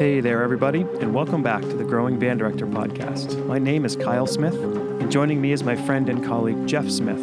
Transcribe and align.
Hey 0.00 0.20
there, 0.20 0.42
everybody, 0.42 0.80
and 0.80 1.12
welcome 1.12 1.42
back 1.42 1.60
to 1.60 1.74
the 1.74 1.84
Growing 1.84 2.18
Band 2.18 2.38
Director 2.38 2.66
podcast. 2.66 3.46
My 3.46 3.58
name 3.58 3.84
is 3.84 3.96
Kyle 3.96 4.26
Smith, 4.26 4.54
and 4.54 5.12
joining 5.12 5.42
me 5.42 5.52
is 5.52 5.62
my 5.62 5.76
friend 5.76 6.08
and 6.08 6.24
colleague 6.24 6.66
Jeff 6.66 6.88
Smith. 6.88 7.20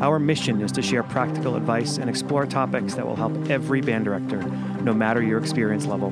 Our 0.00 0.18
mission 0.18 0.62
is 0.62 0.72
to 0.72 0.80
share 0.80 1.02
practical 1.02 1.56
advice 1.56 1.98
and 1.98 2.08
explore 2.08 2.46
topics 2.46 2.94
that 2.94 3.06
will 3.06 3.16
help 3.16 3.50
every 3.50 3.82
band 3.82 4.06
director, 4.06 4.38
no 4.80 4.94
matter 4.94 5.22
your 5.22 5.38
experience 5.38 5.84
level, 5.84 6.10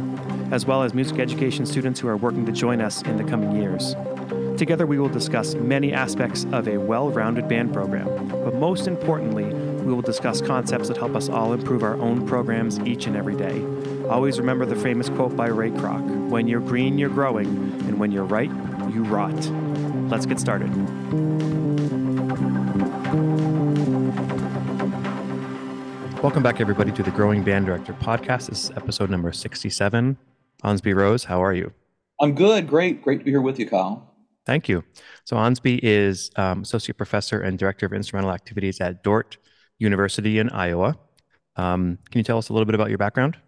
as 0.53 0.67
well 0.67 0.83
as 0.83 0.93
music 0.93 1.19
education 1.21 1.65
students 1.65 2.01
who 2.01 2.09
are 2.09 2.19
working 2.19 2.45
to 2.45 2.53
join 2.53 2.83
us 2.83 3.01
in 3.01 3.17
the 3.17 3.25
coming 3.25 3.57
years. 3.57 3.95
Together, 4.59 4.87
we 4.87 4.99
will 4.99 5.09
discuss 5.09 5.55
many 5.55 5.95
aspects 5.95 6.45
of 6.53 6.69
a 6.69 6.77
well 6.77 7.09
rounded 7.09 7.49
band 7.49 7.73
program, 7.73 8.29
but 8.29 8.55
most 8.57 8.87
importantly, 8.87 9.47
we 9.47 9.95
will 9.95 10.03
discuss 10.03 10.43
concepts 10.43 10.89
that 10.89 10.99
help 10.99 11.17
us 11.17 11.31
all 11.31 11.55
improve 11.55 11.83
our 11.83 11.97
own 11.97 12.27
programs 12.27 12.79
each 12.81 13.07
and 13.07 13.17
every 13.17 13.35
day. 13.35 13.65
Always 14.09 14.39
remember 14.39 14.67
the 14.67 14.77
famous 14.77 15.09
quote 15.09 15.35
by 15.35 15.47
Ray 15.47 15.71
Kroc 15.71 16.29
When 16.29 16.47
you're 16.47 16.61
green, 16.61 16.99
you're 16.99 17.09
growing, 17.09 17.47
and 17.47 17.99
when 17.99 18.13
you're 18.13 18.25
right, 18.25 18.51
you 18.93 19.03
rot. 19.05 19.35
Let's 20.11 20.27
get 20.27 20.39
started. 20.39 20.71
Welcome 26.23 26.43
back, 26.43 26.61
everybody, 26.61 26.93
to 26.93 27.03
the 27.03 27.11
Growing 27.11 27.43
Band 27.43 27.65
Director 27.65 27.95
podcast. 27.95 28.49
This 28.51 28.65
is 28.65 28.71
episode 28.73 29.09
number 29.09 29.33
67. 29.33 30.19
Onsby 30.63 30.95
Rose, 30.95 31.25
how 31.25 31.43
are 31.43 31.55
you? 31.55 31.73
I'm 32.21 32.35
good. 32.35 32.69
Great. 32.69 33.03
Great 33.03 33.21
to 33.21 33.25
be 33.25 33.31
here 33.31 33.41
with 33.41 33.59
you, 33.59 33.67
Kyle. 33.67 34.15
Thank 34.45 34.69
you. 34.69 34.85
So, 35.25 35.37
Onsby 35.37 35.81
is 35.83 36.31
um, 36.37 36.61
Associate 36.61 36.97
Professor 36.97 37.41
and 37.41 37.59
Director 37.59 37.87
of 37.87 37.95
Instrumental 37.95 38.33
Activities 38.33 38.83
at 38.83 39.03
Dordt 39.03 39.39
University 39.79 40.39
in 40.39 40.51
Iowa. 40.51 40.99
Um, 41.57 41.99
can 42.11 42.19
you 42.19 42.25
tell 42.25 42.37
us 42.37 42.51
a 42.51 42.53
little 42.53 42.67
bit 42.67 42.75
about 42.75 42.91
your 42.91 42.99
background? 42.99 43.39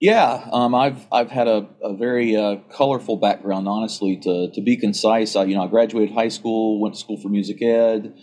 Yeah, 0.00 0.48
um, 0.50 0.74
I've 0.74 1.06
I've 1.12 1.30
had 1.30 1.46
a, 1.46 1.68
a 1.82 1.94
very 1.94 2.34
uh, 2.34 2.56
colorful 2.72 3.18
background. 3.18 3.68
Honestly, 3.68 4.16
to 4.16 4.50
to 4.50 4.62
be 4.62 4.78
concise, 4.78 5.36
I, 5.36 5.44
you 5.44 5.54
know, 5.54 5.64
I 5.64 5.66
graduated 5.66 6.14
high 6.14 6.28
school, 6.28 6.80
went 6.80 6.94
to 6.94 7.00
school 7.00 7.18
for 7.20 7.28
music 7.28 7.60
ed, 7.60 8.14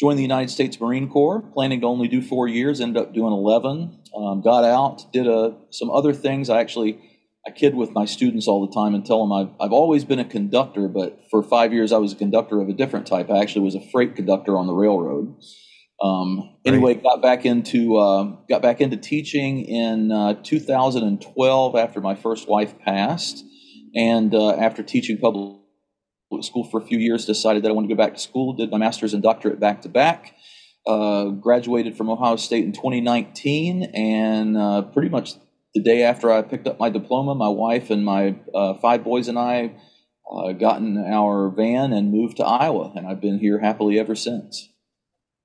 joined 0.00 0.18
the 0.18 0.22
United 0.22 0.48
States 0.48 0.80
Marine 0.80 1.06
Corps, 1.10 1.42
planning 1.52 1.82
to 1.82 1.86
only 1.86 2.08
do 2.08 2.22
four 2.22 2.48
years, 2.48 2.80
ended 2.80 3.02
up 3.02 3.12
doing 3.12 3.32
eleven. 3.34 4.00
Um, 4.16 4.40
got 4.40 4.64
out, 4.64 5.12
did 5.12 5.26
a, 5.26 5.38
uh, 5.38 5.54
some 5.70 5.90
other 5.90 6.14
things. 6.14 6.48
I 6.48 6.60
actually 6.60 6.98
I 7.46 7.50
kid 7.50 7.74
with 7.74 7.90
my 7.90 8.06
students 8.06 8.48
all 8.48 8.66
the 8.66 8.72
time 8.72 8.94
and 8.94 9.04
tell 9.04 9.20
them 9.20 9.32
I've 9.32 9.54
I've 9.60 9.72
always 9.72 10.06
been 10.06 10.18
a 10.18 10.24
conductor, 10.24 10.88
but 10.88 11.20
for 11.30 11.42
five 11.42 11.74
years 11.74 11.92
I 11.92 11.98
was 11.98 12.14
a 12.14 12.16
conductor 12.16 12.58
of 12.62 12.70
a 12.70 12.72
different 12.72 13.06
type. 13.06 13.30
I 13.30 13.42
actually 13.42 13.66
was 13.66 13.74
a 13.74 13.86
freight 13.92 14.16
conductor 14.16 14.56
on 14.56 14.66
the 14.66 14.72
railroad. 14.72 15.36
Um, 16.00 16.56
anyway, 16.64 16.94
got 16.94 17.20
back 17.20 17.44
into 17.44 17.96
uh, 17.96 18.24
got 18.48 18.62
back 18.62 18.80
into 18.80 18.96
teaching 18.96 19.64
in 19.64 20.12
uh, 20.12 20.34
2012 20.42 21.76
after 21.76 22.00
my 22.00 22.14
first 22.14 22.48
wife 22.48 22.78
passed, 22.78 23.44
and 23.94 24.34
uh, 24.34 24.52
after 24.52 24.82
teaching 24.82 25.18
public 25.18 25.56
school 26.42 26.64
for 26.64 26.80
a 26.80 26.84
few 26.84 26.98
years, 26.98 27.26
decided 27.26 27.64
that 27.64 27.70
I 27.70 27.72
wanted 27.72 27.88
to 27.88 27.94
go 27.94 27.98
back 27.98 28.14
to 28.14 28.20
school. 28.20 28.52
Did 28.52 28.70
my 28.70 28.78
master's 28.78 29.12
and 29.12 29.22
doctorate 29.22 29.58
back 29.58 29.82
to 29.82 29.88
back. 29.88 30.36
Uh, 30.86 31.30
graduated 31.30 31.96
from 31.96 32.08
Ohio 32.08 32.36
State 32.36 32.64
in 32.64 32.72
2019, 32.72 33.82
and 33.92 34.56
uh, 34.56 34.82
pretty 34.82 35.08
much 35.08 35.34
the 35.74 35.82
day 35.82 36.04
after 36.04 36.30
I 36.30 36.42
picked 36.42 36.68
up 36.68 36.78
my 36.78 36.90
diploma, 36.90 37.34
my 37.34 37.48
wife 37.48 37.90
and 37.90 38.04
my 38.04 38.36
uh, 38.54 38.74
five 38.74 39.02
boys 39.02 39.26
and 39.26 39.38
I 39.38 39.74
got 40.58 40.80
in 40.80 40.96
our 40.98 41.50
van 41.50 41.92
and 41.92 42.12
moved 42.12 42.36
to 42.36 42.44
Iowa, 42.44 42.92
and 42.94 43.06
I've 43.06 43.20
been 43.20 43.40
here 43.40 43.58
happily 43.58 43.98
ever 43.98 44.14
since. 44.14 44.68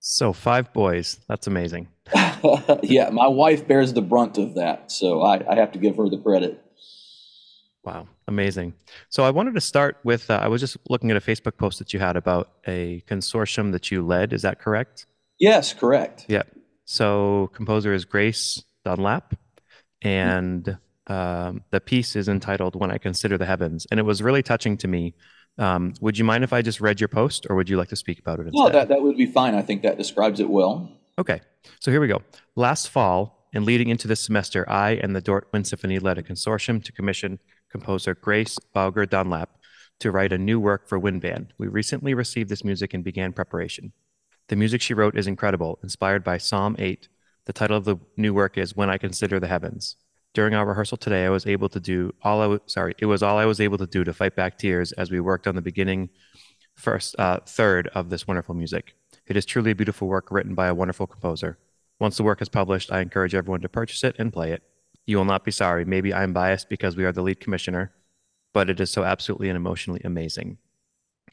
So 0.06 0.34
five 0.34 0.74
boys. 0.74 1.18
That's 1.30 1.48
amazing. 1.48 1.88
yeah, 2.84 3.10
my 3.10 3.28
wife 3.28 3.66
bears 3.66 3.94
the 3.94 4.02
brunt 4.02 4.38
of 4.38 4.56
that, 4.56 4.92
so 4.92 5.22
I, 5.22 5.42
I, 5.50 5.56
have 5.56 5.72
to 5.72 5.80
give 5.80 5.96
her 5.96 6.10
the 6.10 6.18
credit. 6.18 6.62
Wow, 7.86 8.10
amazing. 8.28 8.74
So 9.08 9.24
I 9.24 9.30
wanted 9.30 9.56
to 9.56 9.62
start 9.62 10.00
with 10.04 10.30
uh, 10.30 10.40
I 10.42 10.50
was 10.50 10.60
just 10.60 10.76
looking 10.90 11.10
at 11.10 11.16
a 11.16 11.22
Facebook 11.22 11.56
post 11.56 11.80
that 11.80 11.94
you 11.94 12.02
had 12.02 12.18
about 12.18 12.52
a 12.68 13.02
consortium 13.08 13.72
that 13.72 13.92
you 13.92 14.06
led. 14.06 14.34
Is 14.34 14.42
that 14.42 14.60
correct? 14.60 15.06
Yes, 15.40 15.74
correct. 15.74 16.26
Yeah. 16.28 16.44
So 16.84 17.50
composer 17.54 17.94
is 17.94 18.04
Grace 18.04 18.62
Dunlap, 18.84 19.36
and 20.02 20.78
um, 21.08 21.64
the 21.72 21.80
piece 21.80 22.18
is 22.18 22.28
entitled 22.28 22.76
"When 22.76 22.92
I 22.92 22.98
Consider 22.98 23.38
the 23.38 23.46
Heavens," 23.46 23.88
and 23.90 24.02
it 24.02 24.04
was 24.04 24.22
really 24.22 24.44
touching 24.44 24.76
to 24.80 24.88
me 24.90 25.14
um, 25.58 25.94
would 26.02 26.18
you 26.18 26.24
mind 26.24 26.44
if 26.44 26.54
I 26.54 26.62
just 26.62 26.82
read 26.82 27.00
your 27.00 27.08
post, 27.08 27.46
or 27.50 27.56
would 27.56 27.70
you 27.70 27.78
like 27.78 27.90
to 27.90 27.96
speak 27.96 28.20
about 28.20 28.40
it 28.40 28.48
instead? 28.48 28.64
No, 28.64 28.70
that, 28.70 28.88
that 28.90 29.02
would 29.02 29.18
be 29.18 29.26
fine. 29.26 29.56
I 29.56 29.62
think 29.62 29.84
that 29.84 29.98
describes 29.98 30.40
it 30.40 30.50
well. 30.50 30.90
Okay, 31.20 31.42
so 31.80 31.92
here 31.92 32.02
we 32.02 32.08
go. 32.08 32.22
Last 32.56 32.90
fall 32.90 33.48
and 33.54 33.66
leading 33.66 33.90
into 33.90 34.08
this 34.08 34.20
semester, 34.20 34.68
I 34.70 34.92
and 34.92 35.16
the 35.16 35.22
Dordt 35.22 35.48
Wind 35.54 35.68
Symphony 35.68 36.00
led 36.00 36.18
a 36.18 36.24
consortium 36.24 36.84
to 36.84 36.92
commission 36.92 37.40
composer 37.70 38.16
Grace 38.16 38.58
Baugher 38.74 39.06
Dunlap 39.06 39.58
to 40.00 40.12
write 40.12 40.34
a 40.34 40.38
new 40.38 40.60
work 40.60 40.88
for 40.88 40.98
Wind 40.98 41.22
Band. 41.22 41.54
We 41.58 41.68
recently 41.68 42.16
received 42.16 42.50
this 42.50 42.64
music 42.64 42.94
and 42.94 43.04
began 43.04 43.32
preparation. 43.32 43.94
The 44.48 44.56
music 44.56 44.82
she 44.82 44.96
wrote 44.96 45.18
is 45.18 45.28
incredible, 45.28 45.80
inspired 45.84 46.24
by 46.24 46.40
Psalm 46.40 46.76
8. 46.80 47.08
The 47.46 47.54
title 47.54 47.78
of 47.78 47.86
the 47.86 47.98
new 48.18 48.34
work 48.34 48.58
is 48.58 48.76
When 48.76 48.90
I 48.90 48.98
Consider 48.98 49.40
the 49.40 49.48
Heavens 49.48 49.98
during 50.34 50.54
our 50.54 50.66
rehearsal 50.66 50.98
today, 50.98 51.26
I 51.26 51.30
was 51.30 51.46
able 51.46 51.70
to 51.70 51.80
do 51.80 52.14
all 52.24 52.42
I 52.42 52.48
was 52.48 52.60
sorry, 52.66 52.96
it 52.98 53.06
was 53.06 53.24
all 53.24 53.38
I 53.38 53.46
was 53.46 53.62
able 53.62 53.78
to 53.78 53.88
do 53.88 54.04
to 54.04 54.14
fight 54.14 54.36
back 54.36 54.58
tears 54.58 54.92
as 54.94 55.12
we 55.12 55.20
worked 55.20 55.48
on 55.48 55.56
the 55.56 55.62
beginning 55.62 56.10
first 56.76 57.16
uh, 57.20 57.40
third 57.46 57.88
of 57.90 58.10
this 58.10 58.28
wonderful 58.28 58.56
music. 58.56 58.96
It 59.28 59.38
is 59.38 59.46
truly 59.46 59.72
a 59.72 59.76
beautiful 59.76 60.08
work 60.08 60.32
written 60.32 60.56
by 60.56 60.68
a 60.68 60.74
wonderful 60.74 61.08
composer. 61.08 61.58
Once 62.00 62.18
the 62.18 62.24
work 62.24 62.42
is 62.42 62.50
published, 62.50 62.92
I 62.92 63.00
encourage 63.00 63.36
everyone 63.36 63.62
to 63.62 63.70
purchase 63.70 64.04
it 64.04 64.16
and 64.20 64.34
play 64.34 64.52
it. 64.52 64.64
You 65.06 65.18
will 65.18 65.26
not 65.26 65.46
be 65.46 65.52
sorry. 65.52 65.86
Maybe 65.86 66.14
I'm 66.14 66.34
biased 66.34 66.70
because 66.70 66.96
we 66.96 67.06
are 67.06 67.12
the 67.12 67.22
lead 67.22 67.40
commissioner, 67.40 67.94
but 68.54 68.70
it 68.70 68.80
is 68.80 68.90
so 68.90 69.04
absolutely 69.04 69.50
and 69.50 69.56
emotionally 69.56 70.02
amazing. 70.04 70.58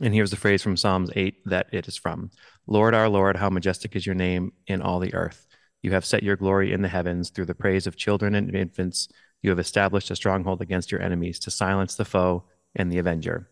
And 0.01 0.15
here's 0.15 0.31
the 0.31 0.37
phrase 0.37 0.63
from 0.63 0.77
Psalms 0.77 1.11
8 1.15 1.47
that 1.47 1.69
it 1.73 1.89
is 1.89 1.97
from 1.97 2.31
Lord 2.67 2.95
our 2.95 3.09
Lord, 3.09 3.37
how 3.37 3.51
majestic 3.51 3.97
is 3.97 4.07
your 4.07 4.15
name 4.15 4.53
in 4.67 4.83
all 4.83 4.99
the 4.99 5.15
earth. 5.15 5.47
You 5.83 5.93
have 5.93 6.05
set 6.05 6.23
your 6.23 6.37
glory 6.37 6.73
in 6.73 6.83
the 6.83 6.89
heavens 6.89 7.31
through 7.31 7.47
the 7.47 7.55
praise 7.55 7.87
of 7.87 7.97
children 7.97 8.35
and 8.35 8.55
infants. 8.55 9.09
You 9.41 9.51
have 9.51 9.59
established 9.59 10.11
a 10.11 10.17
stronghold 10.17 10.61
against 10.61 10.93
your 10.93 11.01
enemies 11.01 11.39
to 11.41 11.51
silence 11.51 11.95
the 11.95 12.05
foe 12.05 12.45
and 12.77 12.93
the 12.93 12.99
avenger. 12.99 13.49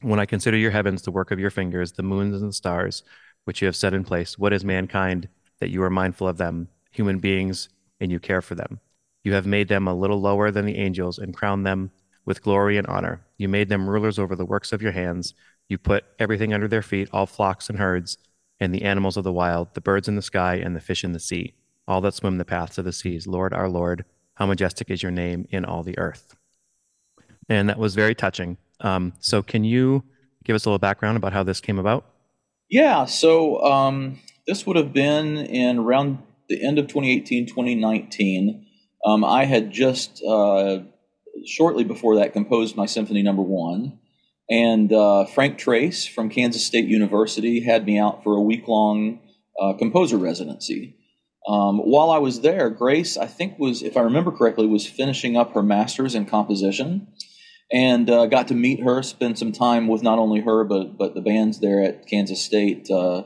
When 0.00 0.18
I 0.18 0.26
consider 0.26 0.56
your 0.56 0.72
heavens, 0.72 1.02
the 1.02 1.12
work 1.12 1.30
of 1.30 1.38
your 1.38 1.50
fingers, 1.50 1.92
the 1.92 2.02
moons 2.02 2.40
and 2.40 2.50
the 2.50 2.54
stars, 2.54 3.04
which 3.44 3.62
you 3.62 3.66
have 3.66 3.76
set 3.76 3.94
in 3.94 4.02
place, 4.02 4.38
what 4.38 4.52
is 4.52 4.64
mankind 4.64 5.28
that 5.60 5.70
you 5.70 5.82
are 5.82 5.90
mindful 5.90 6.26
of 6.26 6.36
them, 6.36 6.68
human 6.90 7.18
beings, 7.20 7.68
and 8.00 8.10
you 8.10 8.18
care 8.18 8.42
for 8.42 8.56
them? 8.56 8.80
You 9.22 9.34
have 9.34 9.46
made 9.46 9.68
them 9.68 9.86
a 9.86 9.94
little 9.94 10.20
lower 10.20 10.50
than 10.50 10.66
the 10.66 10.78
angels 10.78 11.18
and 11.18 11.34
crowned 11.34 11.64
them 11.64 11.92
with 12.24 12.42
glory 12.42 12.76
and 12.76 12.86
honor. 12.88 13.24
You 13.36 13.48
made 13.48 13.68
them 13.68 13.88
rulers 13.88 14.18
over 14.18 14.34
the 14.34 14.44
works 14.44 14.72
of 14.72 14.82
your 14.82 14.92
hands. 14.92 15.34
You 15.68 15.78
put 15.78 16.04
everything 16.18 16.52
under 16.52 16.68
their 16.68 16.82
feet, 16.82 17.08
all 17.12 17.26
flocks 17.26 17.68
and 17.68 17.78
herds, 17.78 18.18
and 18.58 18.74
the 18.74 18.82
animals 18.82 19.16
of 19.16 19.24
the 19.24 19.32
wild, 19.32 19.74
the 19.74 19.80
birds 19.80 20.08
in 20.08 20.16
the 20.16 20.22
sky, 20.22 20.56
and 20.56 20.74
the 20.74 20.80
fish 20.80 21.04
in 21.04 21.12
the 21.12 21.20
sea 21.20 21.54
all 21.88 22.00
that 22.02 22.14
swim 22.14 22.36
the 22.38 22.44
paths 22.44 22.78
of 22.78 22.84
the 22.84 22.92
seas. 22.92 23.26
Lord, 23.26 23.52
our 23.52 23.68
Lord, 23.68 24.04
how 24.34 24.46
majestic 24.46 24.90
is 24.90 25.02
your 25.02 25.10
name 25.10 25.48
in 25.50 25.64
all 25.64 25.82
the 25.82 25.98
earth. 25.98 26.36
And 27.48 27.68
that 27.68 27.78
was 27.78 27.94
very 27.94 28.14
touching. 28.14 28.58
Um, 28.80 29.14
so, 29.18 29.42
can 29.42 29.64
you 29.64 30.04
give 30.44 30.54
us 30.54 30.66
a 30.66 30.68
little 30.68 30.78
background 30.78 31.16
about 31.16 31.32
how 31.32 31.42
this 31.42 31.60
came 31.60 31.78
about? 31.78 32.04
Yeah. 32.68 33.06
So, 33.06 33.60
um, 33.64 34.20
this 34.46 34.66
would 34.66 34.76
have 34.76 34.92
been 34.92 35.38
in 35.38 35.78
around 35.78 36.18
the 36.48 36.62
end 36.62 36.78
of 36.78 36.86
2018, 36.86 37.46
2019. 37.46 38.66
Um, 39.04 39.24
I 39.24 39.46
had 39.46 39.72
just 39.72 40.22
uh, 40.22 40.80
shortly 41.46 41.84
before 41.84 42.16
that 42.16 42.32
composed 42.32 42.76
my 42.76 42.86
symphony 42.86 43.22
number 43.22 43.42
one. 43.42 43.98
And 44.50 44.92
uh, 44.92 45.26
Frank 45.26 45.58
Tracz 45.58 46.08
from 46.08 46.30
Kansas 46.30 46.64
State 46.64 46.86
University 46.86 47.60
had 47.60 47.84
me 47.84 47.98
out 47.98 48.22
for 48.22 48.36
a 48.36 48.40
week 48.40 48.66
long 48.66 49.20
uh, 49.60 49.74
composer 49.74 50.16
residency. 50.16 50.96
Um, 51.48 51.78
while 51.78 52.10
I 52.10 52.18
was 52.18 52.42
there, 52.42 52.68
Grace, 52.68 53.16
I 53.16 53.26
think 53.26 53.58
was, 53.58 53.82
if 53.82 53.96
I 53.96 54.02
remember 54.02 54.30
correctly, 54.30 54.66
was 54.66 54.86
finishing 54.86 55.34
up 55.34 55.54
her 55.54 55.62
master's 55.62 56.14
in 56.14 56.26
composition, 56.26 57.08
and 57.72 58.08
uh, 58.10 58.26
got 58.26 58.48
to 58.48 58.54
meet 58.54 58.82
her, 58.82 59.02
spend 59.02 59.38
some 59.38 59.52
time 59.52 59.88
with 59.88 60.02
not 60.02 60.18
only 60.18 60.40
her 60.40 60.64
but 60.64 60.98
but 60.98 61.14
the 61.14 61.22
bands 61.22 61.60
there 61.60 61.82
at 61.82 62.06
Kansas 62.06 62.44
State. 62.44 62.90
Uh, 62.90 63.24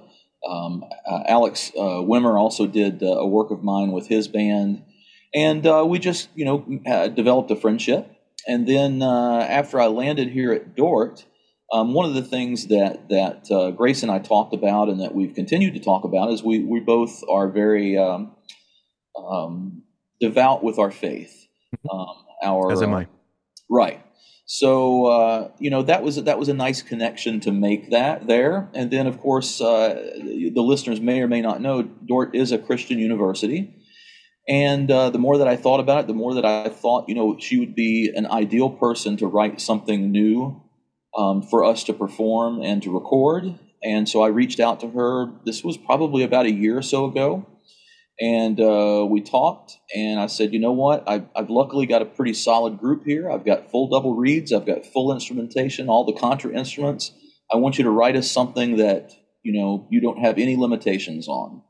um, 0.48 0.84
uh, 1.06 1.22
Alex 1.26 1.72
uh, 1.76 2.02
Wimmer 2.02 2.38
also 2.38 2.66
did 2.66 3.02
uh, 3.02 3.06
a 3.06 3.26
work 3.26 3.50
of 3.50 3.64
mine 3.64 3.90
with 3.90 4.06
his 4.06 4.28
band, 4.28 4.84
and 5.34 5.66
uh, 5.66 5.84
we 5.86 5.98
just 5.98 6.28
you 6.36 6.44
know 6.44 6.60
developed 7.08 7.50
a 7.50 7.56
friendship. 7.56 8.08
And 8.46 8.66
then 8.66 9.02
after 9.02 9.80
I 9.80 9.86
landed 9.86 10.28
here 10.30 10.52
at 10.52 10.74
Dordt, 10.74 11.24
um, 11.72 11.94
one 11.94 12.06
of 12.06 12.14
the 12.14 12.22
things 12.22 12.66
that 12.66 13.08
that 13.08 13.50
uh, 13.50 13.70
Grace 13.70 14.02
and 14.02 14.12
I 14.12 14.18
talked 14.18 14.52
about, 14.52 14.88
and 14.88 15.00
that 15.00 15.14
we've 15.14 15.34
continued 15.34 15.72
to 15.74 15.80
talk 15.80 16.04
about, 16.04 16.30
is 16.30 16.42
we 16.42 16.62
we 16.62 16.80
both 16.80 17.22
are 17.30 17.48
very 17.48 17.96
um, 17.96 18.36
um, 19.18 19.82
devout 20.20 20.62
with 20.62 20.78
our 20.78 20.90
faith. 20.90 21.48
Mm-hmm. 21.74 21.98
Um, 21.98 22.16
our 22.44 22.72
as 22.72 22.82
am 22.82 22.92
I. 22.92 23.06
right. 23.70 24.04
So 24.44 25.06
uh, 25.06 25.48
you 25.58 25.70
know 25.70 25.82
that 25.84 26.02
was 26.02 26.22
that 26.22 26.38
was 26.38 26.50
a 26.50 26.54
nice 26.54 26.82
connection 26.82 27.40
to 27.40 27.52
make 27.52 27.90
that 27.90 28.26
there, 28.26 28.68
and 28.74 28.90
then 28.90 29.06
of 29.06 29.18
course 29.18 29.60
uh, 29.60 29.94
the 30.14 30.60
listeners 30.60 31.00
may 31.00 31.22
or 31.22 31.28
may 31.28 31.40
not 31.40 31.62
know 31.62 31.82
Dordt 31.82 32.34
is 32.34 32.52
a 32.52 32.58
Christian 32.58 32.98
university, 32.98 33.74
And 34.46 34.90
uh, 34.90 35.08
the 35.10 35.18
more 35.18 35.38
that 35.38 35.48
I 35.48 35.56
thought 35.56 35.80
about 35.80 36.00
it, 36.00 36.06
the 36.08 36.14
more 36.14 36.34
that 36.34 36.44
I 36.44 36.68
thought, 36.68 37.08
you 37.08 37.14
know, 37.14 37.38
she 37.38 37.58
would 37.58 37.74
be 37.74 38.12
an 38.14 38.26
ideal 38.26 38.68
person 38.68 39.16
to 39.18 39.26
write 39.26 39.60
something 39.60 40.10
new 40.10 40.61
um, 41.16 41.42
for 41.42 41.64
us 41.64 41.84
to 41.84 41.92
perform 41.92 42.62
and 42.62 42.82
to 42.82 42.92
record. 42.92 43.58
And 43.82 44.08
so 44.08 44.22
I 44.22 44.28
reached 44.28 44.60
out 44.60 44.80
to 44.80 44.88
her. 44.88 45.32
This 45.44 45.64
was 45.64 45.76
probably 45.76 46.22
about 46.22 46.46
a 46.46 46.52
year 46.52 46.78
or 46.78 46.82
so 46.82 47.06
ago. 47.06 47.46
And 48.20 48.60
uh, 48.60 49.06
we 49.08 49.20
talked, 49.20 49.78
and 49.94 50.20
I 50.20 50.26
said, 50.26 50.52
you 50.52 50.60
know 50.60 50.72
what? 50.72 51.02
I've, 51.08 51.26
I've, 51.34 51.50
luckily 51.50 51.86
got 51.86 52.02
a 52.02 52.04
pretty 52.04 52.34
solid 52.34 52.78
group 52.78 53.04
here. 53.04 53.30
I've 53.30 53.44
got 53.44 53.70
full 53.70 53.88
double 53.88 54.14
reeds, 54.14 54.52
I've 54.52 54.66
got 54.66 54.86
full 54.86 55.12
instrumentation, 55.12 55.88
all 55.88 56.04
the 56.04 56.12
contra 56.12 56.52
instruments. 56.52 57.10
I 57.52 57.56
want 57.56 57.78
you 57.78 57.84
to 57.84 57.90
write 57.90 58.14
us 58.14 58.30
something 58.30 58.76
that 58.76 59.12
you 59.42 59.58
know 59.58 59.88
you 59.90 60.00
don't 60.00 60.18
have 60.18 60.38
any 60.38 60.56
limitations 60.56 61.26
on. 61.26 61.62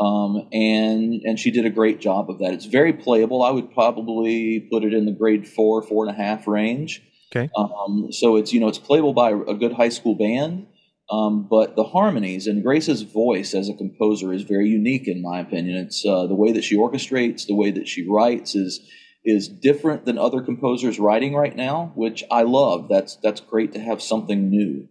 Um, 0.00 0.48
and 0.52 1.22
and 1.24 1.38
she 1.38 1.50
did 1.50 1.66
a 1.66 1.70
great 1.70 2.00
job 2.00 2.30
of 2.30 2.38
that. 2.38 2.52
It's 2.52 2.66
very 2.66 2.92
playable. 2.92 3.42
I 3.42 3.50
would 3.50 3.72
probably 3.72 4.60
put 4.72 4.84
it 4.84 4.94
in 4.94 5.04
the 5.04 5.12
grade 5.12 5.46
four, 5.46 5.82
four 5.82 6.06
and 6.06 6.14
a 6.14 6.20
half 6.20 6.46
range. 6.46 7.02
Okay. 7.34 7.50
Um, 7.56 8.08
so 8.12 8.36
it's 8.36 8.52
you 8.52 8.60
know 8.60 8.68
it's 8.68 8.78
playable 8.78 9.12
by 9.12 9.30
a 9.30 9.54
good 9.54 9.72
high 9.72 9.88
school 9.88 10.14
band, 10.14 10.66
um, 11.10 11.46
but 11.48 11.74
the 11.76 11.84
harmonies 11.84 12.46
and 12.46 12.62
Grace's 12.62 13.02
voice 13.02 13.54
as 13.54 13.68
a 13.68 13.74
composer 13.74 14.32
is 14.32 14.42
very 14.42 14.68
unique 14.68 15.08
in 15.08 15.22
my 15.22 15.40
opinion. 15.40 15.76
It's 15.76 16.04
uh, 16.06 16.26
the 16.26 16.34
way 16.34 16.52
that 16.52 16.64
she 16.64 16.76
orchestrates, 16.76 17.46
the 17.46 17.54
way 17.54 17.70
that 17.70 17.88
she 17.88 18.08
writes 18.08 18.54
is 18.54 18.80
is 19.24 19.48
different 19.48 20.04
than 20.04 20.18
other 20.18 20.42
composers 20.42 20.98
writing 20.98 21.34
right 21.34 21.56
now, 21.56 21.92
which 21.94 22.22
I 22.30 22.42
love. 22.42 22.88
That's 22.88 23.16
that's 23.16 23.40
great 23.40 23.72
to 23.72 23.80
have 23.80 24.00
something 24.02 24.48
new. 24.50 24.88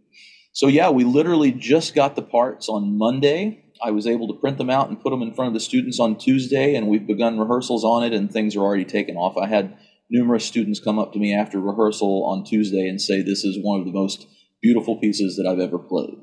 So 0.51 0.67
yeah, 0.67 0.89
we 0.89 1.03
literally 1.03 1.51
just 1.51 1.95
got 1.95 2.15
the 2.15 2.21
parts 2.21 2.67
on 2.69 2.97
Monday. 2.97 3.63
I 3.83 3.91
was 3.91 4.05
able 4.05 4.27
to 4.27 4.39
print 4.39 4.57
them 4.57 4.69
out 4.69 4.89
and 4.89 5.01
put 5.01 5.09
them 5.09 5.21
in 5.21 5.33
front 5.33 5.47
of 5.47 5.53
the 5.53 5.59
students 5.59 5.99
on 5.99 6.17
Tuesday, 6.17 6.75
and 6.75 6.87
we've 6.87 7.07
begun 7.07 7.39
rehearsals 7.39 7.83
on 7.83 8.03
it, 8.03 8.13
and 8.13 8.31
things 8.31 8.55
are 8.55 8.61
already 8.61 8.85
taken 8.85 9.17
off. 9.17 9.35
I 9.37 9.47
had 9.47 9.77
numerous 10.13 10.45
students 10.45 10.79
come 10.79 10.99
up 10.99 11.11
to 11.11 11.19
me 11.19 11.33
after 11.33 11.59
rehearsal 11.59 12.23
on 12.25 12.45
Tuesday 12.45 12.87
and 12.87 13.01
say 13.01 13.21
this 13.21 13.43
is 13.43 13.57
one 13.61 13.79
of 13.79 13.85
the 13.85 13.91
most 13.91 14.27
beautiful 14.61 14.97
pieces 14.97 15.35
that 15.35 15.47
I've 15.49 15.59
ever 15.59 15.79
played. 15.79 16.15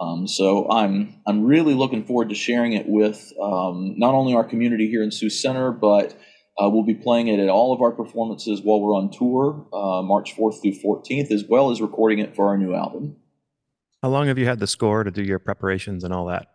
Um, 0.00 0.28
so 0.28 0.70
I'm 0.70 1.20
I'm 1.26 1.44
really 1.44 1.74
looking 1.74 2.04
forward 2.04 2.28
to 2.28 2.34
sharing 2.34 2.74
it 2.74 2.86
with 2.86 3.32
um, 3.40 3.94
not 3.96 4.14
only 4.14 4.34
our 4.34 4.44
community 4.44 4.88
here 4.88 5.02
in 5.02 5.10
Sioux 5.10 5.30
Center, 5.30 5.72
but 5.72 6.12
uh, 6.58 6.68
we'll 6.68 6.84
be 6.84 6.94
playing 6.94 7.28
it 7.28 7.40
at 7.40 7.48
all 7.48 7.72
of 7.72 7.80
our 7.80 7.92
performances 7.92 8.60
while 8.62 8.80
we're 8.80 8.94
on 8.94 9.10
tour, 9.10 9.66
uh, 9.72 10.02
March 10.02 10.36
4th 10.36 10.60
through 10.62 10.74
14th, 10.84 11.32
as 11.32 11.44
well 11.48 11.70
as 11.70 11.80
recording 11.80 12.18
it 12.18 12.36
for 12.36 12.48
our 12.48 12.58
new 12.58 12.74
album. 12.74 13.16
How 14.02 14.10
long 14.10 14.26
have 14.26 14.38
you 14.38 14.46
had 14.46 14.60
the 14.60 14.66
score 14.66 15.02
to 15.02 15.10
do 15.10 15.22
your 15.22 15.38
preparations 15.38 16.04
and 16.04 16.12
all 16.12 16.26
that? 16.26 16.53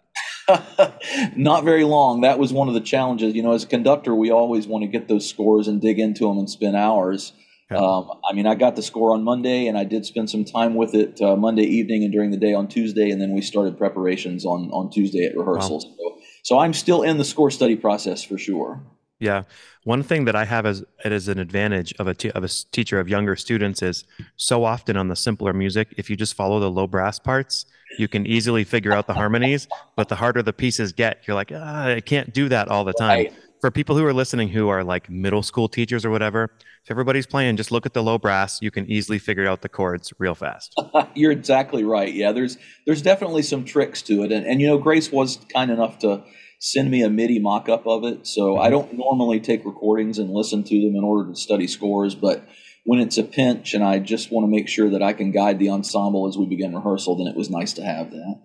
Not 1.35 1.63
very 1.63 1.83
long. 1.83 2.21
That 2.21 2.39
was 2.39 2.51
one 2.53 2.67
of 2.67 2.73
the 2.73 2.81
challenges. 2.81 3.35
You 3.35 3.43
know, 3.43 3.53
as 3.53 3.63
a 3.63 3.67
conductor, 3.67 4.15
we 4.15 4.31
always 4.31 4.67
want 4.67 4.83
to 4.83 4.87
get 4.87 5.07
those 5.07 5.27
scores 5.27 5.67
and 5.67 5.81
dig 5.81 5.99
into 5.99 6.27
them 6.27 6.37
and 6.37 6.49
spend 6.49 6.75
hours. 6.75 7.33
Okay. 7.71 7.79
Um, 7.79 8.09
I 8.27 8.33
mean, 8.33 8.47
I 8.47 8.55
got 8.55 8.75
the 8.75 8.81
score 8.81 9.13
on 9.13 9.23
Monday, 9.23 9.67
and 9.67 9.77
I 9.77 9.83
did 9.83 10.05
spend 10.05 10.29
some 10.29 10.43
time 10.43 10.73
with 10.73 10.95
it 10.95 11.21
uh, 11.21 11.35
Monday 11.35 11.63
evening 11.63 12.03
and 12.03 12.11
during 12.11 12.31
the 12.31 12.37
day 12.37 12.53
on 12.53 12.67
Tuesday, 12.67 13.11
and 13.11 13.21
then 13.21 13.33
we 13.33 13.41
started 13.41 13.77
preparations 13.77 14.43
on 14.45 14.71
on 14.71 14.89
Tuesday 14.89 15.25
at 15.25 15.37
rehearsals. 15.37 15.85
Wow. 15.85 15.93
So, 15.97 16.21
so 16.43 16.59
I'm 16.59 16.73
still 16.73 17.03
in 17.03 17.17
the 17.17 17.25
score 17.25 17.51
study 17.51 17.75
process 17.75 18.23
for 18.23 18.37
sure. 18.37 18.81
Yeah, 19.19 19.43
one 19.83 20.01
thing 20.01 20.25
that 20.25 20.35
I 20.35 20.45
have 20.45 20.65
as 20.65 20.83
as 21.03 21.27
an 21.27 21.39
advantage 21.39 21.93
of 21.99 22.07
a 22.07 22.13
t- 22.13 22.31
of 22.31 22.43
a 22.43 22.47
teacher 22.47 22.99
of 22.99 23.09
younger 23.09 23.35
students 23.35 23.81
is 23.81 24.03
so 24.35 24.63
often 24.63 24.97
on 24.97 25.09
the 25.09 25.15
simpler 25.15 25.53
music, 25.53 25.93
if 25.97 26.09
you 26.09 26.15
just 26.15 26.33
follow 26.33 26.59
the 26.59 26.71
low 26.71 26.87
brass 26.87 27.19
parts, 27.19 27.65
you 27.97 28.07
can 28.07 28.25
easily 28.25 28.63
figure 28.63 28.91
out 28.91 29.07
the 29.07 29.13
harmonies. 29.13 29.67
But 29.95 30.09
the 30.09 30.15
harder 30.15 30.41
the 30.43 30.53
pieces 30.53 30.93
get, 30.93 31.27
you're 31.27 31.35
like, 31.35 31.51
ah, 31.53 31.87
I 31.87 32.01
can't 32.01 32.33
do 32.33 32.49
that 32.49 32.67
all 32.67 32.83
the 32.85 32.93
time. 32.93 33.09
Right 33.09 33.33
for 33.59 33.71
people 33.71 33.97
who 33.97 34.05
are 34.05 34.13
listening 34.13 34.49
who 34.49 34.69
are 34.69 34.83
like 34.83 35.09
middle 35.09 35.43
school 35.43 35.67
teachers 35.67 36.05
or 36.05 36.09
whatever, 36.09 36.51
if 36.83 36.91
everybody's 36.91 37.25
playing, 37.25 37.57
just 37.57 37.71
look 37.71 37.85
at 37.85 37.93
the 37.93 38.01
low 38.01 38.17
brass. 38.17 38.61
You 38.61 38.71
can 38.71 38.89
easily 38.89 39.19
figure 39.19 39.47
out 39.47 39.61
the 39.61 39.69
chords 39.69 40.13
real 40.17 40.35
fast. 40.35 40.79
You're 41.15 41.31
exactly 41.31 41.83
right. 41.83 42.13
Yeah, 42.13 42.31
there's 42.31 42.57
there's 42.85 43.01
definitely 43.01 43.41
some 43.41 43.65
tricks 43.65 44.01
to 44.03 44.23
it, 44.23 44.31
and 44.31 44.45
and 44.45 44.61
you 44.61 44.67
know 44.67 44.77
Grace 44.77 45.11
was 45.11 45.37
kind 45.53 45.71
enough 45.71 45.99
to 45.99 46.23
send 46.61 46.91
me 46.91 47.01
a 47.03 47.09
MIDI 47.09 47.39
mock-up 47.39 47.87
of 47.87 48.03
it. 48.03 48.27
So 48.27 48.53
mm-hmm. 48.53 48.61
I 48.61 48.69
don't 48.69 48.93
normally 48.93 49.39
take 49.39 49.65
recordings 49.65 50.19
and 50.19 50.29
listen 50.29 50.63
to 50.63 50.81
them 50.81 50.95
in 50.95 51.03
order 51.03 51.29
to 51.29 51.35
study 51.35 51.67
scores, 51.67 52.15
but 52.15 52.45
when 52.85 52.99
it's 52.99 53.17
a 53.17 53.23
pinch 53.23 53.73
and 53.73 53.83
I 53.83 53.99
just 53.99 54.31
want 54.31 54.45
to 54.45 54.51
make 54.51 54.67
sure 54.67 54.89
that 54.89 55.03
I 55.03 55.13
can 55.13 55.31
guide 55.31 55.59
the 55.59 55.69
ensemble 55.69 56.27
as 56.27 56.37
we 56.37 56.45
begin 56.45 56.75
rehearsal, 56.75 57.15
then 57.15 57.27
it 57.27 57.35
was 57.35 57.49
nice 57.49 57.73
to 57.73 57.83
have 57.83 58.11
that. 58.11 58.39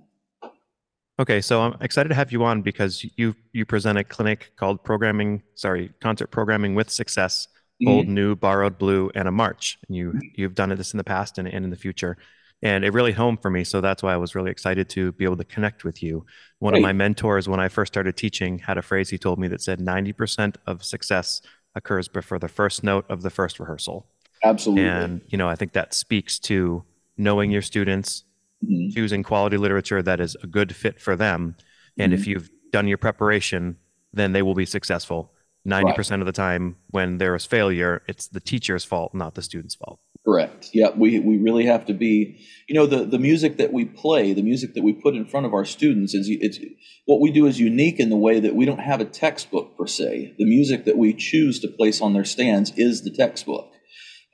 Okay, 1.21 1.41
so 1.41 1.63
I'm 1.63 1.77
excited 1.81 2.09
to 2.09 2.15
have 2.17 2.33
you 2.33 2.43
on 2.43 2.63
because 2.63 3.07
you 3.17 3.37
you 3.53 3.65
present 3.65 3.99
a 3.99 4.05
clinic 4.05 4.51
called 4.57 4.83
programming, 4.83 5.43
sorry, 5.55 5.93
concert 6.01 6.29
programming 6.33 6.75
with 6.75 6.91
success, 6.91 7.47
mm-hmm. 7.81 7.89
old, 7.89 8.09
new, 8.09 8.35
borrowed, 8.35 8.79
blue, 8.79 9.13
and 9.15 9.29
a 9.29 9.31
march. 9.31 9.79
And 9.87 9.97
you 9.97 10.21
you've 10.35 10.57
done 10.57 10.71
this 10.71 10.93
in 10.93 10.99
the 10.99 11.05
past 11.05 11.39
and, 11.39 11.47
and 11.47 11.65
in 11.65 11.71
the 11.71 11.77
future, 11.77 12.17
and 12.63 12.85
it 12.85 12.93
really 12.93 13.13
home 13.13 13.37
for 13.37 13.49
me. 13.49 13.63
So 13.63 13.81
that's 13.81 14.03
why 14.03 14.13
I 14.13 14.17
was 14.17 14.35
really 14.35 14.51
excited 14.51 14.89
to 14.91 15.13
be 15.13 15.25
able 15.25 15.37
to 15.37 15.45
connect 15.45 15.85
with 15.85 16.03
you. 16.03 16.27
One 16.59 16.75
of 16.75 16.83
my 16.83 16.93
mentors, 16.93 17.49
when 17.49 17.61
I 17.61 17.69
first 17.69 17.93
started 17.93 18.17
teaching, 18.17 18.59
had 18.59 18.77
a 18.77 18.83
phrase 18.83 19.09
he 19.09 19.19
told 19.19 19.39
me 19.39 19.47
that 19.49 19.63
said, 19.63 19.79
"90% 19.79 20.57
of 20.67 20.83
success 20.83 21.43
occurs 21.77 22.09
before 22.09 22.41
the 22.41 22.49
first 22.49 22.83
note 22.83 23.07
of 23.09 23.23
the 23.23 23.31
first 23.31 23.61
rehearsal." 23.61 24.09
Absolutely. 24.45 24.87
And 24.87 25.21
you 25.29 25.39
know, 25.39 25.49
I 25.49 25.57
think 25.57 25.73
that 25.73 25.95
speaks 25.95 26.39
to 26.41 26.85
knowing 27.17 27.51
your 27.51 27.63
students 27.63 28.25
mm-hmm. 28.65 28.95
choosing 28.95 29.23
quality 29.23 29.57
literature 29.57 30.03
that 30.03 30.21
is 30.21 30.37
a 30.43 30.47
good 30.47 30.75
fit 30.75 31.01
for 31.01 31.17
them. 31.17 31.57
And 31.99 32.13
mm-hmm. 32.13 32.21
if 32.21 32.27
you've 32.27 32.51
done 32.73 32.89
your 32.89 32.99
preparation, 32.99 33.77
then 34.13 34.33
they 34.33 34.43
will 34.43 34.55
be 34.55 34.67
successful. 34.67 35.33
90% 35.67 36.11
right. 36.11 36.21
of 36.21 36.27
the 36.27 36.33
time 36.33 36.77
when 36.91 37.19
there 37.19 37.35
is 37.35 37.47
failure, 37.47 38.03
it's 38.07 38.29
the 38.29 38.41
teacher's 38.41 38.85
fault, 38.85 39.15
not 39.15 39.35
the 39.35 39.43
student's 39.43 39.75
fault. 39.75 39.99
Correct. 40.25 40.71
Yeah, 40.73 40.91
we, 40.91 41.19
we 41.21 41.39
really 41.39 41.67
have 41.67 41.87
to 41.87 41.95
be, 41.95 42.39
you 42.67 42.75
know, 42.75 42.87
the, 42.87 43.05
the 43.05 43.19
music 43.19 43.57
that 43.59 43.73
we 43.73 43.85
play, 43.85 44.33
the 44.33 44.43
music 44.43 44.75
that 44.75 44.83
we 44.83 44.93
put 44.93 45.15
in 45.15 45.27
front 45.27 45.47
of 45.47 45.55
our 45.55 45.65
students 45.65 46.15
is 46.15 46.29
it's 46.31 46.59
what 47.07 47.21
we 47.21 47.31
do 47.31 47.47
is 47.47 47.61
unique 47.61 48.01
in 48.01 48.09
the 48.09 48.17
way 48.17 48.41
that 48.41 48.55
we 48.55 48.65
don't 48.65 48.81
have 48.81 49.01
a 49.01 49.05
textbook 49.05 49.77
per 49.77 49.87
se. 49.87 50.35
The 50.39 50.47
music 50.47 50.85
that 50.85 50.97
we 50.97 51.13
choose 51.13 51.61
to 51.61 51.69
place 51.69 52.01
on 52.01 52.15
their 52.15 52.25
stands 52.25 52.73
is 52.77 53.03
the 53.03 53.11
textbook. 53.11 53.74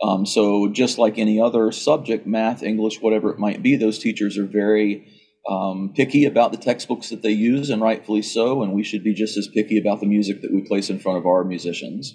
Um, 0.02 0.24
so 0.24 0.68
just 0.68 0.98
like 0.98 1.18
any 1.18 1.40
other 1.40 1.70
subject, 1.72 2.26
math, 2.26 2.62
English, 2.62 3.00
whatever 3.00 3.30
it 3.30 3.38
might 3.38 3.62
be, 3.62 3.76
those 3.76 3.98
teachers 3.98 4.38
are 4.38 4.46
very 4.46 5.06
um, 5.48 5.92
picky 5.94 6.24
about 6.24 6.52
the 6.52 6.58
textbooks 6.58 7.10
that 7.10 7.22
they 7.22 7.30
use, 7.30 7.70
and 7.70 7.82
rightfully 7.82 8.22
so. 8.22 8.62
And 8.62 8.72
we 8.72 8.82
should 8.82 9.04
be 9.04 9.14
just 9.14 9.36
as 9.36 9.48
picky 9.48 9.78
about 9.78 10.00
the 10.00 10.06
music 10.06 10.42
that 10.42 10.52
we 10.52 10.62
place 10.62 10.90
in 10.90 10.98
front 10.98 11.18
of 11.18 11.26
our 11.26 11.44
musicians. 11.44 12.14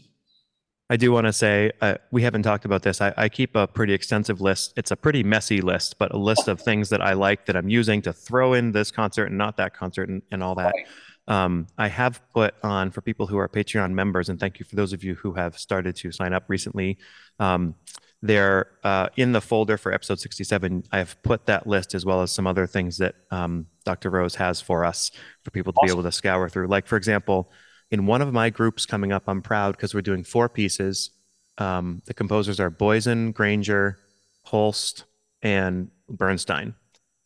I 0.90 0.98
do 0.98 1.12
want 1.12 1.26
to 1.26 1.34
say 1.34 1.72
uh, 1.82 1.96
we 2.12 2.22
haven't 2.22 2.44
talked 2.44 2.64
about 2.64 2.84
this. 2.84 3.02
I, 3.02 3.12
I, 3.18 3.28
keep 3.28 3.56
a 3.56 3.66
pretty 3.66 3.94
extensive 3.94 4.40
list. 4.40 4.74
It's 4.78 4.92
a 4.92 4.96
pretty 4.96 5.24
messy 5.24 5.60
list, 5.60 5.98
but 5.98 6.14
a 6.14 6.18
list 6.18 6.48
of 6.48 6.62
things 6.62 6.90
that 6.90 7.02
I 7.02 7.14
like 7.14 7.48
that 7.48 7.56
I'm 7.56 7.70
using 7.70 8.04
to 8.04 8.14
throw 8.14 8.54
in 8.54 8.72
this 8.72 8.92
concert 8.92 9.26
and 9.26 9.38
not 9.38 9.58
that 9.58 9.74
concert 9.74 10.10
and, 10.10 10.22
and 10.32 10.44
all 10.44 10.54
that. 10.56 10.74
Right. 10.76 10.86
Um, 11.28 11.68
I 11.78 11.88
have 11.88 12.22
put 12.34 12.56
on 12.64 12.92
for 12.92 13.02
people 13.02 13.28
who 13.28 13.38
are 13.38 13.50
Patreon 13.50 13.92
members, 13.92 14.30
and 14.30 14.40
thank 14.40 14.60
you 14.60 14.66
for 14.66 14.76
those 14.76 14.94
of 14.94 15.04
you 15.04 15.16
who 15.16 15.34
have 15.34 15.58
started 15.58 15.96
to 15.98 16.12
sign 16.12 16.34
up 16.34 16.44
recently. 16.48 16.98
Um, 17.40 17.76
they're 18.22 18.68
uh, 18.84 19.10
in 19.18 19.32
the 19.32 19.42
folder 19.42 19.78
for 19.78 19.92
episode 19.92 20.20
67. 20.20 20.86
I 20.92 20.98
have 20.98 21.22
put 21.24 21.46
that 21.46 21.68
list 21.68 21.94
as 21.94 22.06
well 22.06 22.22
as 22.22 22.32
some 22.32 22.48
other 22.48 22.66
things 22.66 22.98
that 22.98 23.16
um, 23.32 23.68
Dr. 23.84 24.10
Rose 24.10 24.36
has 24.36 24.62
for 24.62 24.84
us 24.84 25.12
for 25.44 25.52
people 25.52 25.74
to 25.74 25.78
awesome. 25.78 25.88
be 25.88 26.00
able 26.00 26.04
to 26.04 26.12
scour 26.12 26.50
through. 26.50 26.68
Like, 26.68 26.88
for 26.88 26.98
example, 26.98 27.52
in 27.92 28.08
one 28.08 28.22
of 28.22 28.34
my 28.34 28.50
groups 28.50 28.86
coming 28.86 29.12
up, 29.12 29.24
I'm 29.28 29.42
proud 29.42 29.76
because 29.78 29.94
we're 29.94 30.02
doing 30.02 30.24
four 30.24 30.50
pieces. 30.50 31.12
Um, 31.58 32.02
the 32.06 32.14
composers 32.14 32.60
are 32.60 32.72
Boysen, 32.72 33.34
Grainger, 33.34 34.00
Holst, 34.44 35.06
and 35.42 35.90
Bernstein. 36.10 36.74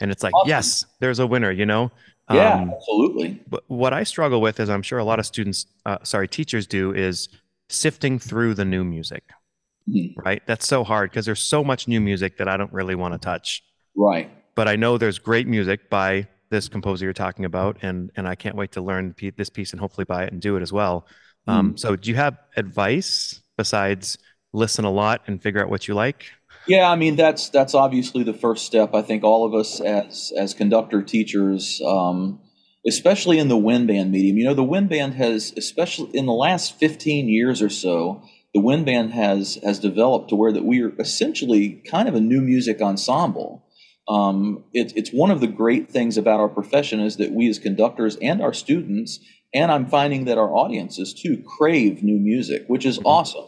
And 0.01 0.11
it's 0.11 0.23
like, 0.23 0.33
awesome. 0.33 0.49
yes, 0.49 0.85
there's 0.99 1.19
a 1.19 1.27
winner, 1.27 1.51
you 1.51 1.65
know? 1.65 1.91
Yeah, 2.31 2.53
um, 2.55 2.73
absolutely. 2.73 3.41
But 3.47 3.63
what 3.67 3.93
I 3.93 4.03
struggle 4.03 4.41
with 4.41 4.59
is 4.59 4.69
I'm 4.69 4.83
sure 4.83 4.99
a 4.99 5.03
lot 5.03 5.19
of 5.19 5.25
students, 5.25 5.65
uh, 5.85 5.97
sorry, 6.03 6.27
teachers 6.27 6.67
do 6.67 6.93
is 6.93 7.29
sifting 7.69 8.19
through 8.19 8.53
the 8.53 8.65
new 8.65 8.83
music, 8.83 9.23
mm-hmm. 9.89 10.19
right? 10.19 10.41
That's 10.45 10.67
so 10.67 10.83
hard 10.83 11.09
because 11.09 11.25
there's 11.25 11.41
so 11.41 11.63
much 11.63 11.87
new 11.87 11.99
music 11.99 12.37
that 12.37 12.47
I 12.47 12.57
don't 12.57 12.71
really 12.71 12.95
want 12.95 13.13
to 13.13 13.17
touch. 13.17 13.63
Right. 13.95 14.29
But 14.55 14.67
I 14.67 14.75
know 14.75 14.97
there's 14.97 15.19
great 15.19 15.47
music 15.47 15.89
by 15.89 16.27
this 16.49 16.67
composer 16.67 17.05
you're 17.05 17.13
talking 17.13 17.45
about, 17.45 17.77
and 17.81 18.11
and 18.15 18.27
I 18.27 18.35
can't 18.35 18.55
wait 18.55 18.71
to 18.73 18.81
learn 18.81 19.15
this 19.37 19.49
piece 19.49 19.71
and 19.71 19.79
hopefully 19.79 20.05
buy 20.05 20.23
it 20.23 20.31
and 20.31 20.41
do 20.41 20.55
it 20.55 20.61
as 20.61 20.73
well. 20.73 21.07
Um, 21.47 21.73
mm. 21.73 21.79
So, 21.79 21.95
do 21.95 22.09
you 22.09 22.15
have 22.15 22.37
advice 22.57 23.41
besides 23.57 24.17
listen 24.51 24.85
a 24.85 24.91
lot 24.91 25.21
and 25.27 25.41
figure 25.41 25.61
out 25.61 25.69
what 25.69 25.87
you 25.87 25.93
like? 25.93 26.25
Yeah, 26.67 26.89
I 26.91 26.95
mean 26.95 27.15
that's 27.15 27.49
that's 27.49 27.73
obviously 27.73 28.23
the 28.23 28.33
first 28.33 28.65
step. 28.65 28.93
I 28.93 29.01
think 29.01 29.23
all 29.23 29.45
of 29.45 29.53
us 29.53 29.79
as 29.81 30.31
as 30.37 30.53
conductor 30.53 31.01
teachers, 31.01 31.81
um, 31.85 32.39
especially 32.87 33.39
in 33.39 33.47
the 33.47 33.57
wind 33.57 33.87
band 33.87 34.11
medium, 34.11 34.37
you 34.37 34.45
know, 34.45 34.53
the 34.53 34.63
wind 34.63 34.89
band 34.89 35.15
has, 35.15 35.53
especially 35.57 36.15
in 36.15 36.25
the 36.25 36.33
last 36.33 36.77
fifteen 36.79 37.27
years 37.27 37.61
or 37.61 37.69
so, 37.69 38.21
the 38.53 38.61
wind 38.61 38.85
band 38.85 39.13
has 39.13 39.57
has 39.63 39.79
developed 39.79 40.29
to 40.29 40.35
where 40.35 40.51
that 40.51 40.65
we 40.65 40.81
are 40.81 40.93
essentially 40.99 41.81
kind 41.89 42.07
of 42.07 42.15
a 42.15 42.21
new 42.21 42.41
music 42.41 42.81
ensemble. 42.81 43.65
Um, 44.07 44.63
it, 44.73 44.93
it's 44.95 45.11
one 45.11 45.31
of 45.31 45.39
the 45.39 45.47
great 45.47 45.89
things 45.91 46.17
about 46.17 46.39
our 46.39 46.49
profession 46.49 46.99
is 46.99 47.17
that 47.17 47.31
we 47.31 47.47
as 47.49 47.59
conductors 47.59 48.15
and 48.17 48.41
our 48.41 48.53
students 48.53 49.19
And 49.53 49.71
I'm 49.71 49.87
finding 49.87 50.25
that 50.25 50.37
our 50.37 50.53
audiences 50.55 51.13
too 51.13 51.43
crave 51.57 52.03
new 52.03 52.19
music, 52.19 52.65
which 52.67 52.85
is 52.85 52.99
awesome. 53.03 53.45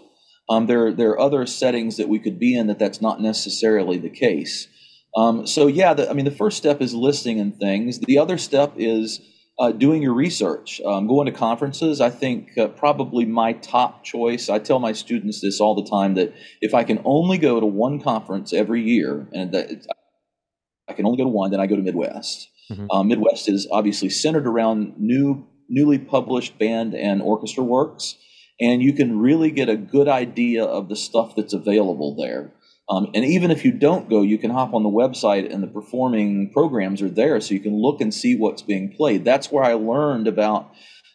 Um, 0.50 0.68
there, 0.68 0.92
there 0.92 1.12
are 1.12 1.20
other 1.20 1.46
settings 1.46 1.98
that 1.98 2.10
we 2.10 2.20
could 2.20 2.40
be 2.40 2.58
in 2.58 2.68
that 2.68 2.80
that's 2.80 3.02
not 3.02 3.22
necessarily 3.22 3.98
the 3.98 4.10
case. 4.10 4.68
Um, 5.16 5.46
so 5.46 5.68
yeah, 5.68 5.94
the, 5.94 6.10
I 6.10 6.14
mean, 6.14 6.26
the 6.26 6.32
first 6.32 6.58
step 6.58 6.82
is 6.82 6.94
listing 6.94 7.40
and 7.40 7.58
things. 7.58 8.00
The 8.00 8.18
other 8.18 8.38
step 8.38 8.74
is 8.78 9.22
uh, 9.60 9.72
doing 9.72 10.02
your 10.02 10.14
research, 10.14 10.82
um, 10.86 11.08
going 11.08 11.28
to 11.28 11.32
conferences. 11.32 12.02
I 12.02 12.10
think 12.10 12.58
uh, 12.58 12.68
probably 12.70 13.26
my 13.26 13.54
top 13.54 14.04
choice. 14.04 14.50
I 14.50 14.60
tell 14.60 14.80
my 14.80 14.94
students 14.94 15.42
this 15.42 15.62
all 15.62 15.76
the 15.76 15.90
time 15.90 16.16
that 16.16 16.34
if 16.62 16.74
I 16.74 16.84
can 16.84 17.02
only 17.06 17.38
go 17.38 17.60
to 17.60 17.66
one 17.66 18.02
conference 18.02 18.54
every 18.54 18.82
year, 18.82 19.28
and 19.34 19.52
that 19.52 19.86
I 20.88 20.94
can 20.94 21.06
only 21.06 21.18
go 21.18 21.26
to 21.26 21.30
one, 21.30 21.52
then 21.52 21.60
I 21.60 21.68
go 21.68 21.76
to 21.76 21.82
Midwest. 21.82 22.50
Mm-hmm. 22.72 22.88
Um, 22.90 23.08
Midwest 23.08 23.50
is 23.50 23.68
obviously 23.72 24.10
centered 24.10 24.48
around 24.48 24.96
new, 24.98 25.46
newly 25.70 26.00
published 26.00 26.58
band 26.58 26.96
and 26.96 27.22
orchestra 27.22 27.64
works, 27.64 28.16
and 28.62 28.82
you 28.82 28.94
can 28.94 29.20
really 29.20 29.52
get 29.52 29.68
a 29.68 29.76
good 29.76 30.08
idea 30.08 30.64
of 30.64 30.88
the 30.88 30.96
stuff 30.96 31.36
that's 31.36 31.54
available 31.54 32.16
there. 32.16 32.52
Um, 32.90 33.10
and 33.16 33.26
even 33.26 33.52
if 33.52 33.66
you 33.66 33.72
don't 33.72 34.10
go, 34.10 34.22
you 34.22 34.38
can 34.38 34.52
hop 34.52 34.74
on 34.74 34.84
the 34.84 34.90
website 34.90 35.52
and 35.52 35.64
the 35.64 35.68
performing 35.68 36.52
programs 36.52 37.02
are 37.02 37.10
there 37.10 37.40
so 37.42 37.54
you 37.54 37.60
can 37.60 37.76
look 37.76 38.02
and 38.02 38.14
see 38.14 38.36
what's 38.36 38.62
being 38.62 38.94
played. 38.94 39.26
That's 39.26 39.52
where 39.52 39.64
I 39.64 39.74
learned 39.74 40.28
about 40.28 40.72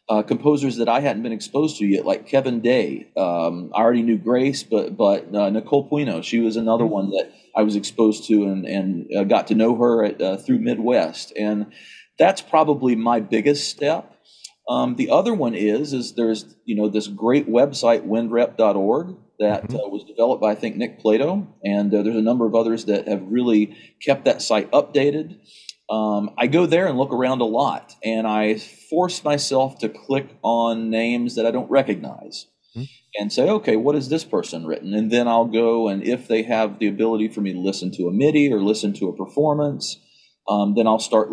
uh, 0.08 0.22
composers 0.22 0.76
that 0.76 0.88
I 0.88 1.00
hadn't 1.00 1.22
been 1.22 1.32
exposed 1.32 1.78
to 1.78 1.86
yet, 1.86 2.06
like 2.06 2.26
Kevin 2.26 2.60
Day. 2.60 3.08
Um, 3.16 3.72
I 3.74 3.80
already 3.80 4.02
knew 4.02 4.18
Grace, 4.18 4.62
but 4.62 4.96
but 4.96 5.34
uh, 5.34 5.50
Nicole 5.50 5.88
Piunno, 5.90 6.22
she 6.22 6.38
was 6.38 6.56
another 6.56 6.86
one 6.86 7.10
that 7.10 7.32
I 7.56 7.62
was 7.62 7.76
exposed 7.76 8.26
to 8.28 8.44
and 8.44 8.64
and 8.64 9.06
uh, 9.16 9.24
got 9.24 9.48
to 9.48 9.54
know 9.54 9.74
her 9.76 10.04
at, 10.04 10.22
uh, 10.22 10.36
through 10.36 10.60
Midwest, 10.60 11.32
and 11.36 11.72
that's 12.18 12.40
probably 12.40 12.94
my 12.94 13.20
biggest 13.20 13.68
step. 13.68 14.15
Um, 14.68 14.96
the 14.96 15.10
other 15.10 15.32
one 15.32 15.54
is 15.54 15.92
is 15.92 16.14
there's 16.14 16.56
you 16.64 16.74
know 16.74 16.88
this 16.88 17.06
great 17.06 17.48
website 17.48 18.06
windrep.org 18.06 19.16
that 19.38 19.68
mm-hmm. 19.68 19.76
uh, 19.76 19.88
was 19.88 20.04
developed 20.04 20.42
by 20.42 20.52
I 20.52 20.54
think 20.54 20.76
Nikk 20.76 21.02
Pilato, 21.02 21.46
and 21.64 21.94
uh, 21.94 22.02
there's 22.02 22.16
a 22.16 22.22
number 22.22 22.46
of 22.46 22.54
others 22.54 22.86
that 22.86 23.06
have 23.06 23.22
really 23.28 23.76
kept 24.02 24.24
that 24.24 24.42
site 24.42 24.70
updated. 24.72 25.38
Um, 25.88 26.30
I 26.36 26.48
go 26.48 26.66
there 26.66 26.86
and 26.86 26.98
look 26.98 27.12
around 27.12 27.40
a 27.40 27.44
lot, 27.44 27.94
and 28.02 28.26
I 28.26 28.58
force 28.58 29.22
myself 29.22 29.78
to 29.78 29.88
click 29.88 30.36
on 30.42 30.90
names 30.90 31.36
that 31.36 31.46
I 31.46 31.52
don't 31.52 31.70
recognize 31.70 32.46
mm-hmm. 32.76 32.84
and 33.20 33.32
say, 33.32 33.48
okay, 33.48 33.76
what 33.76 33.94
has 33.94 34.08
this 34.08 34.24
person 34.24 34.66
written? 34.66 34.94
And 34.94 35.12
then 35.12 35.28
I'll 35.28 35.46
go, 35.46 35.86
and 35.86 36.02
if 36.02 36.26
they 36.26 36.42
have 36.42 36.80
the 36.80 36.88
ability 36.88 37.28
for 37.28 37.40
me 37.40 37.52
to 37.52 37.60
listen 37.60 37.92
to 37.92 38.08
a 38.08 38.12
MIDI 38.12 38.52
or 38.52 38.60
listen 38.60 38.94
to 38.94 39.08
a 39.08 39.16
performance, 39.16 40.00
um, 40.48 40.74
then 40.74 40.88
I'll 40.88 40.98
start 40.98 41.30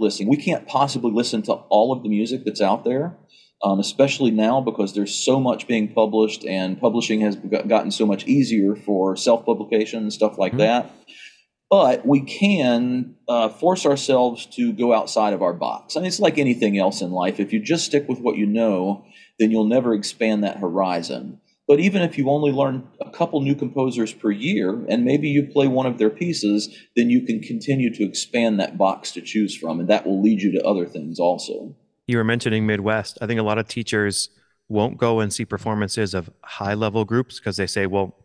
listening. 0.00 0.28
We 0.28 0.36
can't 0.36 0.66
possibly 0.66 1.12
listen 1.12 1.42
to 1.42 1.52
all 1.52 1.92
of 1.92 2.02
the 2.02 2.08
music 2.08 2.42
that's 2.44 2.60
out 2.60 2.84
there 2.84 3.16
um, 3.62 3.78
especially 3.78 4.30
now 4.30 4.60
because 4.60 4.94
there's 4.94 5.14
so 5.14 5.38
much 5.38 5.66
being 5.66 5.92
published 5.92 6.44
and 6.44 6.80
publishing 6.80 7.20
has 7.20 7.36
gotten 7.36 7.90
so 7.90 8.06
much 8.06 8.26
easier 8.26 8.74
for 8.74 9.16
self 9.16 9.44
publication 9.44 10.00
and 10.00 10.12
stuff 10.12 10.38
like 10.38 10.52
mm-hmm. 10.52 10.60
that. 10.60 10.90
But 11.68 12.04
we 12.04 12.22
can 12.22 13.14
uh, 13.28 13.48
force 13.48 13.86
ourselves 13.86 14.46
to 14.56 14.72
go 14.72 14.92
outside 14.92 15.34
of 15.34 15.42
our 15.42 15.52
box. 15.52 15.96
I 15.96 16.00
mean, 16.00 16.08
it's 16.08 16.18
like 16.18 16.38
anything 16.38 16.78
else 16.78 17.00
in 17.00 17.12
life. 17.12 17.38
If 17.38 17.52
you 17.52 17.60
just 17.60 17.84
stick 17.84 18.08
with 18.08 18.18
what 18.18 18.36
you 18.36 18.46
know, 18.46 19.04
then 19.38 19.52
you'll 19.52 19.68
never 19.68 19.94
expand 19.94 20.42
that 20.42 20.56
horizon. 20.56 21.40
But 21.70 21.80
even 21.80 22.02
if 22.02 22.18
you 22.18 22.28
only 22.28 22.52
learn 22.52 22.86
a 23.00 23.10
couple 23.10 23.40
new 23.40 23.54
composers 23.54 24.12
per 24.12 24.30
year 24.32 24.84
and 24.88 25.04
maybe 25.04 25.28
you 25.28 25.46
play 25.46 25.68
one 25.68 25.86
of 25.86 25.98
their 25.98 26.10
pieces, 26.10 26.68
then 26.96 27.10
you 27.10 27.20
can 27.22 27.40
continue 27.40 27.94
to 27.94 28.04
expand 28.04 28.58
that 28.58 28.76
box 28.76 29.12
to 29.12 29.20
choose 29.20 29.56
from, 29.56 29.80
and 29.80 29.88
that 29.88 30.04
will 30.04 30.20
lead 30.20 30.42
you 30.42 30.50
to 30.52 30.66
other 30.66 30.84
things 30.84 31.20
also 31.20 31.76
you 32.10 32.16
were 32.16 32.24
mentioning 32.24 32.66
Midwest. 32.66 33.18
I 33.22 33.26
think 33.28 33.38
a 33.38 33.44
lot 33.44 33.58
of 33.58 33.68
teachers 33.68 34.30
won't 34.68 34.98
go 34.98 35.20
and 35.20 35.32
see 35.32 35.44
performances 35.44 36.12
of 36.12 36.28
high 36.42 36.74
level 36.74 37.04
groups 37.04 37.38
because 37.38 37.56
they 37.56 37.68
say, 37.68 37.86
well, 37.86 38.16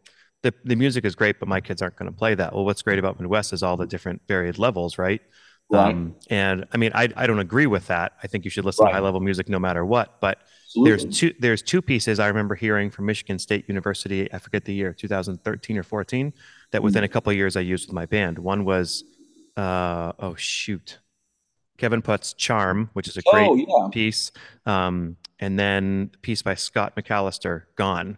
the, 0.42 0.54
the 0.64 0.76
music 0.76 1.06
is 1.06 1.14
great, 1.14 1.40
but 1.40 1.48
my 1.48 1.62
kids 1.62 1.84
aren't 1.84 1.96
going 1.96 2.12
to 2.12 2.18
play 2.18 2.34
that. 2.34 2.54
Well, 2.54 2.66
what's 2.66 2.82
great 2.82 2.98
about 2.98 3.20
Midwest 3.20 3.54
is 3.54 3.62
all 3.62 3.78
the 3.78 3.86
different 3.86 4.24
varied 4.28 4.58
levels, 4.58 4.98
right? 4.98 5.22
Right. 5.70 5.94
Um, 5.94 6.16
and 6.32 6.66
I 6.72 6.78
mean, 6.78 6.92
I, 6.96 7.10
I 7.16 7.28
don't 7.28 7.40
agree 7.40 7.68
with 7.68 7.88
that. 7.88 8.14
I 8.24 8.28
think 8.28 8.44
you 8.44 8.50
should 8.50 8.66
listen 8.66 8.86
right. 8.86 8.92
to 8.92 8.96
high 8.96 9.04
level 9.04 9.20
music 9.20 9.50
no 9.50 9.60
matter 9.60 9.86
what. 9.86 10.20
But 10.20 10.40
Absolutely. 10.76 10.90
there's 10.90 11.18
two 11.18 11.34
there's 11.40 11.62
two 11.62 11.82
pieces 11.82 12.20
I 12.20 12.28
remember 12.28 12.56
hearing 12.56 12.90
from 12.92 13.06
Michigan 13.06 13.40
State 13.40 13.66
University. 13.68 14.32
I 14.34 14.40
forget 14.40 14.66
the 14.66 14.74
year, 14.74 14.94
2013 14.94 15.78
or 15.78 15.84
14, 15.84 16.34
that 16.72 16.84
within 16.84 17.00
mm-hmm. 17.00 17.06
a 17.06 17.08
couple 17.08 17.32
years 17.34 17.56
I 17.56 17.62
used 17.62 17.88
with 17.88 17.94
my 17.94 18.06
band. 18.06 18.38
One 18.38 18.66
was, 18.66 19.04
uh, 19.56 20.12
oh 20.20 20.36
shoot, 20.36 21.00
Kevin 21.78 22.02
Puts' 22.02 22.34
Charm, 22.34 22.90
which 22.94 23.08
is 23.08 23.18
a 23.18 23.22
great 23.22 23.48
oh, 23.48 23.56
yeah. 23.56 23.90
piece, 23.92 24.32
um, 24.66 25.16
and 25.40 25.58
then 25.58 26.12
a 26.14 26.18
piece 26.18 26.42
by 26.42 26.56
Scott 26.56 26.96
McAllister, 26.96 27.64
Gone. 27.76 28.18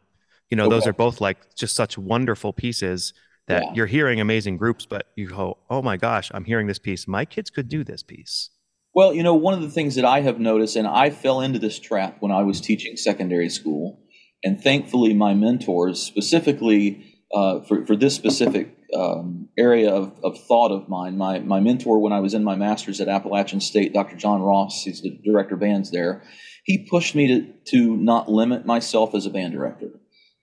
You 0.50 0.58
know, 0.58 0.66
okay. 0.66 0.76
those 0.76 0.88
are 0.88 0.94
both 0.94 1.22
like 1.22 1.56
just 1.56 1.76
such 1.76 1.98
wonderful 1.98 2.54
pieces 2.54 3.14
that 3.48 3.64
yeah. 3.64 3.74
you're 3.74 3.86
hearing 3.86 4.20
amazing 4.20 4.58
groups, 4.58 4.86
but 4.86 5.08
you 5.16 5.28
go, 5.28 5.58
oh 5.70 5.82
my 5.82 5.98
gosh, 5.98 6.32
I'm 6.34 6.46
hearing 6.46 6.68
this 6.68 6.80
piece. 6.80 7.08
My 7.08 7.26
kids 7.26 7.50
could 7.50 7.70
do 7.70 7.84
this 7.84 8.04
piece. 8.04 8.50
Well, 8.98 9.14
you 9.14 9.22
know, 9.22 9.36
one 9.36 9.54
of 9.54 9.62
the 9.62 9.70
things 9.70 9.94
that 9.94 10.06
I 10.06 10.22
have 10.22 10.40
noticed, 10.40 10.76
and 10.76 10.88
I 10.88 11.12
fell 11.12 11.40
into 11.42 11.60
this 11.60 11.78
trap 11.78 12.18
when 12.20 12.32
I 12.32 12.42
was 12.42 12.60
teaching 12.60 12.98
secondary 12.98 13.48
school, 13.48 14.00
and 14.44 14.60
thankfully 14.60 15.14
my 15.14 15.36
mentors, 15.36 16.02
specifically 16.02 17.06
uh, 17.32 17.60
for, 17.68 17.86
for 17.86 17.96
this 17.96 18.16
specific 18.16 18.76
um, 18.96 19.50
area 19.56 19.94
of, 19.94 20.14
of 20.24 20.44
thought 20.48 20.72
of 20.72 20.90
mine. 20.90 21.16
My, 21.16 21.38
my 21.38 21.60
mentor, 21.60 22.00
when 22.00 22.12
I 22.12 22.22
was 22.22 22.34
in 22.34 22.44
my 22.44 22.56
master's 22.56 23.00
at 23.00 23.08
Appalachian 23.08 23.62
State, 23.62 23.94
Dr. 23.94 24.16
John 24.16 24.42
Ross, 24.42 24.82
he's 24.82 25.04
the 25.04 25.16
director 25.24 25.54
of 25.54 25.60
bands 25.60 25.92
there, 25.92 26.24
he 26.64 26.88
pushed 26.90 27.14
me 27.14 27.28
to, 27.28 27.54
to 27.78 27.96
not 27.98 28.32
limit 28.32 28.66
myself 28.66 29.14
as 29.14 29.28
a 29.28 29.30
band 29.30 29.54
director. 29.54 29.92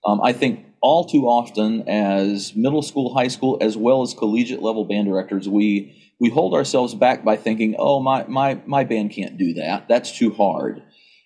Um, 0.05 0.21
I 0.21 0.31
think 0.31 0.65
all 0.85 1.03
too 1.03 1.25
often, 1.25 1.89
as 1.89 2.55
middle 2.55 2.83
school, 2.83 3.15
high 3.15 3.27
school, 3.27 3.57
as 3.59 3.75
well 3.75 4.03
as 4.03 4.13
collegiate 4.13 4.61
level 4.61 4.85
band 4.85 5.07
directors, 5.07 5.49
we 5.49 5.99
we 6.19 6.29
hold 6.29 6.53
ourselves 6.53 6.93
back 6.93 7.25
by 7.25 7.35
thinking, 7.35 7.75
"Oh, 7.79 7.99
my 7.99 8.23
my 8.27 8.61
my 8.67 8.83
band 8.83 9.09
can't 9.09 9.35
do 9.35 9.55
that. 9.55 9.87
That's 9.89 10.15
too 10.15 10.31
hard." 10.31 10.83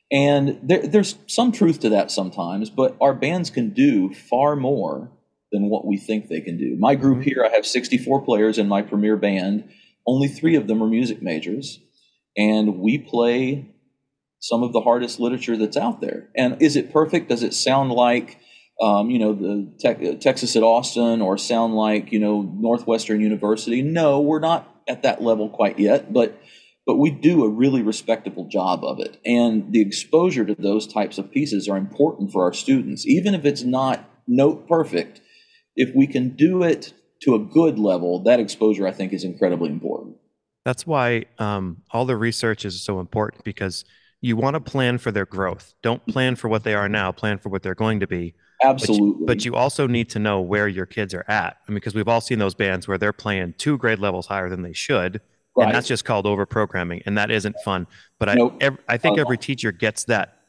And 0.10 0.62
there, 0.63 0.88
there's 0.88 1.16
some 1.28 1.51
truth 1.51 1.82
to 1.82 1.89
that 1.89 2.10
sometimes, 2.10 2.70
but 2.70 2.96
our 3.01 3.13
bands 3.13 3.50
can 3.50 3.72
do 3.72 4.13
far 4.13 4.56
more 4.56 5.12
than 5.51 5.70
what 5.70 5.86
we 5.86 5.98
think 5.98 6.30
they 6.30 6.39
can 6.39 6.58
do. 6.58 6.78
My 6.80 6.96
group 6.96 7.18
mm-hmm. 7.18 7.30
here, 7.30 7.46
I 7.46 7.54
have 7.54 7.66
64 7.66 8.22
players 8.22 8.58
in 8.58 8.68
my 8.70 8.82
premier 8.82 9.18
band. 9.18 9.70
Only 10.08 10.30
three 10.30 10.56
of 10.56 10.68
them 10.68 10.82
are 10.82 10.88
music 10.88 11.22
majors. 11.22 11.80
And 12.38 12.80
we 12.80 12.98
play 12.98 13.75
some 14.39 14.63
of 14.63 14.72
the 14.72 14.82
hardest 14.82 15.20
literature 15.20 15.58
that's 15.58 15.78
out 15.78 16.01
there. 16.01 16.30
And 16.36 16.62
is 16.62 16.75
it 16.75 16.94
perfect? 16.94 17.30
Does 17.30 17.44
it 17.44 17.54
sound 17.54 17.92
like, 17.92 18.39
um, 18.81 19.09
you 19.09 19.19
know, 19.19 19.33
the 19.33 19.71
te- 19.79 20.15
Texas 20.15 20.55
at 20.55 20.63
Austin 20.63 21.21
or 21.21 21.38
sound 21.38 21.75
like, 21.75 22.12
you 22.12 22.19
know, 22.19 22.41
Northwestern 22.41 23.21
University? 23.21 23.81
No, 23.81 24.21
we're 24.21 24.39
not 24.39 24.81
at 24.88 25.03
that 25.03 25.21
level 25.21 25.50
quite 25.50 25.79
yet, 25.79 26.12
but 26.13 26.41
but 26.86 26.95
we 26.95 27.12
do 27.12 27.43
a 27.43 27.50
really 27.50 27.83
respectable 27.83 28.48
job 28.48 28.83
of 28.83 29.00
it. 29.00 29.19
And 29.24 29.71
the 29.71 29.79
exposure 29.79 30.43
to 30.43 30.55
those 30.57 30.88
types 30.88 31.19
of 31.19 31.31
pieces 31.31 31.69
are 31.69 31.77
important 31.77 32.31
for 32.31 32.43
our 32.43 32.53
students, 32.53 33.05
even 33.05 33.36
if 33.36 33.45
it's 33.45 33.62
not 33.62 34.09
note 34.27 34.67
perfect 34.67 35.21
if 35.75 35.95
we 35.95 36.07
can 36.07 36.36
do 36.36 36.63
it 36.63 36.93
to 37.21 37.36
a 37.36 37.39
good 37.39 37.79
level, 37.79 38.24
that 38.24 38.39
exposure 38.39 38.88
I 38.88 38.91
think 38.91 39.13
is 39.13 39.24
incredibly 39.24 39.69
important. 39.69 40.17
That's 40.65 40.86
why 40.86 41.25
um, 41.38 41.83
all 41.91 42.05
the 42.05 42.17
research 42.17 42.65
is 42.65 42.81
so 42.81 43.00
important 43.00 43.43
because 43.43 43.86
you 44.21 44.36
want 44.36 44.55
to 44.55 44.59
plan 44.59 44.98
for 44.98 45.12
their 45.12 45.25
growth. 45.25 45.74
Don't 45.81 46.05
plan 46.05 46.36
for 46.36 46.50
what 46.50 46.63
they 46.63 46.74
are 46.74 46.89
now, 46.89 47.12
plan 47.12 47.39
for 47.39 47.50
what 47.50 47.63
they're 47.63 47.75
going 47.75 48.01
to 48.01 48.07
be. 48.07 48.36
Absolutely. 48.63 49.12
But 49.12 49.20
you, 49.20 49.25
but 49.25 49.46
you 49.46 49.56
also 49.56 49.88
need 49.88 50.10
to 50.12 50.20
know 50.20 50.42
where 50.42 50.68
your 50.68 50.86
kids 50.86 51.13
are 51.13 51.25
at. 51.28 51.58
I 51.68 51.72
mean, 51.72 51.75
because 51.75 51.96
we've 51.96 52.08
all 52.08 52.22
seen 52.22 52.39
those 52.39 52.56
bands 52.56 52.88
where 52.88 52.98
they're 52.98 53.13
playing 53.13 53.56
two 53.58 53.78
grade 53.78 54.00
levels 54.00 54.28
higher 54.28 54.50
than 54.50 54.62
they 54.62 54.74
should. 54.74 55.22
Right. 55.56 55.66
And 55.66 55.75
that's 55.75 55.88
just 55.88 56.06
called 56.06 56.25
over 56.25 56.46
programming. 56.46 57.01
And 57.06 57.18
that 57.18 57.32
isn't 57.32 57.56
fun. 57.63 57.88
But 58.18 58.36
nope. 58.36 58.58
I, 58.62 58.66
every, 58.66 58.80
I 58.88 58.98
think 58.98 59.18
every 59.18 59.38
teacher 59.38 59.72
gets 59.72 60.06
that 60.06 60.39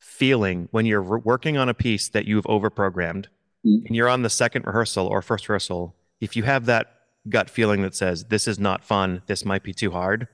feeling 0.00 0.68
when 0.70 0.86
you're 0.86 1.02
working 1.02 1.56
on 1.56 1.68
a 1.68 1.74
piece 1.74 2.08
that 2.08 2.24
you've 2.24 2.46
over 2.46 2.70
programmed 2.70 3.28
mm-hmm. 3.64 3.86
and 3.86 3.96
you're 3.96 4.08
on 4.08 4.22
the 4.22 4.30
second 4.30 4.66
rehearsal 4.66 5.06
or 5.06 5.22
first 5.22 5.48
rehearsal, 5.48 5.94
if 6.20 6.36
you 6.36 6.42
have 6.44 6.66
that 6.66 6.92
gut 7.28 7.50
feeling 7.50 7.82
that 7.82 7.94
says 7.94 8.24
this 8.24 8.48
is 8.48 8.58
not 8.58 8.84
fun, 8.84 9.22
this 9.26 9.44
might 9.44 9.62
be 9.62 9.72
too 9.72 9.90
hard, 9.90 10.28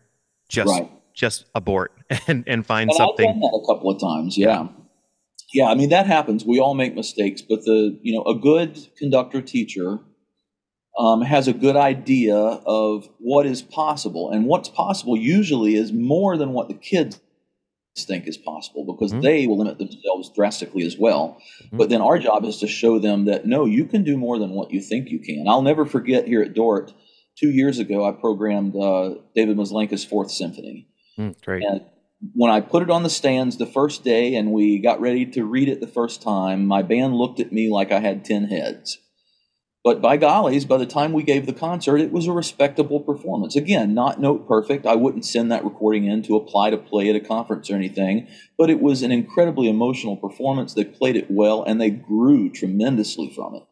just 0.48 0.70
right. 0.70 0.90
just 1.12 1.46
abort 1.54 1.92
and 2.26 2.44
and 2.46 2.64
find 2.66 2.90
and 2.90 2.96
something. 2.96 3.28
I've 3.28 3.34
done 3.34 3.40
that 3.40 3.60
a 3.62 3.66
couple 3.66 3.90
of 3.90 4.00
times, 4.00 4.38
yeah. 4.38 4.62
Yeah, 4.62 4.68
I 5.62 5.74
mean 5.74 5.90
that 5.90 6.06
happens. 6.06 6.44
We 6.44 6.60
all 6.60 6.74
make 6.74 6.94
mistakes, 6.94 7.42
but 7.42 7.64
the 7.64 7.98
you 8.02 8.14
know 8.14 8.22
a 8.24 8.34
good 8.34 8.88
conductor 8.96 9.40
teacher 9.40 10.00
um, 10.98 11.22
has 11.22 11.48
a 11.48 11.52
good 11.52 11.76
idea 11.76 12.36
of 12.36 13.08
what 13.18 13.46
is 13.46 13.62
possible, 13.62 14.30
and 14.30 14.46
what's 14.46 14.68
possible 14.68 15.16
usually 15.16 15.74
is 15.74 15.92
more 15.92 16.36
than 16.36 16.52
what 16.52 16.68
the 16.68 16.74
kids 16.74 17.20
think 17.96 18.26
is 18.26 18.36
possible 18.36 18.84
because 18.84 19.12
mm-hmm. 19.12 19.20
they 19.20 19.46
will 19.46 19.58
limit 19.58 19.78
themselves 19.78 20.30
drastically 20.34 20.84
as 20.84 20.98
well. 20.98 21.40
Mm-hmm. 21.62 21.76
But 21.76 21.90
then 21.90 22.00
our 22.00 22.18
job 22.18 22.44
is 22.44 22.58
to 22.58 22.66
show 22.66 22.98
them 22.98 23.26
that 23.26 23.46
no, 23.46 23.66
you 23.66 23.84
can 23.84 24.02
do 24.02 24.16
more 24.16 24.38
than 24.38 24.50
what 24.50 24.72
you 24.72 24.80
think 24.80 25.10
you 25.10 25.20
can. 25.20 25.46
I'll 25.46 25.62
never 25.62 25.86
forget 25.86 26.26
here 26.26 26.42
at 26.42 26.54
Dordt, 26.54 26.92
two 27.38 27.50
years 27.50 27.78
ago, 27.78 28.04
I 28.04 28.12
programmed 28.12 28.74
uh, 28.76 29.14
David 29.34 29.56
Maslanka's 29.56 30.04
Fourth 30.04 30.30
Symphony. 30.30 30.88
Mm, 31.18 31.40
great. 31.42 31.62
And 31.62 31.82
when 32.32 32.50
I 32.50 32.60
put 32.60 32.82
it 32.82 32.90
on 32.90 33.02
the 33.02 33.10
stands 33.10 33.56
the 33.56 33.66
first 33.66 34.04
day 34.04 34.34
and 34.34 34.52
we 34.52 34.78
got 34.78 35.00
ready 35.00 35.26
to 35.26 35.44
read 35.44 35.68
it 35.68 35.80
the 35.80 35.86
first 35.86 36.22
time, 36.22 36.66
my 36.66 36.82
band 36.82 37.14
looked 37.14 37.40
at 37.40 37.52
me 37.52 37.70
like 37.70 37.92
I 37.92 38.00
had 38.00 38.24
10 38.24 38.44
heads. 38.44 38.98
But 39.84 40.00
by 40.00 40.16
gollies, 40.16 40.66
by 40.66 40.78
the 40.78 40.86
time 40.86 41.12
we 41.12 41.22
gave 41.22 41.44
the 41.44 41.52
concert, 41.52 41.98
it 41.98 42.10
was 42.10 42.26
a 42.26 42.32
respectable 42.32 43.00
performance. 43.00 43.54
Again, 43.54 43.92
not 43.92 44.18
note 44.18 44.48
perfect. 44.48 44.86
I 44.86 44.94
wouldn't 44.94 45.26
send 45.26 45.52
that 45.52 45.62
recording 45.62 46.06
in 46.06 46.22
to 46.22 46.36
apply 46.36 46.70
to 46.70 46.78
play 46.78 47.10
at 47.10 47.16
a 47.16 47.20
conference 47.20 47.70
or 47.70 47.74
anything, 47.74 48.26
but 48.56 48.70
it 48.70 48.80
was 48.80 49.02
an 49.02 49.12
incredibly 49.12 49.68
emotional 49.68 50.16
performance. 50.16 50.72
They 50.72 50.84
played 50.84 51.16
it 51.16 51.30
well 51.30 51.62
and 51.62 51.78
they 51.78 51.90
grew 51.90 52.48
tremendously 52.48 53.30
from 53.34 53.56
it. 53.56 53.64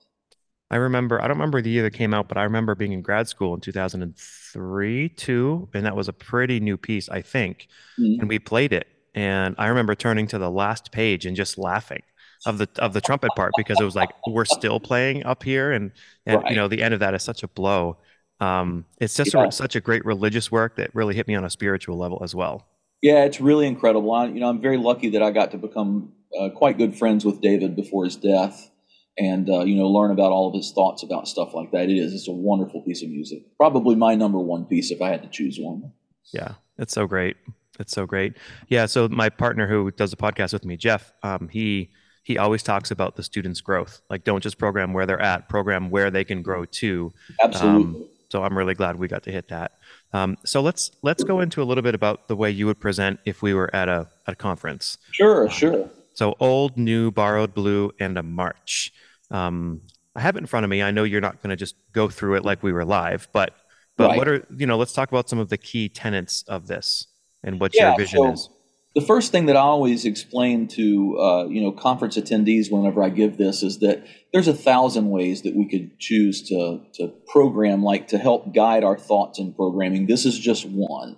I 0.73 0.77
remember, 0.77 1.21
I 1.21 1.29
don't 1.29 1.37
remember 1.39 1.63
the 1.63 1.71
year 1.71 1.83
that 1.85 1.93
came 1.93 2.15
out, 2.15 2.29
but 2.29 2.39
I 2.39 2.45
remember 2.45 2.75
being 2.75 2.93
in 2.93 3.03
grad 3.03 3.29
school 3.29 3.55
in 3.55 3.61
2003, 3.61 5.09
two, 5.11 5.69
and 5.75 5.87
that 5.87 5.97
was 5.97 6.09
a 6.09 6.13
pretty 6.15 6.61
new 6.61 6.77
piece, 6.79 7.09
I 7.11 7.23
think. 7.23 7.69
Mhm. 7.99 8.21
And 8.21 8.29
we 8.29 8.39
played 8.39 8.73
it. 8.73 8.89
And 9.15 9.55
I 9.59 9.67
remember 9.69 9.95
turning 9.95 10.27
to 10.29 10.39
the 10.39 10.51
last 10.51 10.93
page 10.93 11.27
and 11.27 11.37
just 11.37 11.59
laughing 11.59 12.03
of 12.47 12.59
the 12.59 12.69
of 12.79 12.93
the 12.95 13.01
trumpet 13.01 13.35
part 13.37 13.55
because 13.57 13.81
it 13.81 13.85
was 13.85 13.95
like 13.95 14.13
we're 14.27 14.45
still 14.47 14.81
playing 14.81 15.25
up 15.25 15.45
here 15.45 15.73
and 15.73 15.93
and 16.27 16.43
you 16.49 16.57
know 16.57 16.67
the 16.69 16.83
end 16.83 16.95
of 16.95 17.01
that 17.01 17.15
is 17.15 17.23
such 17.23 17.43
a 17.43 17.49
blow. 17.49 17.99
Um, 18.41 18.87
it's 19.01 19.15
just 19.15 19.35
Yeah. 19.35 19.47
a, 19.47 19.53
such 19.53 19.77
a 19.77 19.81
great 19.81 20.05
religious 20.05 20.51
work 20.51 20.77
that 20.77 20.95
really 20.95 21.15
hit 21.15 21.29
me 21.29 21.35
on 21.37 21.45
a 21.45 21.51
spiritual 21.51 21.99
level 21.99 22.21
as 22.25 22.35
well. 22.35 22.67
Yeah, 23.03 23.25
it's 23.25 23.41
really 23.41 23.67
incredible. 23.67 24.13
I, 24.13 24.27
you 24.27 24.41
know, 24.41 24.49
I'm 24.49 24.61
very 24.61 24.79
lucky 24.79 25.11
that 25.11 25.23
I 25.23 25.31
got 25.31 25.51
to 25.53 25.59
become 25.59 26.13
uh, 26.39 26.51
quite 26.51 26.79
good 26.79 26.97
friends 26.97 27.25
with 27.25 27.41
David 27.41 27.75
before 27.77 28.05
his 28.05 28.17
death, 28.17 28.71
and 29.19 29.49
uh, 29.49 29.61
you 29.61 29.77
know, 29.77 29.89
learn 29.89 30.11
about 30.11 30.33
all 30.33 30.49
of 30.49 30.55
his 30.55 30.73
thoughts 30.73 31.03
about 31.03 31.29
stuff 31.29 31.55
like 31.55 31.71
that. 31.73 31.91
It 31.91 31.99
is. 31.99 32.13
It's 32.13 32.29
a 32.29 32.33
wonderful 32.33 32.83
piece 32.83 33.03
of 33.03 33.11
music. 33.11 33.45
Probably 33.57 33.95
my 33.95 34.15
number 34.15 34.39
one 34.39 34.65
piece 34.65 34.91
if 34.91 35.03
I 35.03 35.11
had 35.11 35.23
to 35.23 35.29
choose 35.29 35.59
one. 35.61 35.93
Yeah, 36.33 36.55
it's 36.79 36.95
so 36.95 37.07
great. 37.07 37.37
It's 37.79 37.93
so 37.93 38.07
great. 38.07 38.37
Yeah. 38.69 38.87
So 38.87 39.09
my 39.09 39.29
partner 39.29 39.67
who 39.67 39.91
does 39.91 40.11
the 40.11 40.17
podcast 40.17 40.53
with 40.53 40.65
me, 40.65 40.77
Jeff, 40.77 41.13
um, 41.23 41.49
he 41.49 41.91
he 42.23 42.39
always 42.39 42.63
talks 42.63 42.91
about 42.91 43.17
the 43.17 43.23
students' 43.23 43.61
growth. 43.61 44.01
Like, 44.09 44.25
don't 44.25 44.43
just 44.43 44.59
program 44.59 44.93
where 44.93 45.07
they're 45.07 45.21
at, 45.21 45.49
program 45.49 45.91
where 45.91 46.11
they 46.11 46.25
can 46.25 46.43
grow 46.43 46.65
to. 46.65 47.13
Absolutely. 47.43 48.07
So 48.31 48.43
I'm 48.43 48.57
really 48.57 48.75
glad 48.75 48.97
we 48.97 49.09
got 49.09 49.25
to 49.25 49.33
hit 49.33 49.49
that. 49.49 49.73
Um, 50.15 50.39
so 50.45 50.63
let's 50.63 50.91
let's 51.03 51.23
go 51.23 51.41
into 51.41 51.61
a 51.63 51.65
little 51.65 51.83
bit 51.83 51.95
about 51.95 52.29
the 52.29 52.37
way 52.37 52.51
you 52.51 52.65
would 52.67 52.81
present 52.81 53.21
if 53.27 53.43
we 53.43 53.53
were 53.53 53.75
at 53.75 53.89
a 53.91 54.09
at 54.27 54.33
a 54.33 54.37
conference. 54.37 54.97
sure, 55.11 55.51
sure. 55.51 55.91
So 56.15 56.35
old, 56.41 56.77
new, 56.77 57.11
borrowed, 57.11 57.55
blue, 57.55 57.93
and 57.99 58.19
a 58.19 58.23
march. 58.23 58.93
Um, 59.31 59.81
I 60.15 60.21
have 60.21 60.37
it 60.37 60.41
in 60.41 60.47
front 60.47 60.65
of 60.65 60.71
me. 60.71 60.83
I 60.83 60.91
know 60.91 61.05
you're 61.05 61.23
not 61.23 61.43
going 61.43 61.51
to 61.51 61.57
just 61.57 61.75
go 61.93 62.09
through 62.09 62.37
it 62.37 62.45
like 62.45 62.63
we 62.63 62.73
were 62.73 62.85
live, 62.85 63.29
but 63.33 63.55
but 63.97 64.09
Right. 64.09 64.19
what 64.19 64.29
are 64.29 64.47
you 64.57 64.67
know? 64.67 64.77
Let's 64.79 64.93
talk 64.93 65.11
about 65.11 65.29
some 65.29 65.39
of 65.39 65.49
the 65.49 65.59
key 65.59 65.89
tenets 65.89 66.43
of 66.49 66.67
this 66.67 67.07
and 67.43 67.61
what 67.61 67.75
Yeah, 67.75 67.89
your 67.91 67.99
vision 67.99 68.19
so- 68.19 68.33
is. 68.33 68.49
The 68.95 69.01
first 69.01 69.33
thing 69.33 69.47
that 69.47 69.57
I 69.57 69.61
always 69.61 70.05
explain 70.05 70.69
to 70.69 71.19
uh, 71.19 71.47
you 71.47 71.63
know 71.63 71.73
conference 71.73 72.19
attendees 72.19 72.71
whenever 72.71 73.03
I 73.03 73.09
give 73.09 73.39
this 73.39 73.63
is 73.63 73.79
that 73.79 74.05
there's 74.35 74.49
a 74.49 74.53
thousand 74.53 75.09
ways 75.09 75.41
that 75.43 75.57
we 75.57 75.67
could 75.67 75.99
choose 75.99 76.43
to 76.51 76.81
to 76.97 77.09
program, 77.29 77.83
like 77.83 78.09
to 78.09 78.19
help 78.19 78.53
guide 78.55 78.85
our 78.85 78.99
thoughts 78.99 79.39
in 79.39 79.55
programming. 79.55 80.07
This 80.09 80.27
is 80.27 80.39
just 80.39 80.67
one. 80.67 81.17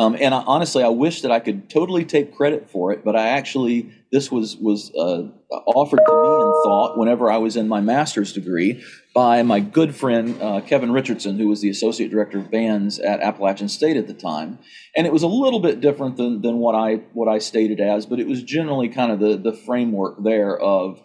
Um, 0.00 0.16
and 0.18 0.34
I, 0.34 0.42
honestly, 0.46 0.82
I 0.82 0.88
wish 0.88 1.20
that 1.20 1.30
I 1.30 1.40
could 1.40 1.68
totally 1.68 2.06
take 2.06 2.34
credit 2.34 2.70
for 2.70 2.90
it, 2.90 3.04
but 3.04 3.16
I 3.16 3.28
actually 3.28 3.92
this 4.10 4.32
was 4.32 4.56
was 4.56 4.90
uh, 4.94 5.24
offered 5.66 6.00
to 6.06 6.12
me 6.12 6.28
in 6.28 6.62
thought 6.64 6.96
whenever 6.96 7.30
I 7.30 7.36
was 7.36 7.54
in 7.54 7.68
my 7.68 7.82
master's 7.82 8.32
degree 8.32 8.82
by 9.14 9.42
my 9.42 9.60
good 9.60 9.94
friend 9.94 10.40
uh, 10.40 10.62
Kevin 10.62 10.90
Richardson, 10.90 11.38
who 11.38 11.48
was 11.48 11.60
the 11.60 11.68
associate 11.68 12.10
director 12.10 12.38
of 12.38 12.50
bands 12.50 12.98
at 12.98 13.20
Appalachian 13.20 13.68
State 13.68 13.98
at 13.98 14.06
the 14.06 14.14
time. 14.14 14.58
And 14.96 15.06
it 15.06 15.12
was 15.12 15.22
a 15.22 15.28
little 15.28 15.60
bit 15.60 15.82
different 15.82 16.16
than, 16.16 16.40
than 16.40 16.56
what 16.56 16.74
I 16.74 17.02
what 17.12 17.28
I 17.28 17.36
stated 17.36 17.78
as, 17.78 18.06
but 18.06 18.18
it 18.18 18.26
was 18.26 18.42
generally 18.42 18.88
kind 18.88 19.12
of 19.12 19.20
the 19.20 19.36
the 19.36 19.52
framework 19.52 20.24
there 20.24 20.58
of, 20.58 21.02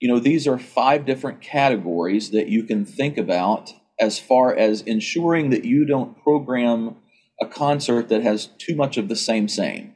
you 0.00 0.08
know, 0.08 0.20
these 0.20 0.48
are 0.48 0.58
five 0.58 1.04
different 1.04 1.42
categories 1.42 2.30
that 2.30 2.48
you 2.48 2.62
can 2.62 2.86
think 2.86 3.18
about 3.18 3.74
as 4.00 4.18
far 4.18 4.56
as 4.56 4.80
ensuring 4.80 5.50
that 5.50 5.66
you 5.66 5.84
don't 5.84 6.16
program 6.22 6.96
a 7.40 7.46
concert 7.46 8.08
that 8.08 8.22
has 8.22 8.46
too 8.58 8.74
much 8.74 8.96
of 8.96 9.08
the 9.08 9.16
same 9.16 9.48
same. 9.48 9.94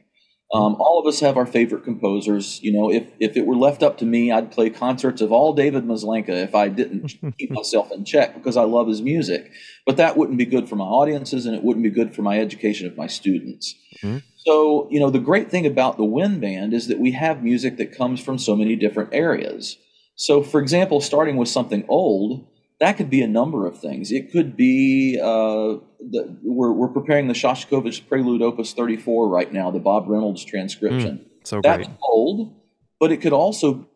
Um, 0.55 0.77
all 0.79 1.01
of 1.01 1.07
us 1.07 1.21
have 1.21 1.39
our 1.39 1.47
favorite 1.47 1.83
composers. 1.83 2.61
You 2.63 2.73
know, 2.75 2.93
if 2.93 3.07
if 3.19 3.39
it 3.39 3.47
were 3.47 3.57
left 3.57 3.83
up 3.83 3.97
to 3.99 4.05
me, 4.05 4.31
I'd 4.31 4.53
play 4.53 4.69
concerts 4.69 5.23
of 5.23 5.33
all 5.33 5.55
David 5.55 5.85
Maslanka 5.85 6.29
if 6.29 6.55
I 6.55 6.69
didn't 6.69 7.15
keep 7.39 7.51
myself 7.51 7.91
in 7.91 8.05
check 8.05 8.35
because 8.35 8.59
I 8.59 8.65
love 8.65 8.87
his 8.87 9.01
music. 9.01 9.51
But 9.87 9.97
that 9.97 10.17
wouldn't 10.17 10.37
be 10.37 10.45
good 10.45 10.69
for 10.69 10.77
my 10.77 10.85
audiences, 10.85 11.47
and 11.47 11.57
it 11.57 11.65
wouldn't 11.65 11.83
be 11.85 11.91
good 11.91 12.15
for 12.15 12.21
my 12.21 12.39
education 12.39 12.87
of 12.87 12.99
my 12.99 13.07
students. 13.07 13.75
Mhm. 14.03 14.23
So, 14.45 14.89
you 14.91 14.99
know, 15.01 15.09
the 15.09 15.21
great 15.21 15.51
thing 15.51 15.67
about 15.67 15.97
the 15.97 16.05
Wind 16.05 16.41
Band 16.41 16.75
is 16.75 16.89
that 16.89 16.99
we 16.99 17.13
have 17.13 17.43
music 17.43 17.77
that 17.79 17.97
comes 17.97 18.21
from 18.21 18.39
so 18.39 18.57
many 18.57 18.77
different 18.77 19.11
areas. 19.13 19.79
So, 20.17 20.43
for 20.43 20.61
example, 20.61 21.01
starting 21.01 21.37
with 21.37 21.49
something 21.49 21.85
old, 21.89 22.45
that 22.83 22.97
could 22.97 23.09
be 23.09 23.23
a 23.23 23.29
number 23.29 23.65
of 23.65 23.79
things. 23.79 24.11
It 24.11 24.33
could 24.33 24.57
be 24.57 25.17
uh, 25.17 25.79
the, 26.01 26.37
we're, 26.43 26.73
we're 26.73 26.89
preparing 26.89 27.29
the 27.29 27.33
Shostakovich 27.33 28.09
Prelude 28.09 28.43
Opus 28.43 28.73
34 28.73 29.29
right 29.29 29.53
now, 29.53 29.71
the 29.71 29.79
Bob 29.79 30.09
Reynolds 30.09 30.45
transcription. 30.45 31.25
So 31.45 31.61
That's 31.63 31.87
great. 31.87 31.97
old, 32.03 32.53
but 32.99 33.13
it 33.13 33.19
could 33.19 33.33
also 33.33 33.87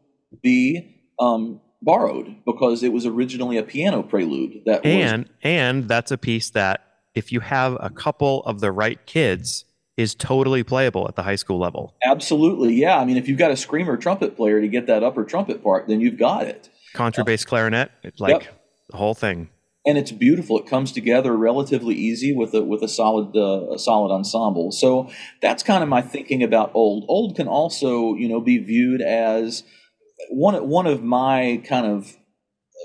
be 0.40 1.02
um, 1.18 1.60
borrowed 1.82 2.36
because 2.46 2.84
it 2.84 2.92
was 2.92 3.06
originally 3.06 3.56
a 3.56 3.64
piano 3.64 4.04
prelude. 4.04 4.62
That 4.66 4.84
was 4.84 4.92
And 4.92 5.30
and 5.42 5.88
that's 5.88 6.12
a 6.12 6.18
piece 6.18 6.50
that 6.50 6.84
if 7.16 7.32
you 7.32 7.40
have 7.40 7.76
a 7.80 7.90
couple 7.90 8.44
of 8.44 8.60
the 8.60 8.70
right 8.70 9.04
kids 9.04 9.64
is 9.96 10.14
totally 10.14 10.62
playable 10.62 11.08
at 11.08 11.16
the 11.16 11.24
high 11.24 11.34
school 11.34 11.58
level. 11.58 11.96
absolutely 12.04 12.74
yeah. 12.74 12.98
I 12.98 13.04
mean, 13.04 13.16
if 13.16 13.26
you've 13.26 13.38
got 13.38 13.50
a 13.50 13.56
screamer 13.56 13.96
trumpet 13.96 14.36
player 14.36 14.60
to 14.60 14.68
get 14.68 14.86
that 14.86 15.02
upper 15.02 15.24
trumpet 15.24 15.64
part, 15.64 15.88
then 15.88 16.00
you've 16.00 16.18
got 16.18 16.46
it. 16.46 16.68
Contrabass 16.94 17.44
clarinet, 17.44 17.90
it- 18.04 18.20
like 18.20 18.48
the 18.90 18.96
whole 18.96 19.14
thing. 19.14 19.50
and 19.86 19.96
it's 19.96 20.10
beautiful. 20.10 20.58
It 20.58 20.66
comes 20.66 20.90
together 20.90 21.36
relatively 21.36 21.94
easy 21.94 22.34
with 22.34 22.54
a 22.54 22.62
with 22.62 22.82
a 22.82 22.88
solid 22.88 23.36
uh, 23.36 23.74
a 23.74 23.78
solid 23.78 24.12
ensemble. 24.12 24.72
So 24.72 25.10
that's 25.40 25.62
kind 25.62 25.82
of 25.82 25.88
my 25.88 26.02
thinking 26.02 26.42
about 26.42 26.72
old. 26.74 27.04
Old 27.08 27.36
can 27.36 27.48
also 27.48 28.14
you 28.14 28.28
know 28.28 28.40
be 28.40 28.58
viewed 28.58 29.00
as 29.00 29.62
one 30.30 30.68
one 30.68 30.86
of 30.86 31.02
my 31.02 31.62
kind 31.64 31.86
of 31.86 32.16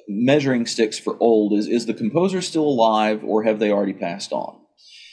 measuring 0.08 0.66
sticks 0.66 1.00
for 1.00 1.18
old 1.20 1.54
is 1.54 1.68
is 1.68 1.86
the 1.86 1.94
composer 1.94 2.42
still 2.42 2.66
alive 2.66 3.24
or 3.24 3.44
have 3.44 3.60
they 3.60 3.72
already 3.72 3.94
passed 3.94 4.32
on? 4.32 4.61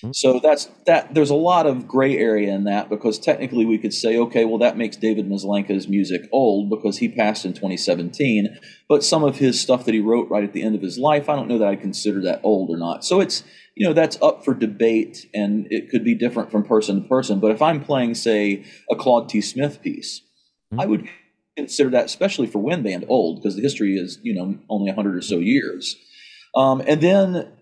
Hmm. 0.02 0.12
So 0.12 0.40
that's 0.40 0.66
that. 0.86 1.14
There's 1.14 1.30
a 1.30 1.34
lot 1.34 1.66
of 1.66 1.88
gray 1.88 2.16
area 2.16 2.54
in 2.54 2.64
that 2.64 2.88
because 2.88 3.18
technically 3.18 3.64
we 3.64 3.78
could 3.78 3.94
say, 3.94 4.18
okay, 4.18 4.44
well 4.44 4.58
that 4.58 4.76
makes 4.76 4.96
David 4.96 5.28
Maslanka's 5.28 5.88
music 5.88 6.28
old 6.32 6.70
because 6.70 6.98
he 6.98 7.08
passed 7.08 7.44
in 7.44 7.52
2017. 7.52 8.58
But 8.88 9.04
some 9.04 9.24
of 9.24 9.36
his 9.36 9.60
stuff 9.60 9.84
that 9.84 9.94
he 9.94 10.00
wrote 10.00 10.30
right 10.30 10.44
at 10.44 10.52
the 10.52 10.62
end 10.62 10.74
of 10.74 10.82
his 10.82 10.98
life, 10.98 11.28
I 11.28 11.36
don't 11.36 11.48
know 11.48 11.58
that 11.58 11.68
I 11.68 11.76
consider 11.76 12.22
that 12.22 12.40
old 12.42 12.70
or 12.70 12.76
not. 12.76 13.04
So 13.04 13.20
it's 13.20 13.44
you 13.74 13.86
know 13.86 13.92
that's 13.92 14.20
up 14.22 14.44
for 14.44 14.54
debate 14.54 15.26
and 15.34 15.66
it 15.70 15.90
could 15.90 16.04
be 16.04 16.14
different 16.14 16.50
from 16.50 16.64
person 16.64 17.02
to 17.02 17.08
person. 17.08 17.40
But 17.40 17.52
if 17.52 17.62
I'm 17.62 17.82
playing, 17.82 18.14
say, 18.14 18.64
a 18.90 18.96
Claude 18.96 19.28
T. 19.28 19.40
Smith 19.40 19.82
piece, 19.82 20.22
Hmm. 20.70 20.80
I 20.80 20.86
would 20.86 21.08
consider 21.56 21.90
that, 21.90 22.06
especially 22.06 22.46
for 22.46 22.58
wind 22.58 22.84
band, 22.84 23.04
old 23.08 23.42
because 23.42 23.56
the 23.56 23.62
history 23.62 23.96
is 23.96 24.18
you 24.22 24.34
know 24.34 24.58
only 24.68 24.86
100 24.86 25.16
or 25.16 25.22
so 25.22 25.38
years. 25.38 25.96
Um, 26.54 26.82
and 26.86 27.00
then 27.00 27.52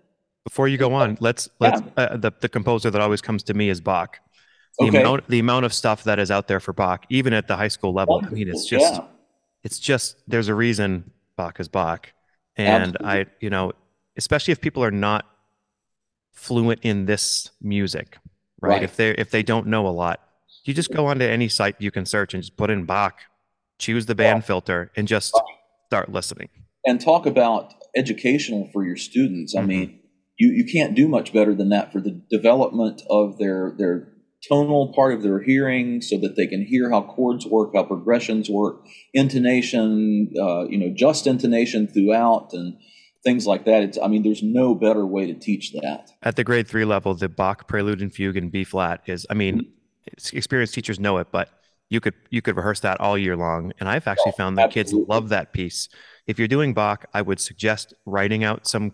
Before 0.47 0.69
you 0.69 0.77
go 0.77 0.93
on, 0.93 1.17
let's 1.19 1.49
let's 1.59 1.81
uh, 1.97 2.15
the 2.15 2.31
the 2.39 2.47
composer 2.47 2.89
that 2.89 3.01
always 3.01 3.21
comes 3.21 3.43
to 3.43 3.53
me 3.53 3.67
is 3.69 3.81
Bach. 3.81 4.19
The 4.79 4.87
Okay. 4.87 4.99
amount 4.99 5.27
the 5.27 5.39
amount 5.39 5.65
of 5.65 5.73
stuff 5.73 6.05
that 6.05 6.19
is 6.19 6.31
out 6.31 6.47
there 6.47 6.61
for 6.61 6.71
Bach, 6.71 7.05
even 7.09 7.33
at 7.33 7.47
the 7.49 7.57
high 7.57 7.67
school 7.67 7.93
level. 7.93 8.21
I 8.25 8.29
mean, 8.29 8.47
it's 8.47 8.65
just 8.65 8.93
yeah. 8.93 9.01
it's 9.65 9.77
just 9.77 10.15
there's 10.25 10.47
a 10.47 10.55
reason 10.55 11.11
Bach 11.35 11.59
is 11.59 11.67
Bach, 11.67 12.13
and 12.55 12.95
I 13.03 13.25
you 13.41 13.49
know 13.49 13.73
especially 14.15 14.53
if 14.53 14.61
people 14.61 14.81
are 14.83 14.91
not 14.91 15.25
fluent 16.33 16.79
in 16.83 17.05
this 17.07 17.51
music, 17.61 18.17
right? 18.61 18.71
Right. 18.75 18.83
If 18.83 18.95
they 18.95 19.09
if 19.11 19.29
they 19.31 19.43
don't 19.43 19.67
know 19.67 19.85
a 19.85 19.89
lot, 20.03 20.21
you 20.63 20.73
just 20.73 20.91
go 20.93 21.07
onto 21.07 21.25
any 21.25 21.49
site 21.49 21.75
you 21.79 21.91
can 21.91 22.05
search 22.05 22.33
and 22.33 22.41
just 22.41 22.55
put 22.55 22.69
in 22.69 22.85
Bach, 22.85 23.19
choose 23.79 24.05
the 24.05 24.15
band 24.15 24.45
filter, 24.45 24.91
and 24.95 25.07
just 25.09 25.33
start 25.87 26.09
listening. 26.11 26.49
and 26.85 27.01
talk 27.01 27.25
about 27.25 27.73
educational 27.97 28.69
for 28.71 28.85
your 28.85 28.95
students. 28.95 29.53
I 29.57 29.61
Mhm. 29.61 29.67
mean, 29.67 29.99
you, 30.37 30.49
you 30.49 30.65
can't 30.65 30.95
do 30.95 31.07
much 31.07 31.33
better 31.33 31.53
than 31.55 31.69
that 31.69 31.91
for 31.91 31.99
the 31.99 32.21
development 32.29 33.01
of 33.09 33.37
their 33.37 33.73
their 33.77 34.13
tonal 34.47 34.93
part 34.93 35.13
of 35.13 35.23
their 35.23 35.41
hearing, 35.41 35.99
so 36.01 36.17
that 36.19 36.35
they 36.35 36.45
can 36.45 36.63
hear 36.63 36.91
how 36.91 37.01
chords 37.01 37.45
work, 37.45 37.71
how 37.73 37.83
progressions 37.83 38.49
work, 38.49 38.85
intonation, 39.13 40.31
uh, 40.39 40.63
you 40.67 40.77
know, 40.77 40.93
just 40.95 41.25
intonation 41.27 41.87
throughout, 41.87 42.49
and 42.53 42.77
things 43.23 43.47
like 43.47 43.65
that. 43.65 43.83
It's, 43.83 43.97
I 43.97 44.07
mean, 44.07 44.23
there's 44.23 44.43
no 44.43 44.75
better 44.75 45.05
way 45.05 45.25
to 45.25 45.33
teach 45.33 45.73
that. 45.73 46.11
At 46.21 46.35
the 46.35 46.43
grade 46.43 46.67
three 46.67 46.85
level, 46.85 47.13
the 47.15 47.27
Bach 47.27 47.67
Prelude 47.67 48.01
and 48.01 48.13
Fugue 48.13 48.37
in 48.37 48.49
B 48.49 48.63
flat 48.63 49.01
is, 49.07 49.25
I 49.29 49.33
mean, 49.33 49.73
it's- 50.05 50.31
experienced 50.33 50.73
teachers 50.75 50.99
know 50.99 51.17
it, 51.17 51.27
but 51.31 51.49
you 51.89 51.99
could 51.99 52.13
you 52.29 52.41
could 52.41 52.55
rehearse 52.55 52.81
that 52.81 52.99
all 52.99 53.17
year 53.17 53.35
long. 53.35 53.73
And 53.79 53.89
I've 53.89 54.07
actually 54.07 54.33
found 54.33 54.57
that 54.57 54.71
kids 54.71 54.93
love 54.93 55.29
that 55.29 55.51
piece. 55.51 55.89
If 56.27 56.37
you're 56.37 56.47
doing 56.47 56.73
Bach, 56.73 57.05
I 57.13 57.21
would 57.21 57.39
suggest 57.39 57.93
writing 58.05 58.43
out 58.43 58.67
some, 58.67 58.93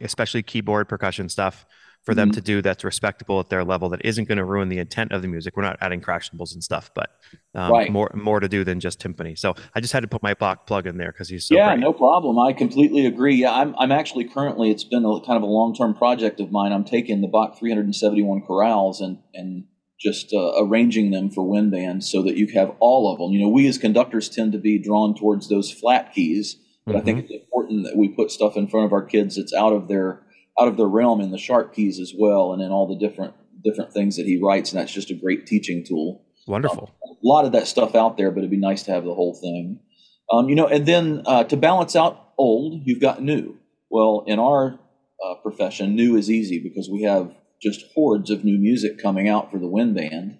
especially 0.00 0.42
keyboard 0.42 0.88
percussion 0.88 1.28
stuff 1.28 1.66
for 2.02 2.14
them 2.14 2.30
Mhm. 2.30 2.34
to 2.34 2.40
do 2.40 2.62
that's 2.62 2.84
respectable 2.84 3.40
at 3.40 3.48
their 3.48 3.64
level 3.64 3.88
that 3.88 4.04
isn't 4.04 4.28
going 4.28 4.38
to 4.38 4.44
ruin 4.44 4.68
the 4.68 4.78
intent 4.78 5.10
of 5.10 5.22
the 5.22 5.28
music. 5.28 5.56
We're 5.56 5.64
not 5.64 5.76
adding 5.80 6.00
crash 6.00 6.30
cymbals 6.30 6.54
and 6.54 6.62
stuff, 6.62 6.90
but 6.94 7.10
um, 7.54 7.72
Right. 7.72 7.90
more 7.90 8.10
more 8.14 8.38
to 8.38 8.48
do 8.48 8.62
than 8.62 8.78
just 8.78 9.00
timpani. 9.00 9.36
So 9.36 9.54
I 9.74 9.80
just 9.80 9.92
had 9.92 10.00
to 10.04 10.08
put 10.08 10.22
my 10.22 10.34
Bach 10.34 10.66
plug 10.68 10.86
in 10.86 10.98
there 10.98 11.10
because 11.10 11.28
he's 11.28 11.46
so 11.46 11.56
yeah, 11.56 11.70
great. 11.74 11.80
no 11.80 11.92
problem. 11.92 12.38
I 12.38 12.52
completely 12.52 13.06
agree. 13.06 13.34
Yeah, 13.36 13.52
I'm, 13.54 13.74
I'm 13.76 13.90
actually 13.90 14.24
currently, 14.24 14.70
it's 14.70 14.84
been 14.84 15.04
a 15.04 15.20
kind 15.26 15.36
of 15.36 15.42
a 15.42 15.46
long 15.46 15.74
term 15.74 15.94
project 15.94 16.38
of 16.38 16.52
mine. 16.52 16.72
I'm 16.72 16.84
taking 16.84 17.22
the 17.22 17.28
Bach 17.28 17.58
371 17.58 18.42
chorales 18.48 19.00
and, 19.00 19.18
and 19.34 19.64
just 19.98 20.32
uh, 20.32 20.52
arranging 20.62 21.10
them 21.10 21.28
for 21.30 21.42
wind 21.42 21.72
bands 21.72 22.08
so 22.08 22.22
that 22.22 22.36
you 22.36 22.46
have 22.54 22.70
all 22.78 23.10
of 23.12 23.18
them. 23.18 23.32
You 23.32 23.40
know, 23.40 23.48
we 23.48 23.66
as 23.66 23.78
conductors 23.78 24.28
tend 24.28 24.52
to 24.52 24.58
be 24.58 24.78
drawn 24.78 25.14
towards 25.16 25.48
those 25.48 25.72
flat 25.72 26.12
keys, 26.14 26.56
but 26.86 26.96
I 26.96 27.00
think 27.00 27.24
it's 27.24 27.32
important 27.32 27.84
that 27.84 27.96
we 27.96 28.08
put 28.08 28.30
stuff 28.30 28.56
in 28.56 28.68
front 28.68 28.86
of 28.86 28.92
our 28.92 29.02
kids 29.02 29.36
that's 29.36 29.52
out 29.52 29.72
of 29.72 29.88
their 29.88 30.22
out 30.58 30.68
of 30.68 30.76
their 30.76 30.86
realm 30.86 31.20
in 31.20 31.30
the 31.30 31.38
sharp 31.38 31.74
keys 31.74 31.98
as 31.98 32.14
well, 32.16 32.52
and 32.52 32.62
in 32.62 32.70
all 32.70 32.86
the 32.86 32.98
different 32.98 33.34
different 33.64 33.92
things 33.92 34.16
that 34.16 34.26
he 34.26 34.40
writes. 34.40 34.72
And 34.72 34.80
that's 34.80 34.92
just 34.92 35.10
a 35.10 35.14
great 35.14 35.46
teaching 35.46 35.84
tool 35.84 36.24
Wonderful. 36.46 36.94
a 37.02 37.26
lot 37.26 37.44
of 37.44 37.52
that 37.52 37.66
stuff 37.66 37.94
out 37.94 38.16
there, 38.16 38.30
but 38.30 38.38
it'd 38.38 38.50
be 38.50 38.56
nice 38.56 38.84
to 38.84 38.92
have 38.92 39.04
the 39.04 39.14
whole 39.14 39.34
thing. 39.34 39.80
Um, 40.30 40.48
you 40.48 40.54
know, 40.54 40.66
and 40.66 40.86
then 40.86 41.22
uh, 41.26 41.44
to 41.44 41.56
balance 41.56 41.96
out 41.96 42.32
old, 42.38 42.82
you've 42.84 43.00
got 43.00 43.22
new. 43.22 43.56
Well, 43.90 44.24
in 44.26 44.38
our 44.38 44.78
uh, 45.24 45.34
profession, 45.42 45.94
new 45.94 46.16
is 46.16 46.30
easy 46.30 46.60
because 46.60 46.88
we 46.88 47.02
have 47.02 47.34
just 47.60 47.84
hordes 47.94 48.30
of 48.30 48.44
new 48.44 48.58
music 48.58 49.00
coming 49.00 49.28
out 49.28 49.50
for 49.50 49.58
the 49.58 49.68
wind 49.68 49.94
band. 49.94 50.38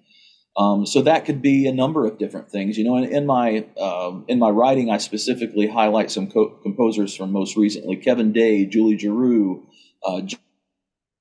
Um, 0.59 0.87
so 0.87 1.03
that 1.03 1.27
could 1.27 1.43
be 1.43 1.67
a 1.67 1.73
number 1.73 2.07
of 2.07 2.19
different 2.19 2.51
things. 2.51 2.79
You 2.79 2.85
know, 2.85 2.97
in, 2.97 3.05
in 3.05 3.27
my 3.27 3.67
um, 3.81 4.25
in 4.27 4.39
my 4.39 4.49
writing, 4.49 4.91
I 4.91 4.99
specifically 4.99 5.67
highlight 5.67 6.11
some 6.11 6.31
co- 6.31 6.59
composers 6.63 7.15
from 7.15 7.31
most 7.33 7.57
recently: 7.57 7.97
Kevin 7.97 8.33
Day, 8.33 8.65
Julie 8.65 8.97
Giroux, 8.97 9.67
uh, 10.05 10.23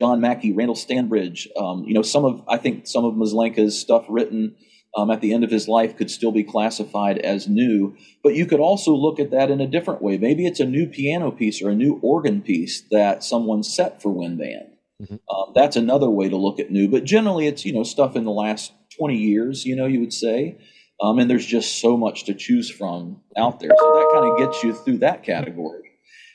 John 0.01 0.21
Mackey, 0.21 0.53
Randall 0.53 0.75
Standridge. 0.75 1.47
Um, 1.57 1.83
you 1.83 1.93
know, 1.93 2.01
some 2.01 2.23
of 2.23 2.43
I 2.47 2.57
think 2.57 2.87
some 2.87 3.03
of 3.03 3.15
Maslanka's 3.15 3.77
stuff 3.77 4.05
written 4.07 4.55
um, 4.95 5.11
at 5.11 5.21
the 5.21 5.33
end 5.33 5.43
of 5.43 5.51
his 5.51 5.67
life 5.67 5.97
could 5.97 6.09
still 6.09 6.31
be 6.31 6.43
classified 6.43 7.17
as 7.19 7.47
new. 7.47 7.95
But 8.23 8.35
you 8.35 8.45
could 8.45 8.59
also 8.59 8.93
look 8.93 9.19
at 9.19 9.31
that 9.31 9.51
in 9.51 9.59
a 9.59 9.67
different 9.67 10.01
way. 10.01 10.17
Maybe 10.17 10.45
it's 10.45 10.59
a 10.59 10.65
new 10.65 10.87
piano 10.87 11.31
piece 11.31 11.61
or 11.61 11.69
a 11.69 11.75
new 11.75 11.99
organ 12.01 12.41
piece 12.41 12.81
that 12.91 13.23
someone 13.23 13.63
set 13.63 14.01
for 14.01 14.09
wind 14.09 14.37
band. 14.37 14.71
Mhm. 15.01 15.19
Um, 15.29 15.51
that's 15.53 15.75
another 15.75 16.09
way 16.09 16.29
to 16.29 16.37
look 16.37 16.59
at 16.59 16.71
new. 16.71 16.87
But 16.87 17.03
generally, 17.03 17.47
it's 17.47 17.65
you 17.65 17.73
know 17.73 17.83
stuff 17.83 18.15
in 18.15 18.23
the 18.23 18.31
last 18.31 18.71
twenty 18.97 19.17
years. 19.17 19.65
You 19.65 19.75
know, 19.75 19.85
you 19.85 19.99
would 19.99 20.13
say. 20.13 20.57
Um, 21.01 21.19
and 21.19 21.29
there's 21.29 21.45
just 21.45 21.81
so 21.81 21.97
much 21.97 22.23
to 22.23 22.33
choose 22.33 22.69
from 22.69 23.21
out 23.35 23.59
there. 23.59 23.71
So 23.77 23.93
that 23.93 24.11
kind 24.13 24.31
of 24.31 24.37
gets 24.37 24.63
you 24.63 24.73
through 24.73 24.99
that 24.99 25.23
category. 25.23 25.91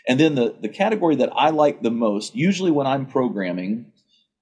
And 0.06 0.20
then 0.20 0.34
the, 0.34 0.54
the 0.60 0.68
category 0.68 1.16
that 1.16 1.30
I 1.34 1.48
like 1.48 1.82
the 1.82 1.90
most, 1.90 2.34
usually 2.34 2.70
when 2.70 2.86
I'm 2.86 3.06
programming, 3.06 3.92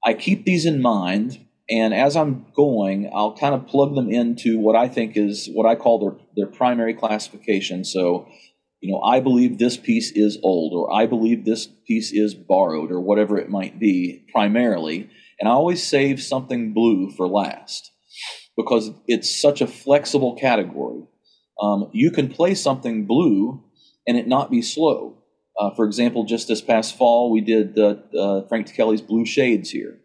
I 0.05 0.15
keep 0.15 0.45
these 0.45 0.67
in 0.67 0.83
mind. 0.83 1.47
And 1.71 1.95
as 1.95 2.17
I'm 2.17 2.47
going, 2.53 3.09
I'll 3.15 3.37
kind 3.37 3.55
of 3.55 3.69
plug 3.69 3.95
them 3.95 4.11
into 4.11 4.59
what 4.59 4.75
I 4.75 4.89
think 4.89 5.17
is 5.17 5.49
what 5.53 5.67
I 5.67 5.77
call 5.77 6.01
their, 6.01 6.17
their 6.35 6.53
primary 6.53 6.95
classification. 6.95 7.85
So, 7.85 8.27
you 8.81 8.91
know, 8.91 9.01
I 9.01 9.21
believe 9.21 9.59
this 9.59 9.77
piece 9.77 10.11
is 10.11 10.39
old, 10.43 10.73
or 10.73 10.93
I 10.93 11.07
believe 11.07 11.45
this 11.45 11.69
piece 11.87 12.11
is 12.13 12.35
borrowed, 12.35 12.91
or 12.91 13.01
whatever 13.01 13.39
it 13.39 13.51
might 13.51 13.79
be, 13.79 14.25
primarily. 14.33 15.11
And 15.39 15.49
I 15.49 15.53
always 15.53 15.87
save 15.87 16.21
something 16.21 16.73
blue 16.73 17.11
for 17.11 17.29
last 17.29 17.93
because 18.59 18.91
it's 19.07 19.41
such 19.41 19.61
a 19.61 19.69
flexible 19.69 20.35
category. 20.35 21.05
Um, 21.63 21.89
you 21.93 22.11
can 22.11 22.29
play 22.29 22.57
something 22.57 23.07
blue 23.07 23.63
and 24.07 24.19
it 24.19 24.27
not 24.27 24.51
be 24.51 24.63
slow. 24.63 25.23
Uh, 25.57 25.71
for 25.75 25.85
example, 25.85 26.25
just 26.25 26.49
this 26.49 26.61
past 26.61 26.99
fall, 26.99 27.31
we 27.31 27.41
did 27.41 27.79
uh, 27.79 27.95
uh, 28.19 28.49
Frank 28.49 28.67
Ticheli's 28.67 29.01
Blue 29.01 29.25
Shades 29.25 29.71
here. 29.71 30.01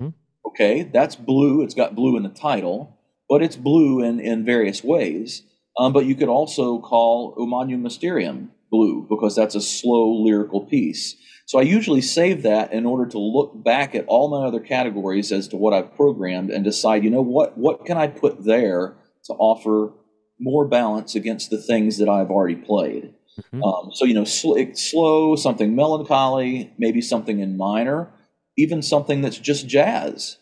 Hmm. 0.00 0.08
Okay, 0.46 0.84
that's 0.84 1.16
blue. 1.16 1.62
It's 1.62 1.74
got 1.74 1.94
blue 1.94 2.16
in 2.16 2.22
the 2.22 2.30
title, 2.30 2.98
but 3.28 3.42
it's 3.42 3.56
blue 3.56 4.02
in, 4.02 4.20
in 4.20 4.42
various 4.42 4.82
ways. 4.82 5.42
Um, 5.78 5.92
but 5.92 6.06
you 6.06 6.14
could 6.14 6.30
also 6.30 6.78
call 6.78 7.34
O 7.36 7.46
Magnum 7.46 7.82
Mysterium 7.82 8.52
blue 8.70 9.06
because 9.08 9.36
that's 9.36 9.54
a 9.54 9.60
slow 9.60 10.14
lyrical 10.22 10.62
piece. 10.62 11.14
So 11.48 11.58
I 11.58 11.62
usually 11.62 12.02
save 12.02 12.42
that 12.42 12.74
in 12.74 12.84
order 12.84 13.08
to 13.08 13.18
look 13.18 13.64
back 13.64 13.94
at 13.94 14.04
all 14.06 14.28
my 14.28 14.46
other 14.46 14.60
categories 14.60 15.32
as 15.32 15.48
to 15.48 15.56
what 15.56 15.72
I've 15.72 15.96
programmed 15.96 16.50
and 16.50 16.62
decide, 16.62 17.02
you 17.02 17.08
know, 17.08 17.22
what 17.22 17.56
what 17.56 17.86
can 17.86 17.96
I 17.96 18.06
put 18.06 18.44
there 18.44 18.98
to 19.24 19.32
offer 19.32 19.94
more 20.38 20.68
balance 20.68 21.14
against 21.14 21.48
the 21.48 21.56
things 21.56 21.96
that 21.98 22.08
I've 22.08 22.30
already 22.30 22.54
played. 22.54 23.14
Mhm. 23.54 23.64
Um, 23.64 23.90
so 23.94 24.04
you 24.04 24.12
know, 24.12 24.24
sl- 24.24 24.58
slow, 24.74 25.36
something 25.36 25.74
melancholy, 25.74 26.70
maybe 26.76 27.00
something 27.00 27.40
in 27.40 27.56
minor, 27.56 28.10
even 28.58 28.82
something 28.82 29.22
that's 29.22 29.38
just 29.38 29.66
jazz 29.66 30.36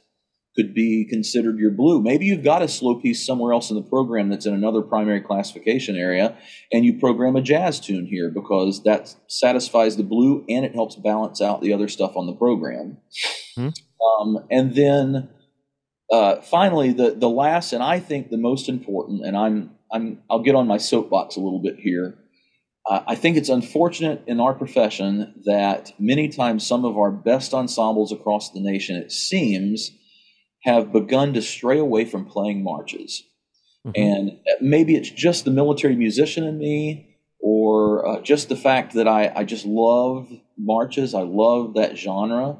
could 0.56 0.74
be 0.74 1.06
considered 1.08 1.58
your 1.58 1.70
blue. 1.70 2.00
Maybe 2.00 2.26
you've 2.26 2.42
got 2.42 2.62
a 2.62 2.68
slow 2.68 2.98
piece 3.00 3.24
somewhere 3.24 3.52
else 3.52 3.70
in 3.70 3.76
the 3.76 3.82
program 3.82 4.28
that's 4.28 4.46
in 4.46 4.54
another 4.54 4.82
primary 4.82 5.20
classification 5.20 5.96
area, 5.96 6.36
and 6.72 6.84
you 6.84 6.98
program 6.98 7.36
a 7.36 7.42
jazz 7.42 7.78
tune 7.78 8.06
here 8.06 8.30
because 8.30 8.82
that 8.84 9.14
satisfies 9.28 9.96
the 9.96 10.02
blue 10.02 10.44
and 10.48 10.64
it 10.64 10.74
helps 10.74 10.96
balance 10.96 11.40
out 11.40 11.60
the 11.60 11.72
other 11.72 11.88
stuff 11.88 12.16
on 12.16 12.26
the 12.26 12.34
program. 12.34 12.98
Hmm. 13.54 13.68
Um, 14.20 14.46
and 14.50 14.74
then 14.74 15.28
uh, 16.10 16.40
finally, 16.40 16.92
the 16.92 17.14
the 17.14 17.28
last 17.28 17.72
and 17.72 17.82
I 17.82 18.00
think 18.00 18.30
the 18.30 18.36
most 18.36 18.68
important, 18.68 19.24
and 19.24 19.36
I'm 19.36 19.70
I'm 19.92 20.22
I'll 20.30 20.42
get 20.42 20.54
on 20.54 20.66
my 20.66 20.78
soapbox 20.78 21.36
a 21.36 21.40
little 21.40 21.60
bit 21.60 21.76
here. 21.78 22.18
Uh, 22.88 23.02
I 23.08 23.16
think 23.16 23.36
it's 23.36 23.48
unfortunate 23.48 24.22
in 24.28 24.38
our 24.38 24.54
profession 24.54 25.34
that 25.44 25.92
many 25.98 26.28
times 26.28 26.64
some 26.64 26.84
of 26.84 26.96
our 26.96 27.10
best 27.10 27.52
ensembles 27.52 28.12
across 28.12 28.52
the 28.52 28.60
nation, 28.60 28.94
it 28.94 29.10
seems, 29.10 29.90
have 30.66 30.92
begun 30.92 31.32
to 31.32 31.40
stray 31.40 31.78
away 31.78 32.04
from 32.04 32.26
playing 32.26 32.62
marches. 32.62 33.22
Mhm. 33.86 33.92
And 33.96 34.38
maybe 34.60 34.96
it's 34.96 35.10
just 35.10 35.44
the 35.44 35.50
military 35.50 35.96
musician 35.96 36.44
in 36.44 36.58
me, 36.58 37.06
or 37.40 38.06
uh, 38.06 38.20
just 38.20 38.48
the 38.48 38.56
fact 38.56 38.92
that 38.94 39.06
I, 39.06 39.32
I 39.34 39.44
just 39.44 39.64
love 39.64 40.28
marches. 40.58 41.14
I 41.14 41.22
love 41.22 41.74
that 41.74 41.96
genre. 41.96 42.58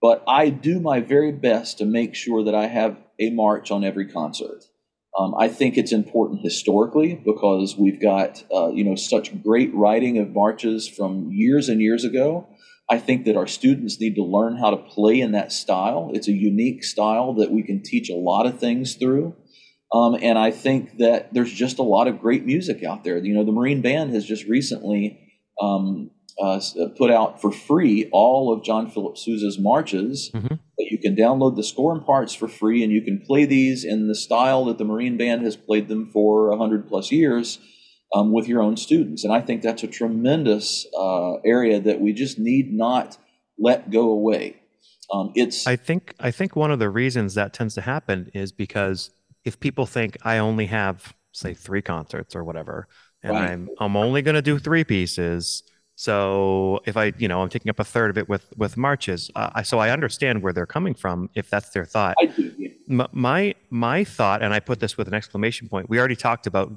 But 0.00 0.22
I 0.26 0.48
do 0.48 0.80
my 0.80 1.00
very 1.00 1.32
best 1.32 1.78
to 1.78 1.84
make 1.84 2.14
sure 2.14 2.42
that 2.44 2.54
I 2.54 2.66
have 2.66 2.96
a 3.18 3.30
march 3.30 3.70
on 3.70 3.84
every 3.84 4.06
concert. 4.06 4.64
Um, 5.18 5.34
I 5.36 5.48
think 5.48 5.76
it's 5.76 5.92
important 5.92 6.40
historically 6.42 7.16
because 7.16 7.76
we've 7.76 8.00
got 8.00 8.44
uh, 8.54 8.68
you 8.68 8.84
know 8.84 8.94
such 8.94 9.42
great 9.42 9.74
writing 9.74 10.18
of 10.18 10.30
marches 10.30 10.88
from 10.88 11.30
years 11.32 11.68
and 11.68 11.82
years 11.82 12.04
ago. 12.04 12.46
I 12.90 12.98
think 12.98 13.24
that 13.26 13.36
our 13.36 13.46
students 13.46 14.00
need 14.00 14.16
to 14.16 14.24
learn 14.24 14.56
how 14.56 14.70
to 14.70 14.76
play 14.76 15.20
in 15.20 15.30
that 15.32 15.52
style. 15.52 16.10
It's 16.12 16.26
a 16.26 16.32
unique 16.32 16.82
style 16.82 17.34
that 17.34 17.52
we 17.52 17.62
can 17.62 17.82
teach 17.82 18.10
a 18.10 18.16
lot 18.16 18.46
of 18.46 18.58
things 18.58 18.96
through. 18.96 19.36
Um, 19.92 20.16
and 20.20 20.36
I 20.36 20.50
think 20.50 20.98
that 20.98 21.32
there's 21.32 21.52
just 21.52 21.78
a 21.78 21.84
lot 21.84 22.08
of 22.08 22.20
great 22.20 22.44
music 22.44 22.82
out 22.82 23.04
there. 23.04 23.16
You 23.18 23.34
know, 23.34 23.44
the 23.44 23.52
Marine 23.52 23.80
Band 23.80 24.12
has 24.14 24.24
just 24.24 24.44
recently 24.46 25.20
um, 25.60 26.10
uh, 26.40 26.60
uh, 26.80 26.88
put 26.96 27.10
out 27.10 27.40
for 27.40 27.52
free 27.52 28.08
all 28.12 28.52
of 28.52 28.64
John 28.64 28.90
Philip 28.90 29.16
Sousa's 29.16 29.58
marches. 29.58 30.30
Mhm. 30.34 30.58
That 30.78 30.90
you 30.90 30.98
can 30.98 31.14
download 31.14 31.56
the 31.56 31.62
score 31.62 31.92
and 31.94 32.04
parts 32.04 32.32
for 32.34 32.48
free, 32.48 32.82
and 32.82 32.90
you 32.90 33.02
can 33.02 33.20
play 33.20 33.44
these 33.44 33.84
in 33.84 34.08
the 34.08 34.14
style 34.14 34.64
that 34.64 34.78
the 34.78 34.84
Marine 34.84 35.16
Band 35.16 35.42
has 35.42 35.54
played 35.54 35.88
them 35.88 36.06
for 36.06 36.56
hundred 36.56 36.88
plus 36.88 37.12
years 37.12 37.58
um, 38.14 38.32
with 38.32 38.48
your 38.48 38.60
own 38.60 38.76
students. 38.76 39.24
And 39.24 39.32
I 39.32 39.40
think 39.40 39.62
that's 39.62 39.82
a 39.82 39.86
tremendous 39.86 40.86
uh, 40.96 41.34
area 41.44 41.80
that 41.80 42.00
we 42.00 42.12
just 42.12 42.38
need 42.38 42.72
not 42.72 43.18
let 43.58 43.90
go 43.90 44.10
away. 44.10 44.56
Um, 45.12 45.32
it's 45.34 45.66
I 45.66 45.76
think 45.76 46.14
I 46.20 46.30
think 46.30 46.54
one 46.54 46.70
of 46.70 46.78
the 46.78 46.88
reasons 46.88 47.34
that 47.34 47.52
tends 47.52 47.74
to 47.74 47.80
happen 47.80 48.30
is 48.32 48.52
because 48.52 49.10
if 49.44 49.58
people 49.58 49.86
think 49.86 50.16
I 50.22 50.38
only 50.38 50.66
have 50.66 51.14
say 51.32 51.54
three 51.54 51.82
concerts 51.82 52.36
or 52.36 52.44
whatever, 52.44 52.88
and 53.22 53.32
Right. 53.32 53.50
I'm 53.50 53.68
I'm 53.78 53.96
only 53.96 54.22
going 54.22 54.36
to 54.36 54.42
do 54.42 54.58
three 54.58 54.84
pieces, 54.84 55.64
so 55.96 56.80
if 56.86 56.96
I 56.96 57.12
you 57.18 57.26
know 57.26 57.42
I'm 57.42 57.48
taking 57.48 57.70
up 57.70 57.80
a 57.80 57.84
third 57.84 58.10
of 58.10 58.18
it 58.18 58.28
with 58.28 58.46
with 58.56 58.76
marches, 58.76 59.30
uh, 59.34 59.50
I 59.52 59.62
so 59.62 59.78
I 59.80 59.90
understand 59.90 60.42
where 60.42 60.52
they're 60.52 60.64
coming 60.66 60.94
from 60.94 61.28
if 61.34 61.50
that's 61.50 61.70
their 61.70 61.84
thought. 61.84 62.14
I 62.20 62.26
do. 62.26 62.52
yeah. 62.56 62.68
M- 62.88 63.08
my 63.12 63.54
my 63.70 64.04
thought, 64.04 64.42
and 64.42 64.54
I 64.54 64.60
put 64.60 64.78
this 64.78 64.96
with 64.96 65.08
an 65.08 65.14
exclamation 65.14 65.68
point. 65.68 65.90
We 65.90 65.98
already 65.98 66.16
talked 66.16 66.46
about 66.46 66.72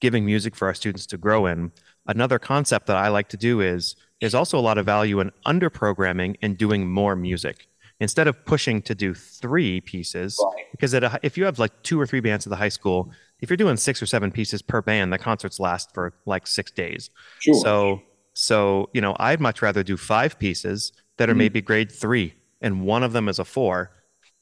giving 0.00 0.24
music 0.24 0.54
for 0.54 0.68
our 0.68 0.74
students 0.74 1.06
to 1.06 1.16
grow 1.18 1.46
in. 1.46 1.72
Another 2.06 2.38
concept 2.38 2.86
that 2.86 2.96
I 2.96 3.08
like 3.08 3.28
to 3.30 3.36
do 3.36 3.60
is 3.60 3.96
there's 4.20 4.34
also 4.34 4.58
a 4.58 4.60
lot 4.60 4.78
of 4.78 4.86
value 4.86 5.20
in 5.20 5.30
under 5.44 5.70
programming 5.70 6.36
and 6.42 6.56
doing 6.56 6.88
more 6.90 7.16
music 7.16 7.66
instead 7.98 8.28
of 8.28 8.44
pushing 8.44 8.82
to 8.82 8.94
do 8.94 9.14
three 9.14 9.80
pieces. 9.80 10.38
Right. 10.54 10.64
Because 10.70 10.92
at 10.94 11.02
a, 11.02 11.18
if 11.22 11.38
you 11.38 11.44
have 11.46 11.58
like 11.58 11.82
two 11.82 11.98
or 12.00 12.06
three 12.06 12.20
bands 12.20 12.46
at 12.46 12.50
the 12.50 12.56
high 12.56 12.68
school, 12.68 13.10
if 13.40 13.48
you're 13.50 13.56
doing 13.56 13.76
six 13.76 14.02
or 14.02 14.06
seven 14.06 14.30
pieces 14.30 14.60
per 14.62 14.82
band, 14.82 15.12
the 15.12 15.18
concerts 15.18 15.58
last 15.58 15.92
for 15.94 16.12
like 16.26 16.46
six 16.46 16.70
days. 16.70 17.10
Sure. 17.40 17.54
So 17.54 18.02
so 18.34 18.90
you 18.92 19.00
know 19.00 19.16
I'd 19.18 19.40
much 19.40 19.62
rather 19.62 19.82
do 19.82 19.96
five 19.96 20.38
pieces 20.38 20.92
that 21.16 21.30
are 21.30 21.34
Mhm. 21.34 21.38
maybe 21.38 21.62
grade 21.62 21.90
three, 21.90 22.34
and 22.60 22.82
one 22.82 23.02
of 23.02 23.12
them 23.12 23.28
is 23.28 23.38
a 23.38 23.44
four. 23.44 23.92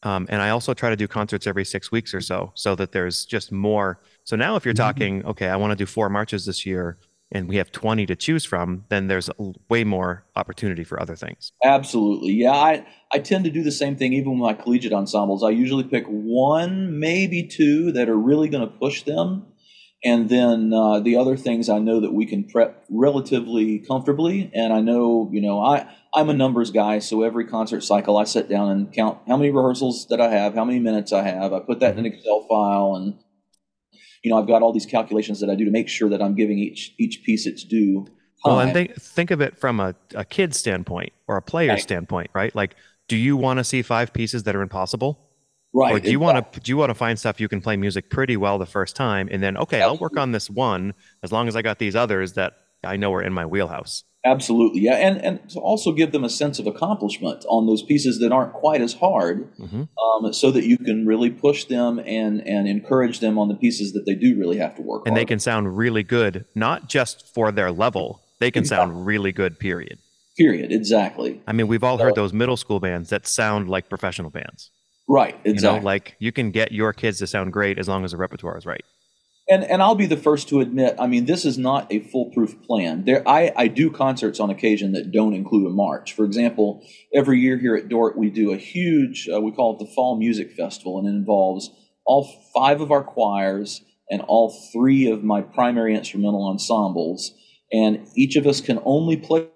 Um, 0.03 0.27
and 0.29 0.43
I 0.43 0.51
also 0.51 0.75
try 0.75 0.91
to 0.91 0.97
do 0.97 1.09
concerts 1.09 1.47
every 1.47 1.65
six 1.65 1.91
weeks 1.91 2.13
or 2.13 2.21
so, 2.21 2.51
so 2.55 2.75
that 2.75 2.91
there's 2.93 3.25
just 3.25 3.53
more. 3.53 4.01
So 4.25 4.37
now, 4.37 4.57
if 4.57 4.65
you're 4.65 4.75
Mhm. 4.75 4.79
talking, 4.79 5.25
okay, 5.27 5.49
I 5.49 5.57
want 5.57 5.71
to 5.73 5.77
do 5.77 5.87
four 5.87 6.09
marches 6.09 6.47
this 6.47 6.65
year, 6.67 6.99
and 7.31 7.49
we 7.49 7.57
have 7.57 7.71
20 7.73 8.07
to 8.07 8.17
choose 8.17 8.45
from, 8.45 8.85
then 8.89 9.09
there's 9.09 9.29
way 9.69 9.85
more 9.85 10.25
opportunity 10.37 10.85
for 10.85 11.01
other 11.01 11.17
things. 11.17 11.53
Absolutely. 11.65 12.33
Yeah, 12.33 12.53
I, 12.53 12.87
I 13.13 13.19
tend 13.19 13.45
to 13.45 13.51
do 13.51 13.63
the 13.63 13.73
same 13.73 13.97
thing 13.97 14.13
even 14.13 14.33
with 14.33 14.41
my 14.41 14.55
collegiate 14.55 14.93
ensembles. 14.93 15.43
I 15.43 15.51
usually 15.51 15.85
pick 15.85 16.05
one, 16.07 16.99
maybe 17.01 17.43
two 17.47 17.93
that 17.93 18.09
are 18.09 18.17
really 18.17 18.49
going 18.49 18.67
to 18.67 18.73
push 18.79 19.03
them. 19.03 19.47
And 20.05 20.29
then 20.29 20.73
uh, 20.73 21.01
the 21.01 21.17
other 21.17 21.35
things 21.35 21.71
I 21.71 21.79
know 21.79 21.99
that 22.01 22.13
we 22.13 22.27
can 22.27 22.45
prep 22.45 22.85
relatively 22.91 23.79
comfortably. 23.79 24.51
And 24.55 24.71
I 24.73 24.81
know, 24.81 25.31
you 25.33 25.41
know, 25.41 25.61
I, 25.61 25.89
I'm 26.15 26.29
a 26.29 26.35
numbers 26.35 26.71
guy. 26.71 26.99
So 26.99 27.23
every 27.23 27.47
concert 27.47 27.81
cycle, 27.81 28.19
I 28.19 28.25
sit 28.25 28.49
down 28.49 28.71
and 28.71 28.93
count 28.93 29.19
how 29.27 29.39
many 29.39 29.51
rehearsals 29.51 30.07
that 30.09 30.21
I 30.21 30.29
have, 30.31 30.55
how 30.55 30.65
many 30.67 30.79
minutes 30.79 31.11
I 31.13 31.23
have. 31.23 31.55
I 31.55 31.61
put 31.61 31.81
that 31.81 31.95
in 31.95 32.01
an 32.01 32.07
Excel 32.13 32.47
file 32.49 32.97
and 32.97 33.15
you 34.25 34.31
know, 34.31 34.39
I've 34.39 34.47
got 34.47 34.63
all 34.63 34.73
these 34.73 34.87
calculations 34.87 35.39
that 35.41 35.51
I 35.51 35.55
do 35.55 35.67
to 35.67 35.71
make 35.71 35.89
sure 35.89 36.09
that 36.09 36.21
I'm 36.23 36.35
giving 36.35 36.59
each 36.59 36.95
each 36.99 37.23
piece 37.23 37.47
its 37.47 37.63
due. 37.63 38.07
Well, 38.45 38.59
and 38.61 38.73
think 38.73 38.95
think 38.97 39.31
of 39.31 39.41
it 39.41 39.57
from 39.57 39.81
a, 39.81 39.95
a 40.15 40.25
kid 40.25 40.55
standpoint 40.55 41.13
or 41.29 41.37
a 41.37 41.43
player 41.43 41.71
right. 41.71 41.81
standpoint, 41.81 42.31
right? 42.35 42.55
Like, 42.55 42.75
do 43.07 43.17
you 43.17 43.37
want 43.37 43.59
to 43.59 43.65
see 43.65 43.83
five 43.83 44.13
pieces 44.13 44.43
that 44.45 44.57
are 44.57 44.63
impossible? 44.63 45.21
Right. 45.75 45.95
Or 45.95 46.01
do 46.01 46.11
you 46.11 46.21
want 46.21 46.53
to 46.53 46.61
do 46.61 46.71
you 46.71 46.77
want 46.77 46.91
to 46.91 46.95
find 46.95 47.19
stuff 47.19 47.39
you 47.39 47.49
can 47.49 47.61
play 47.61 47.77
music 47.77 48.09
pretty 48.09 48.37
well 48.37 48.59
the 48.59 48.67
first 48.67 48.97
time, 48.97 49.29
and 49.31 49.43
then 49.43 49.57
okay, 49.59 49.81
Absolutely. 49.81 49.97
I'll 49.97 50.01
work 50.01 50.17
on 50.17 50.33
this 50.33 50.49
one 50.49 50.95
as 51.23 51.31
long 51.31 51.47
as 51.47 51.55
I 51.55 51.63
got 51.63 51.79
these 51.79 51.95
others 51.95 52.33
that 52.35 52.55
I 52.85 52.97
know 52.97 53.13
are 53.15 53.23
in 53.23 53.33
my 53.33 53.47
wheelhouse. 53.47 54.05
Absolutely, 54.27 54.81
yeah, 54.81 54.95
and 54.95 55.19
and 55.19 55.51
to 55.51 55.61
also 55.61 55.93
give 55.93 56.13
them 56.13 56.25
a 56.25 56.31
sense 56.31 56.59
of 56.59 56.67
accomplishment 56.67 57.45
on 57.47 57.67
those 57.67 57.83
pieces 57.83 58.21
that 58.21 58.33
aren't 58.33 58.55
quite 58.55 58.81
as 58.81 58.95
hard, 58.95 59.55
mm-hmm. 59.59 59.83
um, 60.03 60.33
so 60.33 60.51
that 60.51 60.65
you 60.65 60.79
can 60.79 61.07
really 61.07 61.29
push 61.29 61.65
them 61.65 61.99
and 61.99 62.41
and 62.47 62.67
encourage 62.67 63.21
them 63.21 63.39
on 63.39 63.49
the 63.49 63.55
pieces 63.55 63.93
that 63.93 64.05
they 64.07 64.15
do 64.15 64.39
really 64.39 64.57
have 64.57 64.75
to 64.77 64.83
work. 64.83 65.03
And 65.07 65.15
they 65.15 65.27
can 65.27 65.39
sound 65.39 65.77
really 65.77 66.03
good, 66.03 66.47
not 66.55 66.89
just 66.89 67.35
for 67.35 67.53
their 67.53 67.71
level. 67.71 68.23
They 68.41 68.51
can 68.51 68.63
exactly. 68.63 68.95
sound 68.95 69.07
really 69.07 69.31
good. 69.31 69.59
Period. 69.59 69.99
Period. 70.39 70.73
Exactly. 70.73 71.43
I 71.47 71.53
mean, 71.53 71.69
we've 71.69 71.85
all 71.85 71.99
heard 71.99 72.15
those 72.15 72.33
middle 72.33 72.57
school 72.57 72.81
bands 72.81 73.11
that 73.11 73.27
sound 73.27 73.69
like 73.69 73.91
professional 73.91 74.31
bands. 74.31 74.71
Right. 75.07 75.39
Exactly. 75.45 75.77
You 75.77 75.81
know, 75.81 75.85
like 75.85 76.17
you 76.19 76.33
can 76.33 76.51
get 76.51 76.73
your 76.73 76.95
kids 76.95 77.19
to 77.19 77.27
sound 77.27 77.53
great 77.53 77.79
as 77.79 77.89
long 77.89 78.05
as 78.05 78.13
the 78.13 78.17
repertoire 78.17 78.57
is 78.57 78.65
right 78.65 78.85
and 79.49 79.65
and 79.65 79.83
I'll 79.83 79.95
be 79.95 80.07
the 80.07 80.17
first 80.17 80.49
to 80.49 80.61
admit, 80.61 80.97
I 80.99 81.07
mean, 81.07 81.27
this 81.27 81.45
is 81.45 81.59
not 81.59 81.93
a 81.93 82.01
foolproof 82.01 82.63
plan. 82.63 83.05
There, 83.05 83.27
I, 83.29 83.53
I 83.55 83.69
do 83.69 83.91
concerts 83.91 84.41
on 84.41 84.51
occasion 84.51 84.93
that 84.93 85.13
don't 85.13 85.35
include 85.35 85.67
a 85.67 85.71
march. 85.71 86.15
For 86.15 86.25
example, 86.25 86.83
every 87.13 87.41
year 87.41 87.59
here 87.59 87.77
at 87.77 87.89
Dordt, 87.89 88.17
we 88.17 88.31
do 88.31 88.53
a 88.53 88.57
huge, 88.57 89.29
uh, 89.33 89.41
we 89.41 89.53
call 89.53 89.75
it 89.75 89.85
the 89.85 89.93
Fall 89.93 90.17
Music 90.19 90.53
Festival, 90.53 90.99
and 90.99 91.07
it 91.07 91.11
involves 91.11 91.71
all 92.07 92.31
five 92.55 92.81
of 92.81 92.91
our 92.91 93.03
choirs 93.03 93.83
and 94.11 94.23
all 94.23 94.55
three 94.73 95.11
of 95.11 95.23
my 95.23 95.43
primary 95.43 95.95
instrumental 95.95 96.47
ensembles. 96.47 97.33
And 97.73 98.07
each 98.15 98.37
of 98.37 98.47
us 98.47 98.61
can 98.61 98.81
only 98.85 99.17
play 99.17 99.49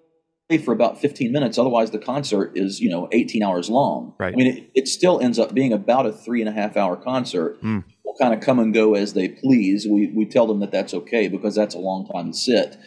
for 0.63 0.71
about 0.71 0.99
15 0.99 1.31
minutes. 1.31 1.57
Otherwise, 1.57 1.91
the 1.91 1.99
concert 1.99 2.53
is, 2.55 2.79
you 2.79 2.89
know, 2.89 3.07
18 3.11 3.43
hours 3.43 3.69
long. 3.69 4.15
Right. 4.19 4.33
I 4.33 4.35
mean, 4.35 4.47
it, 4.47 4.71
it 4.73 4.87
still 4.87 5.19
ends 5.19 5.37
up 5.37 5.53
being 5.53 5.71
about 5.71 6.07
a 6.07 6.11
three 6.11 6.41
and 6.41 6.49
a 6.49 6.51
half 6.51 6.75
hour 6.75 6.95
concert. 6.95 7.61
Mm 7.61 7.83
kind 8.19 8.33
of 8.33 8.41
come 8.41 8.59
and 8.59 8.73
go 8.73 8.95
as 8.95 9.13
they 9.13 9.27
please. 9.27 9.87
We, 9.89 10.11
we 10.15 10.25
tell 10.25 10.47
them 10.47 10.59
that 10.61 10.71
that's 10.71 10.93
okay 10.93 11.27
because 11.27 11.55
that's 11.55 11.75
a 11.75 11.79
long 11.79 12.07
time 12.07 12.31
to 12.31 12.37
sit. 12.37 12.77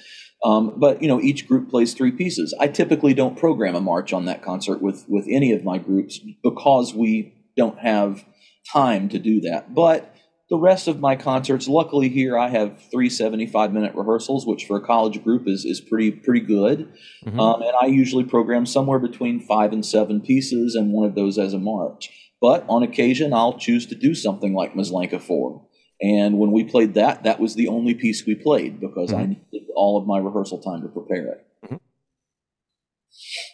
Um, 0.45 0.75
but 0.77 1.03
you 1.03 1.09
know, 1.09 1.21
each 1.21 1.47
group 1.47 1.71
plays 1.71 1.95
three 1.95 2.11
pieces. 2.11 2.55
I 2.59 2.69
typically 2.69 3.15
don't 3.15 3.39
program 3.39 3.75
a 3.75 3.81
march 3.81 4.13
on 4.13 4.25
that 4.25 4.43
concert 4.43 4.83
with 4.83 5.05
with 5.09 5.27
any 5.29 5.53
of 5.53 5.65
my 5.65 5.79
groups 5.79 6.19
because 6.43 6.95
we 6.95 7.35
don't 7.57 7.79
have 7.79 8.25
time 8.73 9.09
to 9.11 9.19
do 9.19 9.41
that. 9.43 9.75
But 9.75 10.15
the 10.51 10.59
rest 10.59 10.87
of 10.89 11.01
my 11.01 11.17
concerts, 11.17 11.67
luckily 11.67 12.09
here, 12.09 12.37
I 12.37 12.49
have 12.49 12.79
three 12.91 13.09
75 13.09 13.73
minute 13.73 13.95
rehearsals, 13.95 14.47
which 14.47 14.67
for 14.67 14.77
a 14.77 14.85
college 14.85 15.23
group 15.23 15.47
is 15.47 15.65
is 15.65 15.81
pretty 15.81 16.11
pretty 16.11 16.41
good. 16.41 16.93
Mm-hmm. 17.25 17.39
Um, 17.41 17.63
and 17.63 17.73
I 17.81 17.87
usually 17.87 18.25
program 18.25 18.67
somewhere 18.67 18.99
between 18.99 19.41
five 19.41 19.73
and 19.73 19.85
seven 19.87 20.21
pieces, 20.21 20.75
and 20.75 20.93
one 20.93 21.07
of 21.07 21.15
those 21.15 21.39
as 21.39 21.55
a 21.55 21.59
march. 21.59 22.11
But 22.43 22.65
on 22.69 22.83
occasion, 22.83 23.33
I'll 23.33 23.57
choose 23.57 23.87
to 23.87 23.95
do 23.95 24.17
something 24.17 24.53
like 24.53 24.75
Maslanka 24.75 25.23
4. 25.23 25.65
And 26.03 26.39
when 26.41 26.51
we 26.51 26.65
played 26.65 26.95
that, 26.95 27.23
that 27.23 27.39
was 27.39 27.55
the 27.55 27.69
only 27.69 27.95
piece 27.95 28.27
we 28.27 28.35
played 28.35 28.81
because 28.81 29.11
mm-hmm. 29.11 29.21
I 29.21 29.27
needed 29.27 29.69
all 29.77 29.97
of 29.97 30.09
my 30.09 30.19
rehearsal 30.19 30.61
time 30.61 30.83
to 30.83 30.89
prepare 30.89 31.29
it. 31.29 31.47
Mm-hmm. 31.65 31.77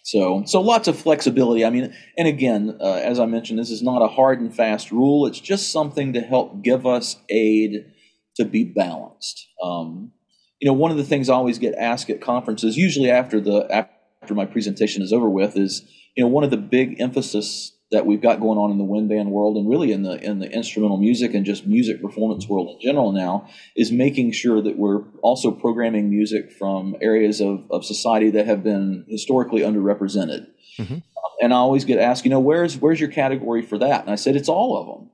So, 0.05 0.45
so 0.47 0.63
lots 0.63 0.89
of 0.89 0.99
flexibility. 0.99 1.67
I 1.67 1.71
mean, 1.71 1.95
and 2.17 2.27
again, 2.27 2.79
uh, 2.81 2.95
as 2.95 3.21
I 3.21 3.27
mentioned, 3.27 3.59
this 3.59 3.71
is 3.71 3.83
not 3.83 4.01
a 4.01 4.09
hard 4.09 4.41
and 4.41 4.57
fast 4.57 4.91
rule. 4.91 5.27
It's 5.27 5.41
just 5.41 5.71
something 5.71 6.15
to 6.15 6.23
help 6.23 6.63
give 6.63 6.87
us 6.87 7.17
aid 7.29 7.93
to 8.37 8.47
be 8.47 8.65
balanced. 8.65 9.49
Um, 9.63 10.13
you 10.61 10.67
know, 10.67 10.73
one 10.73 10.91
of 10.91 10.97
the 10.97 11.05
things 11.05 11.29
I 11.29 11.35
always 11.35 11.59
get 11.59 11.75
asked 11.75 12.09
at 12.09 12.23
conferences, 12.23 12.79
usually 12.79 13.11
after 13.11 13.39
the 13.39 13.71
after 13.71 14.35
my 14.35 14.47
presentation 14.47 15.03
is 15.03 15.13
over 15.13 15.29
with, 15.29 15.59
is 15.59 15.83
you 16.17 16.25
know 16.25 16.29
one 16.29 16.43
of 16.43 16.51
the 16.51 16.57
big 16.57 16.99
emphasis 17.01 17.73
that 17.91 18.05
we've 18.05 18.21
got 18.21 18.41
going 18.41 18.59
on 18.59 18.71
in 18.71 18.79
the 18.79 18.85
wind 18.85 19.09
band 19.09 19.31
world 19.31 19.57
and 19.57 19.69
really 19.69 19.93
in 19.93 20.03
the 20.03 20.23
in 20.23 20.39
the 20.41 20.51
instrumental 20.51 20.99
music 20.99 21.35
and 21.35 21.47
just 21.47 21.67
music 21.67 22.03
performance 22.03 22.47
world 22.47 22.69
in 22.75 22.81
general 22.81 23.13
now 23.13 23.49
is 23.75 23.91
making 23.91 24.33
sure 24.33 24.61
that 24.61 24.77
we're 24.77 25.03
also 25.23 25.51
programming 25.51 26.11
music 26.11 26.53
from 26.53 26.97
areas 27.01 27.41
of, 27.41 27.65
of 27.71 27.85
society 27.85 28.31
that 28.31 28.47
have 28.47 28.63
been 28.63 29.05
historically 29.09 29.63
underrepresented. 29.63 30.47
Mm-hmm. 30.79 30.99
And 31.41 31.55
I 31.55 31.57
always 31.57 31.85
get 31.85 31.99
asked, 31.99 32.25
you 32.25 32.31
know, 32.31 32.41
where's 32.41 32.77
where's 32.77 33.01
your 33.01 33.11
category 33.11 33.63
for 33.63 33.79
that? 33.79 34.03
And 34.03 34.11
I 34.11 34.17
said, 34.17 34.37
it's 34.37 34.49
all 34.49 34.77
of 34.77 34.87
them. 34.87 35.11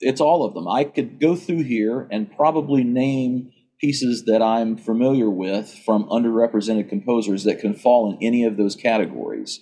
It's 0.00 0.20
all 0.20 0.44
of 0.44 0.54
them. 0.54 0.68
I 0.68 0.84
could 0.84 1.20
go 1.20 1.36
through 1.36 1.62
here 1.62 2.08
and 2.10 2.34
probably 2.36 2.82
name 2.84 3.52
pieces 3.80 4.24
that 4.26 4.42
I'm 4.42 4.76
familiar 4.76 5.30
with 5.30 5.72
from 5.84 6.08
underrepresented 6.08 6.88
composers 6.88 7.44
that 7.44 7.58
can 7.58 7.74
fall 7.74 8.10
in 8.10 8.18
any 8.20 8.44
of 8.44 8.56
those 8.56 8.76
categories. 8.76 9.60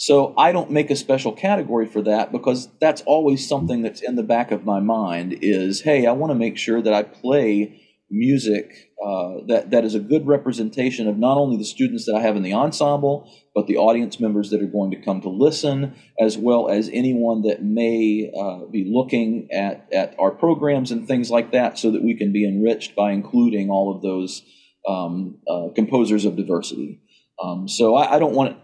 So 0.00 0.32
I 0.38 0.52
don't 0.52 0.70
make 0.70 0.90
a 0.90 0.96
special 0.96 1.30
category 1.30 1.84
for 1.84 2.00
that 2.00 2.32
because 2.32 2.70
that's 2.80 3.02
always 3.02 3.46
something 3.46 3.82
that's 3.82 4.00
in 4.00 4.16
the 4.16 4.22
back 4.22 4.50
of 4.50 4.64
my 4.64 4.80
mind 4.80 5.40
is, 5.42 5.82
hey, 5.82 6.06
I 6.06 6.12
want 6.12 6.30
to 6.30 6.34
make 6.38 6.56
sure 6.56 6.80
that 6.80 6.94
I 6.94 7.02
play 7.02 7.82
music 8.10 8.72
uh, 9.06 9.44
that, 9.48 9.72
that 9.72 9.84
is 9.84 9.94
a 9.94 10.00
good 10.00 10.26
representation 10.26 11.06
of 11.06 11.18
not 11.18 11.36
only 11.36 11.58
the 11.58 11.66
students 11.66 12.06
that 12.06 12.14
I 12.14 12.22
have 12.22 12.34
in 12.34 12.42
the 12.42 12.54
ensemble, 12.54 13.30
but 13.54 13.66
the 13.66 13.76
audience 13.76 14.18
members 14.18 14.48
that 14.50 14.62
are 14.62 14.66
going 14.66 14.90
to 14.92 15.02
come 15.02 15.20
to 15.20 15.28
listen, 15.28 15.94
as 16.18 16.38
well 16.38 16.70
as 16.70 16.88
anyone 16.88 17.42
that 17.42 17.62
may 17.62 18.32
uh, 18.34 18.70
be 18.72 18.90
looking 18.90 19.48
at, 19.52 19.86
at 19.92 20.14
our 20.18 20.30
programs 20.30 20.90
and 20.90 21.06
things 21.06 21.30
like 21.30 21.52
that, 21.52 21.78
so 21.78 21.90
that 21.90 22.02
we 22.02 22.16
can 22.16 22.32
be 22.32 22.48
enriched 22.48 22.96
by 22.96 23.12
including 23.12 23.68
all 23.68 23.94
of 23.94 24.00
those 24.00 24.44
um, 24.88 25.40
uh, 25.46 25.68
composers 25.74 26.24
of 26.24 26.36
diversity. 26.36 27.02
Um, 27.42 27.68
so 27.68 27.94
I, 27.94 28.16
I, 28.16 28.18
don't 28.18 28.34
want. 28.34 28.58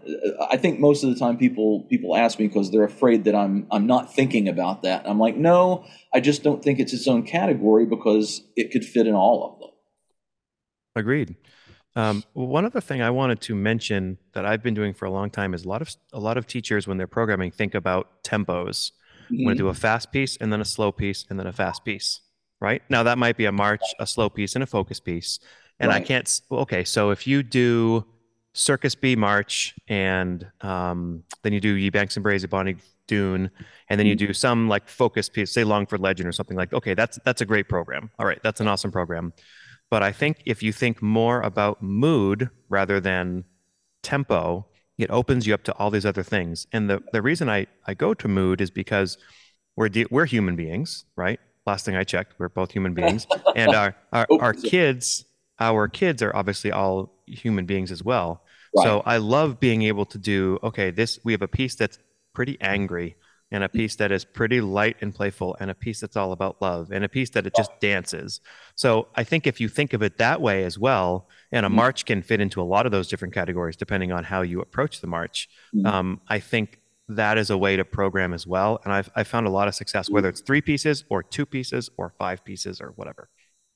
I 0.51 0.57
think 0.57 0.79
most 0.79 1.03
of 1.03 1.09
the 1.09 1.15
time 1.15 1.37
people 1.37 1.87
people 1.89 2.15
ask 2.15 2.37
me 2.37 2.47
because 2.47 2.69
they're 2.69 2.83
afraid 2.83 3.23
that 3.23 3.33
I'm 3.33 3.65
I'm 3.71 3.87
not 3.87 4.13
thinking 4.13 4.47
about 4.47 4.83
that. 4.83 5.09
I'm 5.09 5.19
like, 5.19 5.35
no, 5.35 5.85
I 6.13 6.19
just 6.19 6.43
don't 6.43 6.63
think 6.63 6.79
it's 6.79 6.93
its 6.93 7.07
own 7.07 7.23
category 7.23 7.85
because 7.85 8.43
it 8.55 8.71
could 8.71 8.85
fit 8.85 9.07
in 9.07 9.15
all 9.15 9.51
of 9.51 9.59
them. 9.59 9.69
Agreed. 10.95 11.35
Um, 11.95 12.23
one 12.33 12.65
other 12.65 12.79
thing 12.79 13.01
I 13.01 13.09
wanted 13.09 13.41
to 13.41 13.55
mention 13.55 14.19
that 14.33 14.45
I've 14.45 14.61
been 14.61 14.75
doing 14.75 14.93
for 14.93 15.05
a 15.05 15.11
long 15.11 15.31
time 15.31 15.55
is 15.55 15.65
a 15.65 15.67
lot 15.67 15.81
of 15.81 15.95
a 16.13 16.19
lot 16.19 16.37
of 16.37 16.45
teachers 16.45 16.87
when 16.87 16.97
they're 16.97 17.07
programming 17.07 17.49
think 17.49 17.73
about 17.73 18.23
tempos. 18.23 18.91
Mm-hmm. 19.25 19.33
I'm 19.33 19.43
going 19.45 19.57
to 19.57 19.63
do 19.63 19.69
a 19.69 19.73
fast 19.73 20.11
piece 20.11 20.37
and 20.37 20.53
then 20.53 20.61
a 20.61 20.65
slow 20.65 20.91
piece 20.91 21.25
and 21.29 21.39
then 21.39 21.47
a 21.47 21.53
fast 21.53 21.83
piece. 21.83 22.21
Right 22.61 22.83
now, 22.89 23.03
that 23.03 23.17
might 23.17 23.37
be 23.37 23.45
a 23.45 23.51
march, 23.51 23.81
a 23.99 24.05
slow 24.05 24.29
piece, 24.29 24.55
and 24.55 24.63
a 24.63 24.67
focus 24.67 24.99
piece. 24.99 25.39
And 25.79 25.89
right. 25.89 26.01
I 26.01 26.05
can't. 26.05 26.41
Okay, 26.51 26.83
so 26.83 27.09
if 27.09 27.25
you 27.25 27.41
do 27.41 28.05
Circus 28.57 28.95
Bee 28.95 29.15
March, 29.15 29.75
and 29.87 30.45
um, 30.61 31.23
then 31.43 31.53
you 31.53 31.61
do 31.61 31.73
Ye 31.73 31.91
Banks 31.91 32.15
and 32.17 32.25
Braes 32.25 32.49
Bonnie 32.49 32.75
Doon, 33.07 33.51
and 33.89 33.99
then 33.99 34.07
you 34.07 34.15
mm-hmm. 34.15 34.27
do 34.27 34.33
some 34.33 34.67
like 34.67 34.89
focus 34.89 35.29
piece, 35.29 35.53
say 35.53 35.63
Longford 35.63 35.99
Legend 35.99 36.27
or 36.27 36.31
something 36.31 36.57
like. 36.57 36.73
Okay, 36.73 36.95
that's 36.95 37.19
that's 37.23 37.41
a 37.41 37.45
great 37.45 37.69
program. 37.69 38.09
All 38.17 38.25
right, 38.25 38.39
that's 38.41 38.59
an 38.59 38.67
awesome 38.67 38.91
program. 38.91 39.31
But 39.91 40.01
I 40.01 40.11
think 40.11 40.41
if 40.45 40.63
you 40.63 40.73
think 40.73 41.01
more 41.01 41.41
about 41.41 41.83
mood 41.83 42.49
rather 42.67 42.99
than 42.99 43.45
tempo, 44.01 44.65
it 44.97 45.11
opens 45.11 45.45
you 45.45 45.53
up 45.53 45.63
to 45.65 45.73
all 45.75 45.91
these 45.91 46.05
other 46.05 46.23
things. 46.23 46.65
And 46.73 46.89
the 46.89 47.03
the 47.13 47.21
reason 47.21 47.49
I 47.49 47.67
I 47.85 47.93
go 47.93 48.15
to 48.15 48.27
mood 48.27 48.59
is 48.59 48.71
because 48.71 49.19
we're 49.75 49.89
de- 49.89 50.07
we're 50.09 50.25
human 50.25 50.55
beings, 50.55 51.05
right? 51.15 51.39
Last 51.67 51.85
thing 51.85 51.95
I 51.95 52.03
checked, 52.03 52.33
we're 52.39 52.49
both 52.49 52.71
human 52.71 52.95
beings, 52.95 53.27
and 53.55 53.75
our 53.75 53.95
our, 54.11 54.25
our 54.41 54.53
kids 54.53 55.25
our 55.59 55.87
kids 55.87 56.21
are 56.21 56.35
obviously 56.35 56.71
all 56.71 57.13
human 57.27 57.65
beings 57.65 57.91
as 57.91 58.03
well. 58.03 58.43
Right. 58.77 58.83
So 58.83 59.03
I 59.05 59.17
love 59.17 59.59
being 59.59 59.83
able 59.83 60.05
to 60.05 60.17
do 60.17 60.59
okay, 60.63 60.91
this 60.91 61.19
we 61.23 61.31
have 61.33 61.41
a 61.41 61.47
piece 61.47 61.75
that's 61.75 61.99
pretty 62.33 62.57
angry 62.61 63.15
and 63.51 63.63
a 63.63 63.69
piece 63.69 63.95
that 63.95 64.11
is 64.11 64.25
pretty 64.25 64.59
light 64.59 64.97
and 65.01 65.15
playful 65.15 65.55
and 65.59 65.71
a 65.71 65.75
piece 65.75 66.01
that's 66.01 66.17
all 66.17 66.33
about 66.33 66.61
love 66.61 66.91
and 66.91 67.05
a 67.05 67.09
piece 67.09 67.29
that 67.31 67.47
it 67.47 67.53
just 67.55 67.71
dances. 67.79 68.41
So 68.75 69.07
I 69.15 69.23
think 69.23 69.47
if 69.47 69.61
you 69.61 69.69
think 69.69 69.93
of 69.93 70.03
it 70.03 70.17
that 70.17 70.41
way 70.41 70.65
as 70.65 70.77
well, 70.77 71.29
and 71.51 71.65
a 71.65 71.69
mm-hmm. 71.69 71.77
march 71.77 72.05
can 72.05 72.21
fit 72.21 72.41
into 72.41 72.61
a 72.61 72.63
lot 72.63 72.85
of 72.85 72.91
those 72.91 73.07
different 73.07 73.33
categories 73.33 73.77
depending 73.77 74.11
on 74.11 74.25
how 74.25 74.41
you 74.41 74.59
approach 74.59 74.99
the 74.99 75.07
march. 75.07 75.49
Mm-hmm. 75.73 75.85
Um, 75.85 76.21
I 76.27 76.39
think 76.39 76.81
that 77.09 77.37
is 77.37 77.49
a 77.49 77.57
way 77.57 77.77
to 77.77 77.85
program 77.85 78.33
as 78.33 78.45
well. 78.45 78.81
And 78.83 78.91
I've, 78.93 79.09
I've 79.15 79.27
found 79.27 79.47
a 79.47 79.49
lot 79.49 79.69
of 79.69 79.75
success, 79.75 80.09
whether 80.09 80.27
it's 80.27 80.41
three 80.41 80.61
pieces 80.61 81.05
or 81.09 81.23
two 81.23 81.45
pieces 81.45 81.89
or 81.97 82.13
five 82.19 82.43
pieces 82.43 82.81
or 82.81 82.91
whatever. 82.97 83.29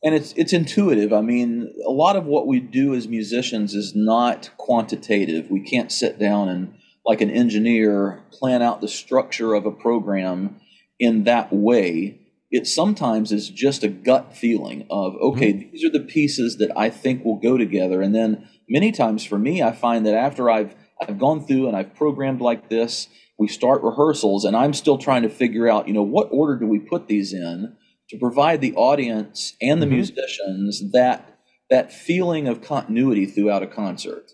And 0.04 0.16
it's 0.16 0.34
it's 0.36 0.54
intuitive. 0.54 1.14
I 1.14 1.22
mean, 1.22 1.74
a 1.86 1.92
lot 1.92 2.16
of 2.16 2.26
what 2.26 2.48
we 2.48 2.60
do 2.60 2.96
as 2.96 3.08
musicians 3.08 3.76
is 3.76 3.96
not 3.96 4.50
quantitative. 4.58 5.52
We 5.52 5.62
can't 5.62 5.92
sit 5.92 6.18
down 6.18 6.50
and 6.50 6.74
like 7.06 7.22
an 7.22 7.30
engineer 7.30 8.24
plan 8.32 8.62
out 8.62 8.82
the 8.82 8.88
structure 8.88 9.54
of 9.54 9.66
a 9.66 9.72
program 9.72 10.60
in 11.00 11.24
that 11.26 11.52
way. 11.52 12.20
It 12.50 12.68
sometimes 12.68 13.32
is 13.32 13.50
just 13.50 13.84
a 13.84 13.88
gut 13.88 14.36
feeling 14.36 14.88
of 14.90 15.16
okay, 15.16 15.54
mm-hmm. 15.54 15.72
these 15.72 15.86
are 15.86 15.92
the 15.92 16.00
pieces 16.00 16.58
that 16.58 16.72
I 16.76 16.90
think 16.90 17.24
will 17.24 17.40
go 17.40 17.58
together, 17.58 18.02
and 18.02 18.14
then 18.14 18.48
many 18.68 18.92
times 18.92 19.24
for 19.24 19.38
me, 19.38 19.62
I 19.62 19.72
find 19.72 20.06
that 20.06 20.16
after 20.16 20.50
I've 20.50 20.76
I've 21.00 21.20
gone 21.20 21.46
through 21.46 21.68
and 21.68 21.78
I've 21.78 21.96
programmed 21.96 22.42
like 22.42 22.70
this, 22.70 23.08
we 23.38 23.48
start 23.48 23.84
rehearsals, 23.84 24.46
and 24.46 24.56
I'm 24.56 24.74
still 24.74 24.98
trying 24.98 25.24
to 25.24 25.30
figure 25.30 25.70
out, 25.70 25.88
you 25.88 25.94
know, 25.94 26.04
what 26.04 26.30
order 26.32 26.58
do 26.58 26.68
we 26.68 26.80
put 26.80 27.08
these 27.08 27.34
in 27.34 27.76
to 28.12 28.18
provide 28.18 28.62
the 28.62 28.74
audience 28.76 29.56
and 29.62 29.82
the 29.82 29.86
mm-hmm. 29.86 29.96
musicians 29.96 30.92
that 30.92 31.40
that 31.70 31.94
feeling 31.94 32.50
of 32.50 32.62
continuity 32.62 33.26
throughout 33.26 33.64
a 33.64 33.68
concert, 33.68 34.32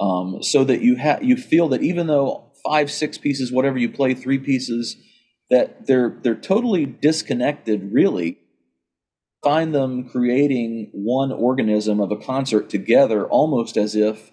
um, 0.00 0.42
so 0.42 0.64
that 0.64 0.82
you 0.82 0.96
have 0.96 1.22
you 1.22 1.36
feel 1.36 1.68
that 1.68 1.82
even 1.82 2.08
though 2.08 2.52
five, 2.64 2.90
six 2.90 3.18
pieces, 3.18 3.52
whatever 3.52 3.78
you 3.78 3.88
play, 3.88 4.14
three 4.14 4.38
pieces, 4.38 4.96
that 5.50 5.86
they're 5.86 6.18
they're 6.22 6.34
totally 6.34 6.84
disconnected. 6.84 7.92
Really, 7.92 8.38
find 9.42 9.74
them 9.74 10.08
creating 10.08 10.90
one 10.92 11.32
organism 11.32 12.00
of 12.00 12.10
a 12.10 12.16
concert 12.16 12.68
together, 12.68 13.26
almost 13.26 13.76
as 13.76 13.94
if 13.94 14.32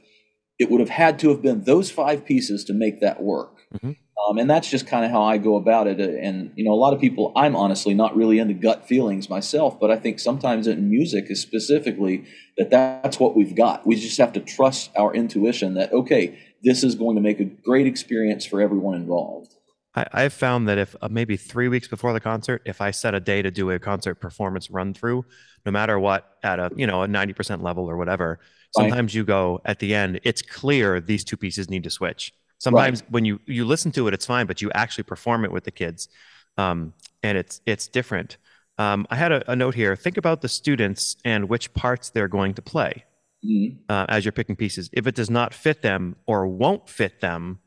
it 0.58 0.69
would 0.71 0.80
have 0.80 0.89
had 0.89 1.19
to 1.19 1.30
have 1.30 1.41
been 1.41 1.63
those 1.63 1.91
five 1.91 2.25
pieces 2.25 2.63
to 2.65 2.73
make 2.73 3.02
that 3.02 3.21
work. 3.21 3.56
Mm-hmm. 3.73 3.91
Um, 4.27 4.38
and 4.38 4.49
that's 4.49 4.69
just 4.69 4.86
kind 4.86 5.05
of 5.05 5.12
how 5.12 5.23
I 5.23 5.38
go 5.38 5.55
about 5.55 5.88
it. 5.88 5.99
And, 5.99 6.51
you 6.55 6.63
know, 6.63 6.73
a 6.73 6.75
lot 6.75 6.93
of 6.93 6.99
people, 6.99 7.32
I'm 7.36 7.55
honestly 7.55 7.93
not 7.93 8.15
really 8.15 8.39
into 8.39 8.53
gut 8.53 8.88
feelings 8.88 9.29
myself, 9.29 9.79
but 9.79 9.91
I 9.91 9.97
think 9.97 10.19
sometimes 10.19 10.67
in 10.67 10.89
music 10.89 11.25
is 11.29 11.41
specifically 11.41 12.25
that 12.58 12.69
that's 12.69 13.19
what 13.19 13.36
we've 13.36 13.55
got. 13.55 13.88
We 13.88 13.95
just 13.95 14.17
have 14.17 14.34
to 14.34 14.39
trust 14.39 14.91
our 14.97 15.13
intuition 15.13 15.75
that, 15.75 15.93
okay, 15.93 16.38
this 16.63 16.84
is 16.84 16.95
going 16.95 17.15
to 17.15 17.21
make 17.21 17.39
a 17.39 17.45
great 17.45 17.88
experience 17.88 18.45
for 18.45 18.62
everyone 18.62 18.95
involved. 18.95 19.55
I, 19.95 20.05
I've 20.12 20.34
found 20.34 20.67
that 20.67 20.77
if 20.77 20.95
uh, 21.01 21.08
maybe 21.10 21.38
three 21.38 21.69
weeks 21.69 21.88
before 21.88 22.12
the 22.12 22.19
concert, 22.19 22.62
if 22.65 22.82
I 22.82 22.91
set 22.91 23.15
a 23.15 23.19
day 23.19 23.41
to 23.41 23.51
do 23.51 23.71
a 23.71 23.79
concert 23.79 24.15
performance 24.15 24.69
run 24.69 24.93
through, 24.93 25.25
no 25.65 25.71
matter 25.71 25.97
what, 25.97 26.38
at 26.43 26.60
a, 26.60 26.71
you 26.75 26.86
know, 26.86 27.03
a 27.03 27.08
90% 27.08 27.63
level 27.63 27.89
or 27.89 27.95
whatever, 27.95 28.39
sometimes 28.75 29.13
right. 29.13 29.15
you 29.15 29.23
go 29.23 29.62
at 29.65 29.79
the 29.79 29.95
end, 29.95 30.19
it's 30.23 30.41
clear 30.41 30.99
these 30.99 31.23
two 31.23 31.38
pieces 31.38 31.69
need 31.69 31.84
to 31.84 31.89
switch 31.89 32.34
Sometimes 32.60 33.02
right. 33.02 33.12
when 33.12 33.26
you 33.26 33.39
you 33.45 33.65
listen 33.65 33.91
to 33.93 34.08
it, 34.08 34.13
it's 34.13 34.26
fine, 34.26 34.45
but 34.45 34.62
you 34.62 34.69
actually 34.74 35.06
perform 35.06 35.45
it 35.45 35.52
with 35.52 35.63
the 35.63 35.72
kids, 35.72 36.10
um, 36.58 36.93
and 37.24 37.38
it's 37.38 37.62
it's 37.65 37.88
different. 37.88 38.38
Um, 38.78 39.08
I 39.10 39.15
had 39.15 39.32
a, 39.32 39.52
a, 39.52 39.56
note 39.56 39.76
here. 39.76 39.95
Think 39.95 40.15
about 40.15 40.41
the 40.41 40.48
students 40.48 41.17
and 41.26 41.50
which 41.50 41.74
parts 41.74 42.12
they're 42.12 42.30
going 42.30 42.54
to 42.54 42.62
play 42.62 43.04
mm-hmm. 43.45 43.76
uh, 43.89 44.06
as 44.08 44.24
you're 44.24 44.32
picking 44.32 44.56
pieces. 44.56 44.89
If 44.93 45.06
it 45.06 45.15
does 45.15 45.30
not 45.30 45.54
fit 45.54 45.82
them 45.82 46.15
or 46.28 46.48
won't 46.48 46.88
fit 46.88 47.19
them, 47.19 47.60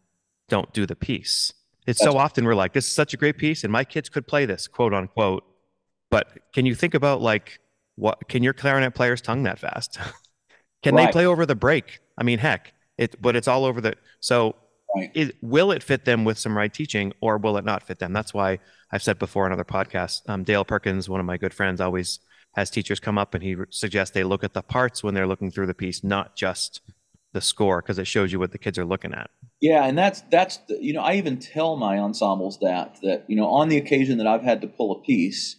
don't 0.49 0.73
do 0.73 0.87
the 0.87 0.97
piece. 0.97 1.53
It's 1.87 1.99
That's 2.01 2.11
so 2.11 2.19
often 2.19 2.47
we're 2.47 2.55
like, 2.55 2.73
this 2.73 2.87
is 2.87 2.95
such 2.95 3.13
a 3.13 3.19
great 3.19 3.37
piece, 3.37 3.63
and 3.63 3.73
my 3.73 3.85
kids 3.85 4.09
could 4.09 4.27
play 4.27 4.47
this, 4.47 4.69
quote 4.69 4.95
unquote. 4.95 5.45
But 6.11 6.53
can 6.55 6.65
you 6.65 6.75
think 6.75 6.95
about 6.95 7.21
like 7.21 7.61
what 7.97 8.29
can 8.29 8.43
your 8.43 8.53
clarinet 8.53 8.95
players 8.95 9.21
tongue 9.21 9.43
that 9.45 9.59
fast? 9.59 9.99
can 10.83 10.95
right. 10.95 11.07
they 11.07 11.13
play 11.13 11.27
over 11.27 11.47
the 11.47 11.55
break? 11.55 12.01
I 12.17 12.23
mean, 12.23 12.39
heck, 12.39 12.73
it 12.99 13.21
but 13.21 13.37
it's 13.37 13.49
all 13.49 13.65
over 13.65 13.81
the 13.81 13.95
so 14.21 14.57
Right. 14.95 15.11
Is, 15.15 15.33
will 15.41 15.73
it 15.73 15.83
fit 15.83 16.05
them 16.05 16.25
with 16.25 16.39
some 16.39 16.57
right 16.57 16.73
teaching 16.73 17.13
or 17.21 17.39
will 17.39 17.57
it 17.57 17.65
not 17.65 17.83
fit 17.83 17.99
them? 17.99 18.13
That's 18.13 18.35
why 18.35 18.59
I've 18.91 19.03
said 19.03 19.19
before 19.19 19.47
on 19.47 19.53
other 19.53 19.65
podcasts, 19.65 20.21
um, 20.29 20.45
Dale 20.45 20.65
Perkins, 20.65 21.09
one 21.09 21.21
of 21.21 21.27
my 21.27 21.39
good 21.39 21.55
friends, 21.55 21.81
always 21.81 22.21
has 22.55 22.71
teachers 22.71 23.01
come 23.01 23.19
up 23.19 23.35
and 23.35 23.43
he 23.43 23.57
suggests 23.71 24.15
they 24.15 24.25
look 24.25 24.45
at 24.45 24.53
the 24.53 24.63
parts 24.63 25.03
when 25.03 25.15
they're 25.15 25.27
looking 25.27 25.51
through 25.51 25.67
the 25.67 25.75
piece, 25.75 26.05
not 26.05 26.37
just 26.37 26.81
the 27.33 27.41
score, 27.41 27.81
because 27.81 27.99
it 27.99 28.07
shows 28.07 28.33
you 28.33 28.39
what 28.39 28.53
the 28.53 28.59
kids 28.59 28.79
are 28.79 28.85
looking 28.85 29.15
at. 29.15 29.31
Yeah, 29.61 29.85
and 29.85 29.97
that's 29.97 30.21
that's 30.23 30.59
the, 30.69 30.79
you 30.81 30.93
know 30.93 31.01
I 31.01 31.15
even 31.15 31.39
tell 31.39 31.77
my 31.77 31.99
ensembles 31.99 32.59
that 32.61 32.99
that 33.03 33.25
you 33.29 33.37
know 33.37 33.49
on 33.49 33.69
the 33.69 33.79
occasion 33.79 34.19
that 34.19 34.27
I've 34.27 34.43
had 34.43 34.61
to 34.63 34.67
pull 34.67 34.93
a 34.93 35.03
piece, 35.03 35.57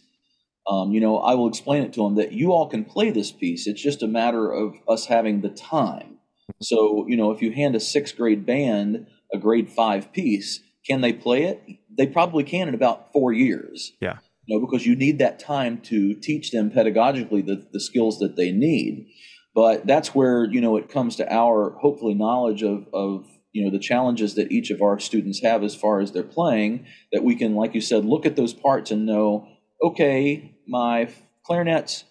um, 0.68 0.92
you 0.92 1.00
know 1.00 1.18
I 1.18 1.34
will 1.34 1.48
explain 1.48 1.82
it 1.82 1.92
to 1.94 2.02
them 2.04 2.14
that 2.16 2.32
you 2.32 2.52
all 2.52 2.68
can 2.68 2.84
play 2.84 3.10
this 3.10 3.32
piece. 3.32 3.66
It's 3.66 3.82
just 3.82 4.02
a 4.02 4.06
matter 4.06 4.52
of 4.52 4.76
us 4.86 5.06
having 5.06 5.40
the 5.40 5.48
time. 5.48 6.18
So 6.62 7.06
you 7.08 7.16
know 7.16 7.32
if 7.32 7.42
you 7.42 7.50
hand 7.50 7.74
a 7.74 7.80
sixth 7.80 8.16
grade 8.16 8.46
band 8.46 9.06
a 9.34 9.38
grade 9.38 9.70
five 9.70 10.12
piece, 10.12 10.60
can 10.86 11.00
they 11.00 11.12
play 11.12 11.44
it? 11.44 11.62
They 11.90 12.06
probably 12.06 12.44
can 12.44 12.68
in 12.68 12.74
about 12.74 13.12
four 13.12 13.32
years. 13.32 13.92
Yeah. 14.00 14.18
You 14.46 14.58
know, 14.58 14.66
because 14.66 14.86
you 14.86 14.94
need 14.94 15.18
that 15.18 15.38
time 15.38 15.80
to 15.82 16.14
teach 16.14 16.50
them 16.50 16.70
pedagogically 16.70 17.44
the, 17.44 17.66
the 17.72 17.80
skills 17.80 18.18
that 18.20 18.36
they 18.36 18.52
need. 18.52 19.06
But 19.54 19.86
that's 19.86 20.14
where, 20.14 20.44
you 20.44 20.60
know, 20.60 20.76
it 20.76 20.88
comes 20.88 21.16
to 21.16 21.32
our 21.32 21.70
hopefully 21.80 22.14
knowledge 22.14 22.62
of, 22.62 22.86
of 22.92 23.26
you 23.54 23.64
know 23.64 23.70
the 23.70 23.78
challenges 23.78 24.34
that 24.34 24.52
each 24.52 24.70
of 24.70 24.82
our 24.82 24.98
students 24.98 25.40
have 25.42 25.62
as 25.62 25.74
far 25.74 26.00
as 26.00 26.12
they're 26.12 26.22
playing 26.22 26.84
that 27.12 27.24
we 27.24 27.36
can 27.36 27.54
like 27.54 27.74
you 27.74 27.80
said 27.80 28.04
look 28.04 28.26
at 28.26 28.36
those 28.36 28.52
parts 28.52 28.90
and 28.90 29.06
know 29.06 29.48
okay 29.82 30.56
my 30.66 31.08
clarinets 31.44 32.04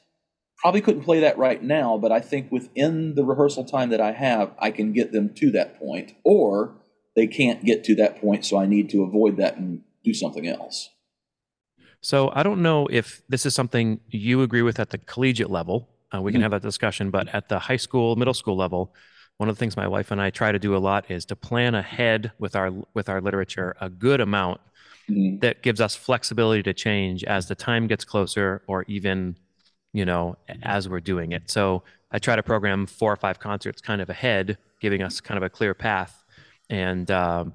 probably 0.57 0.79
couldn't 0.79 1.03
play 1.03 1.19
that 1.19 1.37
right 1.37 1.61
now 1.61 1.97
but 1.97 2.11
i 2.11 2.19
think 2.19 2.49
within 2.51 3.13
the 3.15 3.25
rehearsal 3.25 3.65
time 3.65 3.89
that 3.89 4.01
i 4.01 4.13
have 4.13 4.51
i 4.57 4.71
can 4.71 4.93
get 4.93 5.11
them 5.11 5.33
to 5.35 5.51
that 5.51 5.77
point 5.77 6.15
or 6.23 6.75
they 7.15 7.27
can't 7.27 7.63
get 7.63 7.83
to 7.85 7.95
that 7.95 8.19
point, 8.19 8.45
so 8.45 8.57
I 8.57 8.65
need 8.65 8.89
to 8.91 9.03
avoid 9.03 9.37
that 9.37 9.57
and 9.57 9.81
do 10.03 10.13
something 10.13 10.47
else. 10.47 10.89
So 12.01 12.31
I 12.33 12.43
don't 12.43 12.61
know 12.61 12.87
if 12.87 13.21
this 13.29 13.45
is 13.45 13.55
something 13.55 13.99
you 14.09 14.41
agree 14.41 14.61
with 14.61 14.79
at 14.79 14.89
the 14.89 14.97
collegiate 14.97 15.49
level. 15.49 15.89
Uh, 16.13 16.21
we 16.21 16.31
can 16.31 16.39
mm-hmm. 16.39 16.43
have 16.43 16.51
that 16.51 16.67
discussion, 16.67 17.11
but 17.11 17.33
at 17.33 17.49
the 17.49 17.59
high 17.59 17.77
school, 17.77 18.15
middle 18.15 18.33
school 18.33 18.57
level, 18.57 18.93
one 19.37 19.49
of 19.49 19.55
the 19.55 19.59
things 19.59 19.77
my 19.77 19.87
wife 19.87 20.11
and 20.11 20.21
I 20.21 20.29
try 20.29 20.51
to 20.51 20.59
do 20.59 20.75
a 20.75 20.79
lot 20.79 21.09
is 21.09 21.25
to 21.25 21.35
plan 21.35 21.75
ahead 21.75 22.31
with 22.39 22.55
our 22.55 22.71
with 22.93 23.09
our 23.09 23.21
literature 23.21 23.75
a 23.79 23.89
good 23.89 24.21
amount 24.21 24.61
mm-hmm. 25.09 25.39
that 25.39 25.61
gives 25.61 25.81
us 25.81 25.95
flexibility 25.95 26.61
to 26.63 26.73
change 26.73 27.23
as 27.23 27.47
the 27.47 27.55
time 27.55 27.87
gets 27.87 28.05
closer, 28.05 28.61
or 28.67 28.83
even 28.87 29.37
you 29.93 30.05
know 30.05 30.37
as 30.61 30.89
we're 30.89 30.99
doing 30.99 31.31
it. 31.31 31.49
So 31.49 31.83
I 32.11 32.19
try 32.19 32.35
to 32.35 32.43
program 32.43 32.85
four 32.85 33.11
or 33.11 33.17
five 33.17 33.39
concerts 33.39 33.81
kind 33.81 34.01
of 34.01 34.09
ahead, 34.09 34.57
giving 34.81 35.01
us 35.01 35.21
kind 35.21 35.37
of 35.37 35.43
a 35.43 35.49
clear 35.49 35.73
path 35.73 36.22
and 36.73 37.11
uh, 37.11 37.45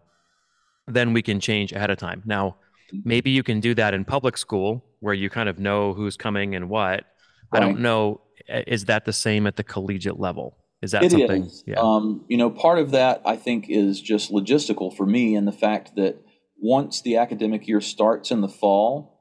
then 0.86 1.12
we 1.12 1.22
can 1.22 1.40
change 1.40 1.72
ahead 1.72 1.90
of 1.90 1.98
time. 1.98 2.22
Now, 2.24 2.56
maybe 3.04 3.30
you 3.30 3.42
can 3.42 3.58
do 3.58 3.74
that 3.74 3.92
in 3.92 4.04
public 4.04 4.36
school 4.38 4.84
where 5.00 5.12
you 5.14 5.28
kind 5.28 5.48
of 5.48 5.58
know 5.58 5.92
who's 5.92 6.16
coming 6.16 6.54
and 6.54 6.70
what. 6.70 7.04
Right. 7.52 7.52
I 7.52 7.60
don't 7.60 7.80
know. 7.80 8.20
Is 8.48 8.84
that 8.84 9.04
the 9.04 9.12
same 9.12 9.46
at 9.48 9.56
the 9.56 9.64
collegiate 9.64 10.20
level? 10.20 10.56
Is 10.80 10.92
that 10.92 11.02
it 11.02 11.10
something? 11.10 11.44
Is. 11.44 11.64
Yeah. 11.66 11.80
Um, 11.80 12.24
you 12.28 12.36
know, 12.36 12.48
part 12.48 12.78
of 12.78 12.92
that 12.92 13.20
I 13.24 13.34
think 13.36 13.66
is 13.68 14.00
just 14.00 14.30
logistical 14.30 14.96
for 14.96 15.04
me, 15.04 15.34
and 15.34 15.48
the 15.48 15.52
fact 15.52 15.96
that 15.96 16.16
once 16.60 17.02
the 17.02 17.16
academic 17.16 17.66
year 17.66 17.80
starts 17.80 18.30
in 18.30 18.40
the 18.40 18.48
fall, 18.48 19.18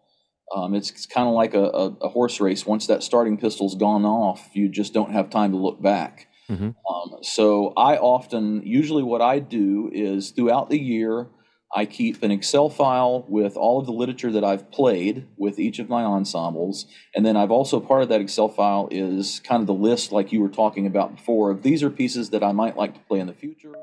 um, 0.56 0.76
it's, 0.76 0.92
it's 0.92 1.08
kind 1.08 1.28
of 1.28 1.34
like 1.34 1.56
a, 1.56 1.64
a, 1.64 1.86
a, 2.02 2.10
horse 2.10 2.40
race. 2.40 2.66
Once 2.66 2.88
that 2.88 3.04
starting 3.04 3.38
pistol's 3.38 3.76
gone 3.76 4.06
off, 4.06 4.50
you 4.54 4.70
just 4.70 4.94
don't 4.94 5.12
have 5.12 5.30
time 5.30 5.52
to 5.52 5.58
look 5.58 5.82
back. 5.82 6.28
Mm-hmm. 6.50 6.70
Um, 6.90 7.24
so 7.24 7.74
I 7.76 7.98
often, 7.98 8.62
usually, 8.66 9.04
what 9.04 9.22
I 9.22 9.40
do 9.40 9.90
is 9.94 10.32
throughout 10.32 10.70
the 10.70 10.80
year, 10.80 11.28
I 11.76 11.86
keep 11.86 12.24
an 12.24 12.32
Excel 12.32 12.70
file 12.70 13.26
with 13.28 13.58
all 13.58 13.80
of 13.80 13.86
the 13.86 13.92
literature 13.92 14.32
that 14.32 14.44
I've 14.44 14.72
played 14.72 15.28
with 15.36 15.60
each 15.60 15.80
of 15.80 15.90
my 15.90 16.04
ensembles. 16.04 16.86
And 17.14 17.26
then 17.26 17.36
I've 17.36 17.52
also, 17.52 17.82
part 17.82 18.04
of 18.04 18.10
that 18.10 18.22
Excel 18.22 18.48
file 18.48 18.88
is 18.90 19.42
kind 19.44 19.60
of 19.60 19.68
the 19.68 19.74
list, 19.74 20.14
like 20.14 20.32
you 20.32 20.42
were 20.42 20.48
talking 20.48 20.88
about 20.88 21.18
before, 21.18 21.52
of 21.52 21.64
these 21.64 21.84
are 21.84 21.90
pieces 21.90 22.30
that 22.30 22.44
I 22.44 22.54
might 22.54 22.78
like 22.78 22.94
to 22.94 23.02
play 23.02 23.20
in 23.20 23.28
the 23.28 23.34
future. 23.34 23.74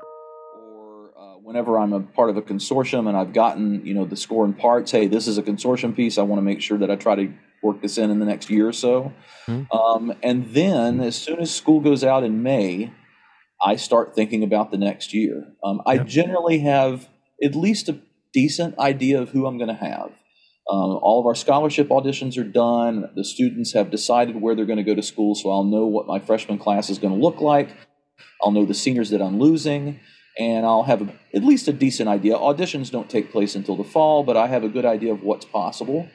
Or 0.57 1.11
uh, 1.15 1.35
whenever 1.43 1.77
I'm 1.77 1.93
a 1.93 1.99
part 1.99 2.31
of 2.31 2.37
a 2.37 2.41
consortium 2.41 3.07
and 3.07 3.15
I've 3.15 3.33
gotten, 3.33 3.85
you 3.85 3.93
know, 3.93 4.05
the 4.05 4.17
score 4.17 4.45
and 4.45 4.57
parts, 4.57 4.89
hey, 4.89 5.05
this 5.05 5.27
is 5.27 5.37
a 5.37 5.43
consortium 5.43 5.95
piece, 5.95 6.17
I 6.17 6.23
want 6.23 6.39
to 6.39 6.43
make 6.43 6.61
sure 6.61 6.79
that 6.79 6.89
I 6.89 6.95
try 6.95 7.13
to 7.13 7.31
work 7.63 7.81
this 7.81 7.97
in 7.97 8.11
in 8.11 8.19
the 8.19 8.25
next 8.25 8.49
year 8.49 8.67
or 8.67 8.73
so. 8.73 9.13
Mm-hmm. 9.47 9.75
Um, 9.75 10.13
and 10.21 10.53
then, 10.53 11.01
as 11.01 11.15
soon 11.15 11.39
as 11.39 11.53
school 11.53 11.79
goes 11.79 12.03
out 12.03 12.23
in 12.23 12.43
May, 12.43 12.91
I 13.61 13.75
start 13.75 14.15
thinking 14.15 14.43
about 14.43 14.71
the 14.71 14.77
next 14.77 15.13
year. 15.13 15.53
Um, 15.63 15.81
I 15.85 15.97
generally 15.97 16.59
have 16.59 17.07
at 17.43 17.55
least 17.55 17.89
a 17.89 17.99
decent 18.33 18.77
idea 18.77 19.21
of 19.21 19.29
who 19.29 19.45
I'm 19.45 19.57
going 19.57 19.69
to 19.69 19.73
have. 19.73 20.11
Um, 20.67 20.99
all 21.01 21.19
of 21.19 21.27
our 21.27 21.35
scholarship 21.35 21.89
auditions 21.89 22.37
are 22.39 22.43
done. 22.43 23.09
The 23.15 23.23
students 23.23 23.73
have 23.73 23.91
decided 23.91 24.41
where 24.41 24.55
they're 24.55 24.65
going 24.65 24.77
to 24.77 24.83
go 24.83 24.95
to 24.95 25.03
school, 25.03 25.35
so 25.35 25.51
I'll 25.51 25.63
know 25.63 25.85
what 25.85 26.07
my 26.07 26.19
freshman 26.19 26.57
class 26.57 26.89
is 26.89 26.97
going 26.97 27.13
to 27.13 27.19
look 27.19 27.39
like. 27.39 27.69
I'll 28.41 28.51
know 28.51 28.65
the 28.65 28.73
seniors 28.73 29.11
that 29.11 29.21
I'm 29.21 29.39
losing, 29.39 29.99
and 30.39 30.65
I'll 30.65 30.83
have 30.83 31.01
a, 31.03 31.13
at 31.35 31.43
least 31.43 31.67
a 31.67 31.73
decent 31.73 32.09
idea. 32.09 32.35
Auditions 32.35 32.91
don't 32.91 33.09
take 33.09 33.31
place 33.31 33.55
until 33.55 33.75
the 33.75 33.83
fall, 33.83 34.23
but 34.23 34.37
I 34.37 34.47
have 34.47 34.63
a 34.63 34.69
good 34.69 34.85
idea 34.85 35.13
of 35.13 35.21
what's 35.21 35.45
possible. 35.45 36.09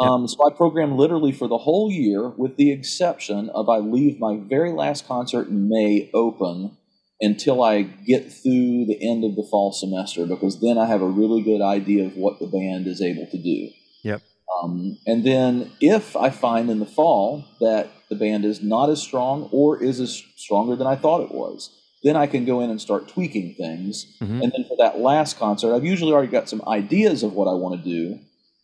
Um, 0.00 0.26
so 0.26 0.38
I 0.46 0.54
program 0.54 0.96
literally 0.96 1.32
for 1.32 1.48
the 1.48 1.58
whole 1.58 1.90
year, 1.90 2.28
with 2.28 2.56
the 2.56 2.72
exception 2.72 3.50
of 3.50 3.68
I 3.68 3.78
leave 3.78 4.18
my 4.18 4.38
very 4.38 4.72
last 4.72 5.06
concert 5.06 5.48
in 5.48 5.68
May 5.68 6.10
open 6.14 6.76
until 7.20 7.62
I 7.62 7.82
get 7.82 8.32
through 8.32 8.86
the 8.86 8.98
end 9.00 9.22
of 9.24 9.36
the 9.36 9.46
fall 9.50 9.72
semester, 9.72 10.26
because 10.26 10.60
then 10.60 10.78
I 10.78 10.86
have 10.86 11.02
a 11.02 11.06
really 11.06 11.42
good 11.42 11.60
idea 11.60 12.06
of 12.06 12.16
what 12.16 12.40
the 12.40 12.46
band 12.46 12.86
is 12.86 13.00
able 13.00 13.26
to 13.30 13.38
do. 13.38 13.68
Yep. 14.02 14.22
Um, 14.62 14.98
and 15.06 15.24
then 15.24 15.70
if 15.80 16.16
I 16.16 16.30
find 16.30 16.68
in 16.68 16.78
the 16.80 16.86
fall 16.86 17.44
that 17.60 17.90
the 18.08 18.16
band 18.16 18.44
is 18.44 18.62
not 18.62 18.90
as 18.90 19.00
strong 19.00 19.48
or 19.52 19.82
is 19.82 20.00
as 20.00 20.22
stronger 20.36 20.74
than 20.74 20.86
I 20.86 20.96
thought 20.96 21.22
it 21.22 21.32
was, 21.32 21.70
then 22.02 22.16
I 22.16 22.26
can 22.26 22.44
go 22.44 22.60
in 22.60 22.70
and 22.70 22.80
start 22.80 23.08
tweaking 23.08 23.54
things. 23.54 24.06
Mhm. 24.20 24.42
And 24.42 24.52
then 24.52 24.64
for 24.64 24.76
that 24.78 25.00
last 25.00 25.38
concert, 25.38 25.74
I've 25.74 25.84
usually 25.84 26.12
already 26.12 26.30
got 26.30 26.48
some 26.48 26.62
ideas 26.66 27.22
of 27.22 27.34
what 27.34 27.46
I 27.46 27.54
want 27.54 27.82
to 27.82 27.88
do, 27.88 28.18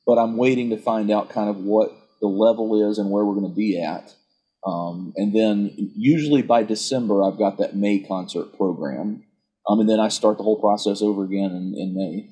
but 0.09 0.19
I'm 0.19 0.39
waiting 0.39 0.71
to 0.71 0.79
find 0.79 1.11
out 1.11 1.29
kind 1.29 1.51
of 1.51 1.59
what 1.59 1.93
the 2.23 2.29
level 2.29 2.91
is 2.91 2.97
and 2.97 3.11
where 3.11 3.27
we're 3.27 3.35
going 3.35 3.51
to 3.51 3.55
be 3.55 3.79
at. 3.79 4.15
Um, 4.67 5.13
and 5.17 5.37
then 5.37 5.93
usually 5.95 6.41
by 6.41 6.63
December, 6.63 7.23
I've 7.23 7.39
got 7.39 7.59
that 7.59 7.77
May 7.77 8.01
concert 8.01 8.57
program. 8.57 9.23
Um, 9.69 9.81
and 9.81 9.89
then 9.89 10.01
I 10.01 10.09
start 10.09 10.39
the 10.39 10.45
whole 10.45 10.59
process 10.59 11.03
over 11.03 11.25
again 11.25 11.51
in, 11.51 11.75
in 11.77 11.95
May. 11.95 12.31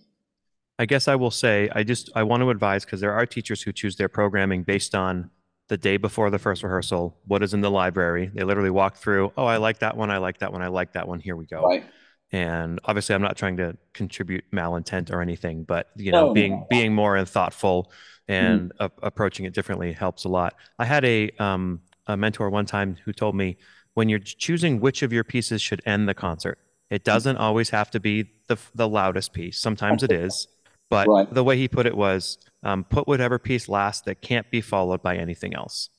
I 0.79 0.87
guess 0.87 1.07
I 1.07 1.17
will 1.17 1.31
say 1.31 1.69
I 1.75 1.83
just 1.83 2.11
I 2.17 2.23
want 2.23 2.43
to 2.43 2.51
advise 2.51 2.87
because 2.87 3.01
there 3.01 3.13
are 3.13 3.27
teachers 3.27 3.61
who 3.63 3.73
choose 3.73 3.97
their 3.97 4.09
programming 4.09 4.63
based 4.63 4.95
on 4.95 5.31
the 5.69 5.77
day 5.77 5.99
before 5.99 6.31
the 6.31 6.39
first 6.39 6.63
rehearsal, 6.63 7.19
what 7.27 7.43
is 7.43 7.53
in 7.53 7.61
the 7.61 7.71
library. 7.71 8.31
They 8.33 8.45
literally 8.45 8.71
walk 8.71 8.97
through, 8.97 9.33
oh, 9.37 9.45
I 9.45 9.59
like 9.59 9.81
that 9.81 9.97
one, 9.97 10.11
I 10.11 10.17
like 10.17 10.39
that 10.39 10.53
one, 10.53 10.63
I 10.63 10.69
like 10.69 10.95
that 10.95 11.09
one. 11.09 11.21
Here 11.21 11.37
we 11.37 11.45
go. 11.45 11.63
Right. 11.63 11.85
And 12.33 12.81
obviously, 12.85 13.15
I'm 13.15 13.23
not 13.23 13.37
trying 13.37 13.57
to 13.59 13.77
contribute 13.95 14.45
malintent 14.53 15.11
or 15.13 15.23
anything, 15.23 15.63
but 15.65 15.89
you 15.97 16.13
know, 16.13 16.27
No, 16.27 16.27
no, 16.29 16.33
being 16.35 16.59
no. 16.61 16.67
being 16.69 16.95
more 16.95 17.17
and 17.17 17.29
thoughtful 17.29 17.93
and 18.29 18.73
a- 18.81 18.91
approaching 19.03 19.47
it 19.47 19.55
differently 19.55 19.93
helps 19.93 20.25
a 20.25 20.29
lot. 20.29 20.55
I 20.79 20.85
had 20.85 21.05
a 21.05 21.31
um 21.39 21.81
a 22.07 22.17
mentor 22.17 22.51
one 22.51 22.67
time 22.67 22.97
who 23.05 23.13
told 23.13 23.35
me 23.37 23.57
when 23.95 24.09
you're 24.09 24.19
choosing 24.19 24.81
which 24.81 25.03
of 25.03 25.13
your 25.13 25.25
pieces 25.25 25.63
should 25.63 25.83
end 25.87 26.09
the 26.09 26.15
concert, 26.15 26.59
it 26.91 27.05
doesn't 27.05 27.37
always 27.37 27.71
have 27.71 27.91
to 27.93 28.01
be 28.01 28.31
the 28.49 28.59
the 28.75 28.89
loudest 28.89 29.33
piece. 29.33 29.59
Sometimes 29.61 30.03
it 30.03 30.11
is, 30.13 30.49
but 30.91 31.07
Right. 31.07 31.33
the 31.33 31.45
way 31.45 31.57
he 31.57 31.69
put 31.69 31.87
it 31.87 31.97
was 31.97 32.39
um, 32.65 32.83
put 32.85 33.07
whatever 33.07 33.39
piece 33.39 33.69
last 33.69 34.05
that 34.07 34.21
can't 34.21 34.51
be 34.51 34.61
followed 34.61 35.03
by 35.03 35.17
anything 35.17 35.55
else. 35.55 35.91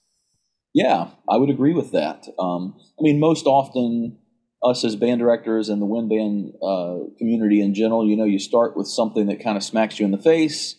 Yeah, 0.74 1.10
I 1.28 1.38
would 1.38 1.50
agree 1.50 1.74
with 1.74 1.92
that. 1.92 2.28
Um, 2.38 2.76
I 3.00 3.02
mean, 3.02 3.20
most 3.20 3.46
often, 3.48 4.18
us 4.64 4.84
as 4.84 4.96
band 4.96 5.20
directors 5.20 5.70
and 5.70 5.82
the 5.82 5.86
wind 5.86 6.10
band 6.10 6.54
uh, 6.64 7.10
community 7.18 7.62
in 7.62 7.74
general, 7.74 8.08
you 8.08 8.16
know, 8.16 8.24
you 8.24 8.40
start 8.40 8.76
with 8.76 8.88
something 8.88 9.28
that 9.28 9.44
kind 9.44 9.58
of 9.58 9.64
smacks 9.64 10.00
you 10.00 10.06
in 10.06 10.12
the 10.12 10.18
face, 10.18 10.76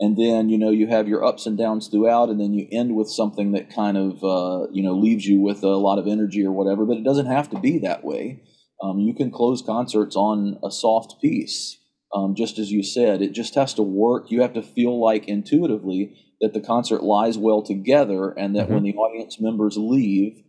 and 0.00 0.16
then 0.16 0.48
you 0.48 0.58
know 0.58 0.70
you 0.70 0.86
have 0.88 1.08
your 1.08 1.24
ups 1.24 1.46
and 1.46 1.56
downs 1.56 1.88
throughout, 1.88 2.28
and 2.28 2.40
then 2.40 2.54
you 2.54 2.66
end 2.72 2.96
with 2.96 3.08
something 3.08 3.52
that 3.52 3.72
kind 3.72 3.96
of 3.96 4.24
uh, 4.24 4.66
you 4.72 4.82
know 4.82 4.94
leaves 4.94 5.26
you 5.26 5.40
with 5.40 5.62
a 5.62 5.68
lot 5.68 5.98
of 5.98 6.06
energy 6.06 6.44
or 6.44 6.52
whatever. 6.52 6.84
But 6.84 6.96
it 6.96 7.04
doesn't 7.04 7.26
have 7.26 7.50
to 7.50 7.60
be 7.60 7.78
that 7.78 8.04
way. 8.04 8.42
Um, 8.82 8.98
you 8.98 9.14
can 9.14 9.30
close 9.30 9.62
concerts 9.62 10.16
on 10.16 10.58
a 10.64 10.70
soft 10.70 11.20
piece, 11.20 11.78
um, 12.14 12.34
just 12.34 12.58
as 12.58 12.72
you 12.72 12.82
said. 12.82 13.22
It 13.22 13.32
just 13.32 13.54
has 13.54 13.74
to 13.74 13.82
work. 13.82 14.30
You 14.30 14.40
have 14.40 14.54
to 14.54 14.62
feel 14.62 15.00
like 15.00 15.28
intuitively 15.28 16.16
that 16.40 16.54
the 16.54 16.60
concert 16.60 17.02
lies 17.02 17.36
well 17.36 17.62
together 17.62 18.30
and 18.30 18.56
that 18.56 18.70
when 18.70 18.82
the 18.82 18.94
audience 18.94 19.38
members 19.38 19.76
leave 19.76 20.42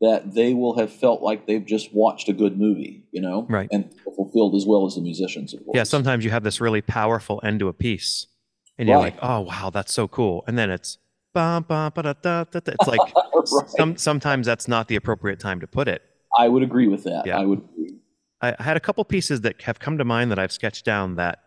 that 0.00 0.34
they 0.34 0.54
will 0.54 0.78
have 0.78 0.92
felt 0.92 1.22
like 1.22 1.46
they've 1.46 1.64
just 1.66 1.92
watched 1.94 2.28
a 2.28 2.32
good 2.32 2.58
movie 2.58 3.04
you 3.12 3.20
know 3.20 3.46
Right. 3.48 3.68
and 3.72 3.90
fulfilled 4.16 4.54
as 4.54 4.64
well 4.66 4.86
as 4.86 4.94
the 4.94 5.00
musicians 5.00 5.52
of 5.54 5.60
course 5.64 5.74
Yeah, 5.74 5.84
sometimes 5.84 6.24
you 6.24 6.30
have 6.30 6.44
this 6.44 6.60
really 6.60 6.82
powerful 6.82 7.40
end 7.44 7.60
to 7.60 7.68
a 7.68 7.72
piece, 7.72 8.26
and 8.78 8.88
you're 8.88 8.98
like, 8.98 9.16
"Oh 9.22 9.40
wow, 9.40 9.70
that's 9.70 9.92
so 9.92 10.06
cool," 10.08 10.44
and 10.46 10.56
then 10.58 10.70
it's 10.70 10.98
bum, 11.34 11.64
bum, 11.68 11.92
ba-da-da, 11.94 12.44
da-da. 12.44 12.72
it's 12.72 12.86
like 12.86 13.00
Right. 13.50 13.70
some 13.78 13.96
sometimes 13.96 14.46
that's 14.46 14.66
not 14.68 14.88
the 14.88 14.96
appropriate 14.96 15.40
time 15.40 15.60
to 15.60 15.66
put 15.66 15.88
it. 15.88 16.02
i 16.38 16.48
would 16.48 16.62
agree 16.62 16.88
with 16.88 17.04
that 17.04 17.22
Yeah. 17.26 17.38
i 17.38 17.44
would 17.44 17.60
agree 17.60 17.94
I 18.40 18.54
had 18.62 18.76
a 18.76 18.80
couple 18.80 19.04
pieces 19.04 19.40
that 19.40 19.60
have 19.62 19.80
come 19.80 19.98
to 19.98 20.04
mind 20.04 20.30
that 20.30 20.38
I've 20.38 20.52
sketched 20.52 20.84
down 20.84 21.16
that 21.16 21.40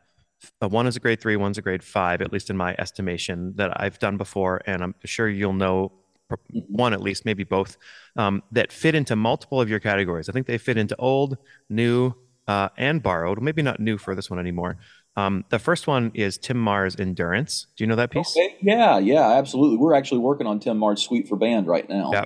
uh, 0.61 0.67
one 0.67 0.87
is 0.87 0.97
a 0.97 0.99
grade 0.99 1.21
three, 1.21 1.37
one's 1.37 1.57
a 1.57 1.61
grade 1.61 1.83
five, 1.83 2.21
at 2.21 2.33
least 2.33 2.49
in 2.49 2.57
my 2.57 2.75
estimation, 2.79 3.53
that 3.55 3.71
I've 3.81 3.97
done 3.99 4.17
before, 4.17 4.61
and 4.65 4.83
I'm 4.83 4.95
sure 5.05 5.29
you'll 5.29 5.53
know. 5.53 5.93
One 6.67 6.93
at 6.93 7.01
least, 7.01 7.25
maybe 7.25 7.43
both, 7.43 7.77
um, 8.15 8.43
that 8.51 8.71
fit 8.71 8.95
into 8.95 9.15
multiple 9.15 9.59
of 9.61 9.69
your 9.69 9.79
categories. 9.79 10.29
I 10.29 10.31
think 10.31 10.47
they 10.47 10.57
fit 10.57 10.77
into 10.77 10.95
old, 10.97 11.37
new, 11.69 12.13
uh, 12.47 12.69
and 12.77 13.01
borrowed. 13.03 13.41
Maybe 13.41 13.61
not 13.61 13.79
new 13.79 13.97
for 13.97 14.15
this 14.15 14.29
one 14.29 14.39
anymore. 14.39 14.77
Um, 15.17 15.43
the 15.49 15.59
first 15.59 15.87
one 15.87 16.11
is 16.13 16.37
Tim 16.37 16.57
Mahr's 16.57 16.95
Endurance. 16.97 17.67
Do 17.75 17.83
you 17.83 17.87
know 17.87 17.97
that 17.97 18.11
piece? 18.11 18.31
okay 18.37 18.55
yeah 18.61 18.97
yeah 18.97 19.31
absolutely 19.33 19.77
we're 19.77 19.93
actually 19.93 20.19
working 20.19 20.47
on 20.47 20.59
tim 20.59 20.77
Mahr's 20.77 21.01
suite 21.01 21.27
for 21.27 21.35
band 21.35 21.67
right 21.67 21.87
now 21.89 22.11
Yeah. 22.13 22.25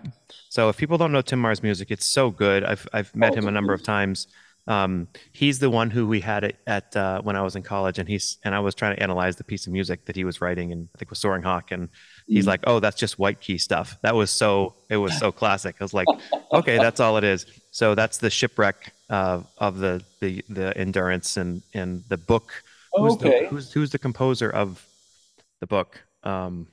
So 0.49 0.70
if 0.70 0.78
people 0.78 0.97
don't 0.97 1.12
know 1.12 1.22
Tim 1.22 1.39
Mahr's 1.41 1.64
music, 1.64 1.89
it's 1.91 2.06
so 2.06 2.30
good. 2.32 2.64
I've 2.64 2.88
I've 2.93 3.14
met 3.16 3.34
Oh, 3.34 3.36
him 3.36 3.47
a 3.47 3.51
number 3.51 3.74
of 3.74 3.84
times. 3.84 4.28
Um, 4.68 5.08
he's 5.32 5.60
the 5.60 5.70
one 5.70 5.89
who 5.91 6.08
we 6.08 6.22
had 6.22 6.43
it 6.43 6.58
at 6.66 6.95
uh, 6.95 7.22
when 7.22 7.36
I 7.36 7.41
was 7.41 7.56
in 7.56 7.62
college, 7.64 7.99
and 7.99 8.08
he's 8.08 8.38
and 8.43 8.56
I 8.56 8.60
was 8.60 8.74
trying 8.74 8.95
to 8.95 9.03
analyze 9.03 9.36
the 9.36 9.43
piece 9.43 9.68
of 9.68 9.74
music 9.74 10.06
that 10.06 10.16
he 10.16 10.24
was 10.24 10.41
writing, 10.41 10.72
and 10.72 10.88
I 10.95 10.97
think 10.97 11.10
was 11.10 11.20
Soaring 11.20 11.43
Hawk, 11.43 11.72
and 11.72 11.89
he's 12.28 12.46
Mhm. 12.46 12.48
like, 12.48 12.62
"Oh, 12.66 12.80
that's 12.80 12.98
just 12.98 13.20
white 13.20 13.40
key 13.42 13.58
stuff." 13.58 13.98
That 14.02 14.16
was 14.16 14.32
so 14.32 14.76
it 14.90 14.98
was 14.98 15.14
so 15.16 15.32
classic. 15.32 15.76
I 15.80 15.84
was 15.84 15.94
like, 15.94 16.08
"Okay, 16.54 16.80
that's 16.80 17.00
all 17.00 17.18
it 17.18 17.24
is." 17.24 17.46
So 17.72 17.96
that's 17.96 18.18
the 18.18 18.30
shipwreck 18.30 18.94
uh, 19.10 19.42
of 19.58 19.78
the 19.80 20.04
the 20.22 20.44
the 20.50 20.76
endurance 20.78 21.38
and 21.38 21.62
and 21.74 22.04
the 22.10 22.18
book. 22.18 22.64
Who's 22.98 23.14
okay 23.14 23.42
the, 23.42 23.48
who's 23.48 23.72
who's 23.74 23.92
the 23.92 24.00
composer 24.00 24.50
of 24.50 24.86
the 25.62 25.68
book? 25.68 26.02
Um, 26.24 26.68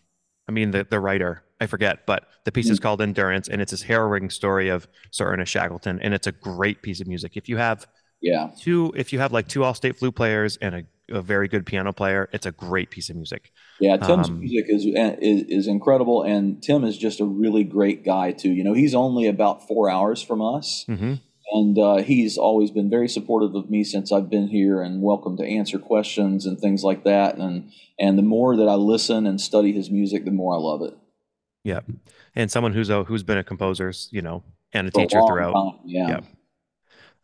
I 0.49 0.53
mean 0.53 0.71
the 0.71 0.85
the 0.85 1.01
writer. 1.01 1.43
I 1.61 1.67
forget, 1.67 2.07
but 2.07 2.27
the 2.45 2.51
piece 2.51 2.71
is 2.71 2.81
Mm. 2.81 2.83
called 2.83 3.03
Endurance, 3.03 3.49
and 3.49 3.63
it's 3.63 3.71
this 3.71 3.83
harrowing 3.83 4.31
story 4.31 4.69
of 4.69 4.89
Sir 5.13 5.33
Ernest 5.33 5.53
Shackleton, 5.53 6.01
and 6.01 6.13
it's 6.13 6.27
a 6.27 6.33
great 6.33 6.83
piece 6.83 7.01
of 7.01 7.07
music. 7.07 7.37
If 7.37 7.49
you 7.49 7.57
have 7.57 7.87
yeah 8.21 8.51
two, 8.59 8.93
if 8.97 9.13
you 9.13 9.21
have 9.21 9.33
like 9.33 9.47
two 9.49 9.63
all-state 9.63 9.97
flute 9.99 10.15
players 10.17 10.57
and 10.59 10.75
a, 10.75 10.83
a 11.11 11.23
very 11.23 11.49
good 11.49 11.67
piano 11.67 11.93
player, 11.93 12.29
it's 12.33 12.47
a 12.47 12.53
great 12.53 12.91
piece 12.91 13.11
of 13.11 13.17
music. 13.17 13.53
yeah 13.81 13.97
tim's 13.97 14.29
Um, 14.29 14.41
music 14.41 14.67
is, 14.69 14.85
is 14.87 15.43
is 15.49 15.67
incredible 15.67 16.23
and 16.23 16.63
tim 16.63 16.85
is 16.85 16.97
just 16.97 17.21
a 17.21 17.25
really 17.25 17.65
great 17.65 18.05
guy 18.05 18.33
too 18.33 18.51
you 18.51 18.63
know 18.65 18.75
he's 18.75 18.95
only 18.95 19.27
about 19.27 19.67
four 19.67 19.91
hours 19.91 20.23
from 20.23 20.41
us 20.43 20.85
hmm 20.87 21.15
and 21.55 21.79
uh, 21.79 21.97
he's 21.97 22.39
always 22.39 22.71
been 22.71 22.89
very 22.89 23.09
supportive 23.09 23.55
of 23.55 23.69
me 23.69 23.85
since 23.85 24.11
I've 24.11 24.31
been 24.31 24.49
here, 24.49 24.81
and 24.81 25.03
welcome 25.03 25.37
to 25.37 25.45
answer 25.45 25.79
questions 25.79 26.47
and 26.47 26.59
things 26.59 26.83
like 26.83 27.05
that. 27.05 27.37
And 27.37 27.71
and 27.99 28.17
the 28.17 28.23
more 28.23 28.57
that 28.57 28.69
I 28.69 28.75
listen 28.75 29.27
and 29.27 29.39
study 29.39 29.73
his 29.73 29.91
music, 29.91 30.25
the 30.25 30.31
more 30.31 30.55
I 30.55 30.59
love 30.59 30.81
it. 30.81 30.97
Yeah, 31.63 31.81
and 32.35 32.51
someone 32.51 32.73
who's 32.73 32.89
a, 32.89 33.05
who's 33.05 33.23
been 33.23 33.37
a 33.37 33.45
composer, 33.45 33.93
you 34.11 34.23
know, 34.23 34.45
and 34.73 34.89
a 34.89 34.91
For 34.91 35.01
a 35.01 35.03
teacher 35.03 35.19
long 35.19 35.29
throughout. 35.29 35.53
time, 35.53 35.81
Yeah. 35.85 36.09
Yeah. 36.09 36.21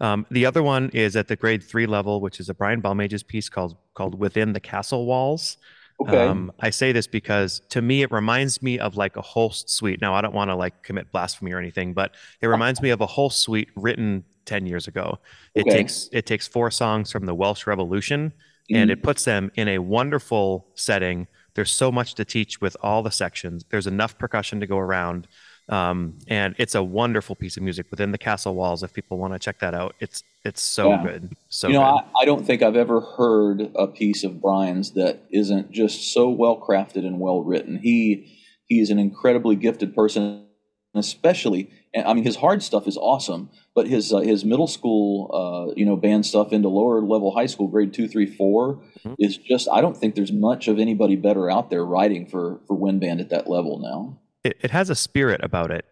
Um, 0.00 0.26
the 0.30 0.46
other 0.46 0.62
one 0.62 0.90
is 0.90 1.16
at 1.16 1.28
the 1.28 1.36
grade 1.36 1.62
three 1.62 1.86
level, 1.86 2.20
which 2.20 2.40
is 2.40 2.48
a 2.48 2.54
Brian 2.54 2.80
Balmages' 2.80 3.26
piece 3.26 3.48
called 3.48 3.76
called 3.94 4.18
"Within 4.18 4.52
the 4.52 4.60
Castle 4.60 5.06
Walls." 5.06 5.56
Okay. 6.00 6.16
Um, 6.16 6.52
I 6.60 6.70
say 6.70 6.92
this 6.92 7.08
because 7.08 7.60
to 7.70 7.82
me 7.82 8.02
it 8.02 8.12
reminds 8.12 8.62
me 8.62 8.78
of 8.78 8.96
like 8.96 9.16
a 9.16 9.20
whole 9.22 9.50
suite. 9.50 10.00
Now 10.00 10.14
I 10.14 10.20
don't 10.20 10.34
want 10.34 10.48
to 10.50 10.54
like 10.54 10.84
commit 10.84 11.10
blasphemy 11.10 11.52
or 11.52 11.58
anything, 11.58 11.92
but 11.92 12.14
it 12.40 12.46
reminds 12.46 12.80
me 12.80 12.90
of 12.90 13.00
a 13.00 13.06
whole 13.06 13.30
suite 13.30 13.68
written 13.74 14.24
ten 14.44 14.64
years 14.64 14.86
ago. 14.86 15.18
It 15.56 15.62
Okay. 15.62 15.70
takes 15.78 16.08
it 16.12 16.24
takes 16.26 16.46
four 16.46 16.70
songs 16.70 17.10
from 17.10 17.26
the 17.26 17.34
Welsh 17.34 17.66
Revolution 17.66 18.32
and 18.70 18.90
Mhm. 18.90 18.92
it 18.92 19.02
puts 19.02 19.24
them 19.24 19.50
in 19.56 19.66
a 19.66 19.78
wonderful 19.78 20.68
setting. 20.76 21.26
There's 21.54 21.72
so 21.72 21.90
much 21.90 22.14
to 22.14 22.24
teach 22.24 22.60
with 22.60 22.76
all 22.82 23.02
the 23.02 23.10
sections. 23.10 23.64
There's 23.70 23.88
enough 23.88 24.16
percussion 24.18 24.60
to 24.60 24.66
go 24.68 24.78
around. 24.78 25.26
Um, 25.68 26.14
and 26.28 26.54
it's 26.58 26.74
a 26.74 26.82
wonderful 26.82 27.36
piece 27.36 27.56
of 27.56 27.62
music 27.62 27.86
within 27.90 28.10
the 28.12 28.18
castle 28.18 28.54
walls. 28.54 28.82
If 28.82 28.92
people 28.94 29.18
want 29.18 29.34
to 29.34 29.38
check 29.38 29.58
that 29.60 29.74
out, 29.74 29.94
it's 30.00 30.24
it's 30.44 30.62
so 30.62 30.90
Yeah. 30.90 31.02
good. 31.02 31.36
So 31.50 31.68
you 31.68 31.74
know. 31.74 31.82
I, 31.82 32.22
I 32.22 32.24
don't 32.24 32.46
think 32.46 32.62
I've 32.62 32.76
ever 32.76 33.00
heard 33.00 33.70
a 33.74 33.86
piece 33.86 34.24
of 34.24 34.40
Brian's 34.40 34.92
that 34.92 35.24
isn't 35.30 35.70
just 35.70 36.12
so 36.12 36.30
well 36.30 36.56
crafted 36.58 37.04
and 37.06 37.20
well 37.20 37.42
written. 37.42 37.78
He 37.78 38.34
he 38.66 38.80
is 38.80 38.90
an 38.90 38.98
incredibly 38.98 39.56
gifted 39.56 39.94
person, 39.94 40.46
especially. 40.94 41.70
And 41.94 42.06
I 42.06 42.14
mean, 42.14 42.24
his 42.24 42.36
hard 42.36 42.62
stuff 42.62 42.86
is 42.86 42.96
awesome, 42.96 43.50
but 43.74 43.86
his 43.86 44.12
uh, 44.12 44.18
his 44.20 44.44
middle 44.44 44.66
school, 44.66 45.30
uh, 45.34 45.74
you 45.76 45.84
know, 45.84 45.96
band 45.96 46.24
stuff 46.26 46.52
into 46.52 46.68
lower 46.68 47.00
level 47.02 47.34
high 47.34 47.46
school, 47.46 47.68
grade 47.68 47.92
two, 47.92 48.08
three, 48.08 48.26
four, 48.26 48.80
Mhm. 49.04 49.14
is 49.18 49.36
just. 49.36 49.68
I 49.72 49.80
don't 49.80 49.96
think 49.96 50.14
there's 50.14 50.32
much 50.32 50.68
of 50.68 50.78
anybody 50.78 51.16
better 51.16 51.50
out 51.50 51.70
there 51.70 51.84
writing 51.84 52.26
for 52.26 52.60
for 52.66 52.74
wind 52.74 53.00
band 53.00 53.20
at 53.20 53.30
that 53.30 53.48
level 53.50 53.78
now. 53.78 54.18
It, 54.48 54.56
it 54.62 54.70
has 54.70 54.90
a 54.90 54.94
spirit 54.94 55.40
about 55.44 55.70
it. 55.70 55.84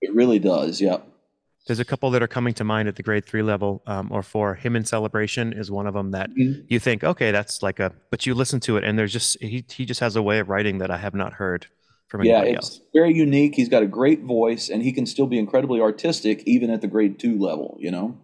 It 0.00 0.14
really 0.14 0.38
does. 0.38 0.80
Yeah. 0.80 0.98
There's 1.66 1.80
a 1.80 1.84
couple 1.84 2.10
that 2.10 2.22
are 2.22 2.28
coming 2.28 2.52
to 2.54 2.64
mind 2.64 2.88
at 2.88 2.96
the 2.96 3.02
grade 3.02 3.24
three 3.24 3.42
level 3.42 3.82
um, 3.86 4.12
or 4.12 4.22
four. 4.22 4.54
Him 4.54 4.76
in 4.76 4.84
celebration 4.84 5.52
is 5.54 5.70
one 5.70 5.86
of 5.86 5.94
them 5.94 6.10
that 6.10 6.28
Mhm. 6.30 6.64
you 6.68 6.78
think, 6.78 7.02
okay, 7.02 7.30
that's 7.30 7.62
like 7.62 7.80
a, 7.80 7.92
but 8.10 8.26
you 8.26 8.34
listen 8.34 8.60
to 8.60 8.76
it 8.76 8.84
and 8.84 8.98
there's 8.98 9.12
just 9.12 9.40
he 9.40 9.64
he 9.70 9.84
just 9.86 10.00
has 10.00 10.14
a 10.16 10.22
way 10.22 10.38
of 10.40 10.48
writing 10.50 10.78
that 10.78 10.90
I 10.90 10.98
have 10.98 11.14
not 11.14 11.32
heard 11.34 11.66
from 12.08 12.20
anybody 12.20 12.50
Yeah, 12.50 12.56
it's 12.58 12.68
else. 12.70 12.80
very 12.92 13.14
unique. 13.14 13.54
He's 13.54 13.70
got 13.70 13.82
a 13.82 13.86
great 13.86 14.22
voice, 14.24 14.68
and 14.68 14.82
he 14.82 14.92
can 14.92 15.06
still 15.06 15.26
be 15.26 15.38
incredibly 15.38 15.80
artistic 15.80 16.42
even 16.44 16.68
at 16.70 16.80
the 16.82 16.86
grade 16.86 17.18
two 17.18 17.38
level. 17.38 17.78
You 17.80 17.90
know. 17.90 18.18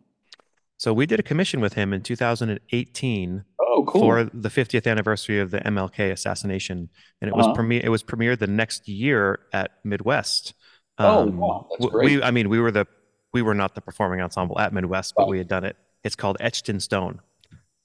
So 0.81 0.95
we 0.95 1.05
did 1.05 1.21
a 1.21 1.23
commission 1.23 1.61
with 1.61 1.75
him 1.75 1.93
in 1.93 2.01
2018 2.01 3.45
Oh, 3.61 3.85
cool. 3.87 4.01
for 4.01 4.25
the 4.33 4.49
50th 4.49 4.87
anniversary 4.91 5.39
of 5.39 5.51
the 5.51 5.59
MLK 5.61 6.11
assassination, 6.11 6.89
and 7.21 7.29
it 7.29 7.37
was 7.37 7.45
Uh-huh. 7.45 7.55
premiere. 7.55 7.83
It 7.85 7.91
was 7.91 8.03
premiered 8.03 8.39
the 8.39 8.47
next 8.47 8.89
year 8.89 9.41
at 9.53 9.73
Midwest. 9.85 10.55
Oh, 10.99 11.27
wow, 11.27 11.67
that's 11.71 11.85
w- 11.93 12.17
We. 12.19 12.23
I 12.23 12.31
mean, 12.31 12.49
we 12.49 12.59
were 12.61 12.71
the 12.71 12.87
we 13.35 13.43
were 13.43 13.55
not 13.55 13.75
the 13.75 13.83
performing 13.83 14.23
ensemble 14.23 14.59
at 14.59 14.73
Midwest, 14.73 15.13
but 15.17 15.25
Right. 15.25 15.31
we 15.33 15.39
had 15.39 15.49
done 15.49 15.65
it. 15.65 15.77
It's 16.03 16.17
called 16.17 16.39
Etched 16.41 16.71
in 16.71 16.81
Stone, 16.81 17.21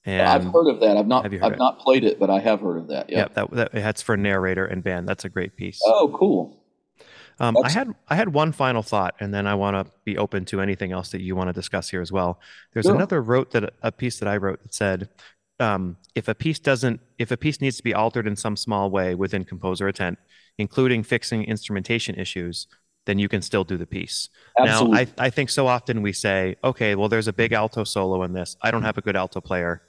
And 0.05 0.21
I've 0.21 0.45
heard 0.45 0.69
of 0.69 0.79
that. 0.79 0.95
I've 0.97 1.05
not 1.07 1.23
Have 1.23 1.33
you 1.33 1.39
heard 1.39 1.47
I've 1.47 1.53
it? 1.53 1.59
not 1.59 1.79
played 1.79 2.05
it, 2.05 2.17
but 2.17 2.29
I 2.29 2.39
have 2.39 2.61
heard 2.61 2.77
of 2.77 2.87
that. 2.87 3.09
Yeah. 3.09 3.17
yeah, 3.19 3.27
that, 3.33 3.51
that 3.51 3.71
that's 3.73 4.01
for 4.01 4.15
narrator 4.15 4.65
and 4.65 4.81
band. 4.83 5.05
That's 5.09 5.25
a 5.25 5.29
great 5.29 5.57
piece. 5.57 5.81
Oh, 5.85 6.07
cool. 6.17 6.63
Um, 7.39 7.57
I 7.63 7.69
had 7.69 7.93
I 8.07 8.15
had 8.15 8.33
one 8.33 8.51
final 8.51 8.81
thought, 8.81 9.15
and 9.19 9.33
then 9.33 9.45
I 9.47 9.55
want 9.55 9.75
to 9.85 9.91
be 10.05 10.17
open 10.17 10.45
to 10.45 10.61
anything 10.61 10.91
else 10.91 11.09
that 11.09 11.21
you 11.21 11.35
want 11.35 11.49
to 11.49 11.53
discuss 11.53 11.89
here 11.89 12.01
as 12.01 12.11
well. 12.11 12.39
There's 12.73 12.85
Sure. 12.85 12.95
another 12.95 13.21
wrote 13.21 13.51
that 13.51 13.73
a 13.81 13.91
piece 13.91 14.19
that 14.19 14.27
I 14.27 14.37
wrote 14.37 14.61
that 14.63 14.73
said, 14.73 15.09
um, 15.59 15.97
if 16.15 16.27
a 16.27 16.35
piece 16.35 16.59
doesn't, 16.59 17.01
if 17.17 17.31
a 17.31 17.37
piece 17.37 17.59
needs 17.61 17.77
to 17.77 17.83
be 17.83 17.93
altered 17.93 18.25
in 18.27 18.35
some 18.35 18.55
small 18.55 18.89
way 18.89 19.15
within 19.15 19.43
composer 19.43 19.87
intent, 19.87 20.17
including 20.57 21.03
fixing 21.03 21.43
instrumentation 21.43 22.15
issues, 22.15 22.67
then 23.05 23.19
you 23.19 23.27
can 23.27 23.41
still 23.41 23.63
do 23.63 23.75
the 23.77 23.85
piece. 23.85 24.29
Absolutely. 24.57 24.95
Now, 25.05 25.11
I 25.19 25.25
I 25.27 25.29
think 25.29 25.49
so 25.49 25.67
often 25.67 26.01
we 26.01 26.13
say, 26.13 26.55
okay, 26.63 26.95
well, 26.95 27.09
there's 27.09 27.27
a 27.27 27.33
big 27.33 27.51
alto 27.51 27.83
solo 27.83 28.23
in 28.23 28.31
this. 28.33 28.55
I 28.61 28.71
don't 28.71 28.83
have 28.83 28.97
a 28.97 29.01
good 29.01 29.15
alto 29.17 29.41
player, 29.41 29.81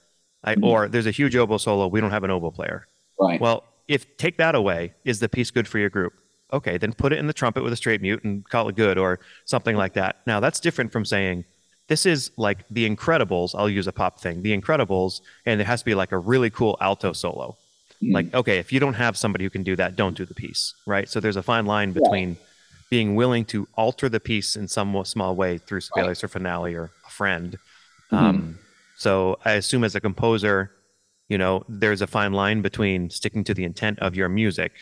I, 0.45 0.57
Mhm. 0.57 0.65
or 0.65 0.89
there's 0.89 1.07
a 1.07 1.11
huge 1.13 1.35
oboe 1.37 1.59
solo. 1.59 1.87
We 1.87 2.01
don't 2.01 2.11
have 2.11 2.25
an 2.25 2.31
oboe 2.31 2.51
player. 2.51 2.87
right. 3.19 3.41
Well, 3.41 3.65
if 3.89 4.17
take 4.19 4.37
that 4.39 4.55
away, 4.55 4.93
is 5.05 5.21
the 5.21 5.29
piece 5.29 5.51
good 5.51 5.67
for 5.67 5.79
your 5.79 5.89
group? 5.89 6.13
Okay, 6.53 6.79
then 6.79 6.93
put 6.93 7.13
it 7.13 7.19
in 7.19 7.27
the 7.27 7.33
trumpet 7.33 7.63
with 7.65 7.73
a 7.73 7.77
straight 7.77 8.01
mute 8.01 8.23
and 8.25 8.49
call 8.49 8.69
it 8.69 8.77
good 8.77 8.99
or 8.99 9.19
something 9.45 9.77
like 9.77 9.95
that. 9.95 10.17
Now, 10.27 10.41
that's 10.41 10.61
different 10.61 10.93
from 10.93 11.05
saying 11.05 11.45
this 11.89 12.07
is 12.07 12.31
like 12.37 12.65
The 12.71 12.89
Incredibles. 12.89 13.55
I'll 13.55 13.71
use 13.71 13.87
a 13.87 13.93
pop 13.93 14.21
thing, 14.21 14.43
The 14.43 14.57
Incredibles, 14.57 15.21
and 15.45 15.61
it 15.61 15.67
has 15.67 15.81
to 15.81 15.85
be 15.85 15.95
like 15.95 16.13
a 16.13 16.19
really 16.19 16.51
cool 16.51 16.77
alto 16.81 17.13
solo. 17.13 17.57
Mhm. 18.03 18.13
Like, 18.13 18.35
okay, 18.35 18.59
if 18.59 18.73
you 18.73 18.81
don't 18.81 18.95
have 18.95 19.17
somebody 19.17 19.45
who 19.45 19.51
can 19.51 19.63
do 19.63 19.77
that, 19.77 19.97
don't 19.97 20.17
do 20.17 20.25
the 20.25 20.35
piece, 20.35 20.75
right? 20.87 21.09
So 21.09 21.21
there's 21.21 21.37
a 21.37 21.43
fine 21.43 21.67
line 21.67 21.93
between 21.93 22.37
being 22.91 23.17
willing 23.17 23.45
to 23.47 23.67
alter 23.75 24.09
the 24.09 24.21
piece 24.21 24.57
in 24.57 24.69
some 24.69 25.05
small 25.05 25.35
way 25.35 25.59
through 25.59 25.81
Sibelius 25.81 26.23
or 26.23 26.29
Finale 26.29 26.75
or 26.75 26.91
a 27.07 27.11
friend. 27.11 27.59
Mm-hmm. 28.13 28.25
Um, 28.25 28.59
so 28.97 29.39
I 29.45 29.53
assume 29.53 29.83
as 29.85 29.95
a 29.95 30.01
composer, 30.01 30.71
you 31.29 31.39
know, 31.39 31.65
there's 31.69 32.03
a 32.03 32.07
fine 32.07 32.33
line 32.33 32.63
between 32.63 33.11
sticking 33.11 33.43
to 33.45 33.55
the 33.55 33.65
intent 33.65 33.99
of 33.99 34.15
your 34.15 34.29
music. 34.29 34.73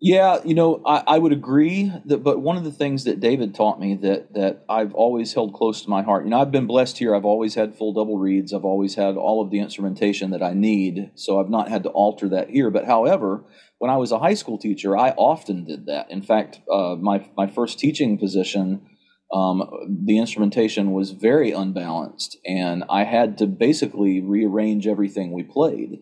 Yeah, 0.00 0.38
you 0.44 0.54
know, 0.54 0.80
I, 0.86 1.02
I 1.08 1.18
would 1.18 1.32
agree 1.32 1.92
that, 2.04 2.18
but 2.18 2.40
one 2.40 2.56
of 2.56 2.62
the 2.62 2.70
things 2.70 3.02
that 3.04 3.18
David 3.18 3.52
taught 3.52 3.80
me 3.80 3.96
that 3.96 4.32
that 4.34 4.64
I've 4.68 4.94
always 4.94 5.34
held 5.34 5.54
close 5.54 5.82
to 5.82 5.90
my 5.90 6.02
heart. 6.02 6.22
You 6.22 6.30
know, 6.30 6.40
I've 6.40 6.52
been 6.52 6.68
blessed 6.68 6.98
here. 6.98 7.16
I've 7.16 7.24
always 7.24 7.56
had 7.56 7.74
full 7.74 7.92
double 7.92 8.16
reeds. 8.16 8.52
I've 8.52 8.64
always 8.64 8.94
had 8.94 9.16
all 9.16 9.42
of 9.42 9.50
the 9.50 9.58
instrumentation 9.58 10.30
that 10.30 10.42
I 10.42 10.52
need, 10.54 11.10
so 11.16 11.40
I've 11.40 11.50
not 11.50 11.68
had 11.68 11.82
to 11.82 11.88
alter 11.88 12.28
that 12.28 12.48
here. 12.50 12.70
But 12.70 12.84
however, 12.84 13.42
when 13.78 13.90
I 13.90 13.96
was 13.96 14.12
a 14.12 14.20
high 14.20 14.34
school 14.34 14.56
teacher, 14.56 14.96
I 14.96 15.10
often 15.10 15.64
did 15.64 15.86
that. 15.86 16.08
In 16.12 16.22
fact, 16.22 16.60
uh, 16.70 16.94
my 16.94 17.28
my 17.36 17.48
first 17.48 17.80
teaching 17.80 18.18
position, 18.18 18.82
um, 19.32 19.68
the 19.86 20.18
instrumentation 20.18 20.92
was 20.92 21.10
very 21.10 21.52
unbalanced, 21.52 22.38
and 22.46 22.84
I 22.88 23.04
had 23.04 23.36
to 23.38 23.46
basically 23.46 24.20
rearrange 24.20 24.86
everything 24.86 25.32
we 25.32 25.42
played. 25.42 26.00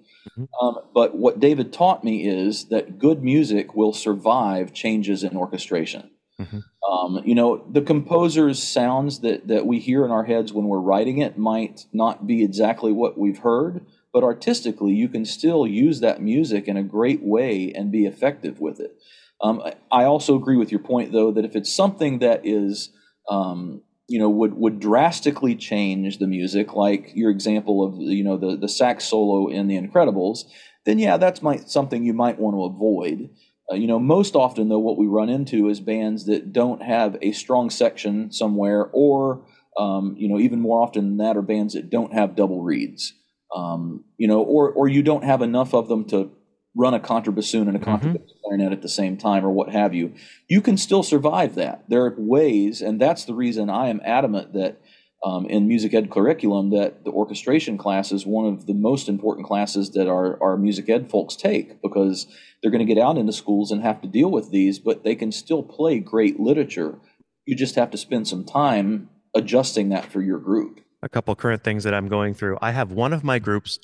Um, 0.61 0.79
but 0.95 1.17
what 1.17 1.41
David 1.41 1.73
taught 1.73 2.05
me 2.05 2.27
is 2.27 2.67
that 2.67 2.99
good 2.99 3.25
music 3.25 3.75
will 3.75 3.93
survive 3.93 4.73
changes 4.73 5.25
in 5.25 5.37
orchestration. 5.37 6.11
Mhm. 6.41 6.63
Um, 6.89 7.23
you 7.25 7.35
know, 7.35 7.65
the 7.71 7.81
composer's 7.81 8.63
sounds 8.63 9.21
that, 9.21 9.49
that 9.49 9.67
we 9.67 9.79
hear 9.79 10.05
in 10.05 10.11
our 10.11 10.25
heads 10.25 10.53
when 10.53 10.67
we're 10.67 10.79
writing 10.79 11.19
it 11.19 11.39
might 11.39 11.87
not 11.93 12.27
be 12.27 12.45
exactly 12.45 12.93
what 12.93 13.19
we've 13.19 13.39
heard, 13.39 13.87
but 14.13 14.23
artistically, 14.23 14.93
you 14.95 15.09
can 15.09 15.25
still 15.25 15.67
use 15.67 16.01
that 16.01 16.23
music 16.23 16.69
in 16.69 16.77
a 16.77 16.83
great 16.83 17.23
way 17.23 17.73
and 17.75 17.91
be 17.91 18.07
effective 18.07 18.61
with 18.61 18.79
it. 18.79 18.97
Um, 19.41 19.63
I 19.91 20.05
also 20.05 20.37
agree 20.37 20.57
with 20.57 20.71
your 20.71 20.81
point, 20.81 21.13
though, 21.13 21.31
that 21.33 21.45
if 21.45 21.57
it's 21.57 21.73
something 21.73 22.21
that 22.21 22.41
is 22.45 22.91
um, 23.29 23.83
you 24.09 24.19
know 24.19 24.29
would 24.29 24.55
would 24.55 24.81
drastically 24.81 25.57
change 25.57 26.19
the 26.19 26.27
music 26.27 26.75
like 26.75 27.13
your 27.15 27.31
example 27.31 27.85
of 27.85 27.95
you 27.97 28.23
know 28.23 28.37
the 28.37 28.57
the 28.57 28.69
sax 28.69 29.05
solo 29.05 29.49
in 29.49 29.67
the 29.69 29.77
incredibles 29.77 30.45
then 30.87 30.99
yeah 30.99 31.17
that's 31.17 31.43
might 31.43 31.69
something 31.69 32.05
you 32.05 32.15
might 32.15 32.39
want 32.39 32.57
to 32.57 32.65
avoid. 32.65 33.29
Uh, 33.71 33.75
you 33.75 33.89
know 33.89 33.99
most 33.99 34.37
often 34.37 34.69
though 34.69 34.79
what 34.79 34.97
we 34.97 35.07
run 35.07 35.29
into 35.29 35.69
is 35.69 35.81
bands 35.81 36.25
that 36.27 36.53
don't 36.53 36.83
have 36.83 37.17
a 37.21 37.33
strong 37.33 37.69
section 37.69 38.31
somewhere 38.31 38.89
or 38.93 39.45
um, 39.77 40.15
you 40.17 40.29
know 40.29 40.39
even 40.39 40.61
more 40.61 40.81
often 40.81 41.05
than 41.05 41.17
that 41.19 41.37
are 41.37 41.43
bands 41.43 41.75
that 41.75 41.91
don't 41.91 42.15
have 42.15 42.37
double 42.37 42.63
reeds. 42.63 43.13
Um, 43.55 44.05
you 44.17 44.29
know 44.29 44.41
or 44.41 44.71
or 44.71 44.89
you 44.89 45.03
don't 45.03 45.25
have 45.25 45.43
enough 45.43 45.75
of 45.75 45.89
them 45.89 46.05
to 46.07 46.31
run 46.77 46.95
a 46.95 47.01
contrabassoon 47.01 47.69
and 47.69 47.77
a 47.77 47.81
contrabass 47.81 48.31
clarinet 48.47 48.73
at 48.73 48.83
the 48.83 48.89
same 48.89 49.17
time 49.17 49.45
or 49.45 49.51
what 49.51 49.71
have 49.71 49.95
you 49.95 50.15
you 50.49 50.61
can 50.61 50.77
still 50.77 51.03
survive 51.03 51.55
that. 51.57 51.85
There 51.89 52.05
are 52.05 52.15
ways, 52.17 52.81
and 52.81 53.01
that's 53.01 53.25
the 53.25 53.35
reason 53.35 53.69
I 53.69 53.89
am 53.89 54.01
adamant 54.05 54.53
that 54.53 54.81
um, 55.25 55.47
in 55.47 55.67
music 55.67 55.93
ed 55.95 56.11
curriculum 56.11 56.71
that 56.71 57.05
the 57.05 57.11
orchestration 57.11 57.79
class 57.79 58.13
is 58.13 58.27
one 58.27 58.47
of 58.47 58.67
the 58.67 58.75
most 58.75 59.09
important 59.09 59.47
classes 59.47 59.91
that 59.93 60.09
our, 60.09 60.41
our 60.43 60.57
music 60.57 60.89
ed 60.89 61.11
folks 61.11 61.35
take 61.35 61.83
because 61.83 62.27
they're 62.63 62.71
going 62.71 62.87
to 62.87 62.95
get 62.95 63.03
out 63.03 63.19
into 63.19 63.33
schools 63.33 63.73
and 63.73 63.83
have 63.83 64.01
to 64.03 64.09
deal 64.09 64.31
with 64.31 64.51
these, 64.51 64.79
but 64.79 65.03
they 65.03 65.15
can 65.15 65.33
still 65.33 65.63
play 65.63 65.99
great 65.99 66.39
literature. 66.39 66.99
You 67.45 67.57
just 67.57 67.75
have 67.75 67.91
to 67.91 67.99
spend 67.99 68.29
some 68.29 68.45
time 68.45 69.09
adjusting 69.35 69.89
that 69.89 70.07
for 70.07 70.23
your 70.23 70.39
group. 70.39 70.81
A 71.03 71.09
couple 71.09 71.35
current 71.35 71.65
things 71.65 71.85
that 71.85 71.95
I'm 71.95 72.09
going 72.09 72.35
through. 72.35 72.59
I 72.61 72.71
have 72.73 72.93
one 72.93 73.13
of 73.13 73.25
my 73.25 73.39
groups. 73.39 73.79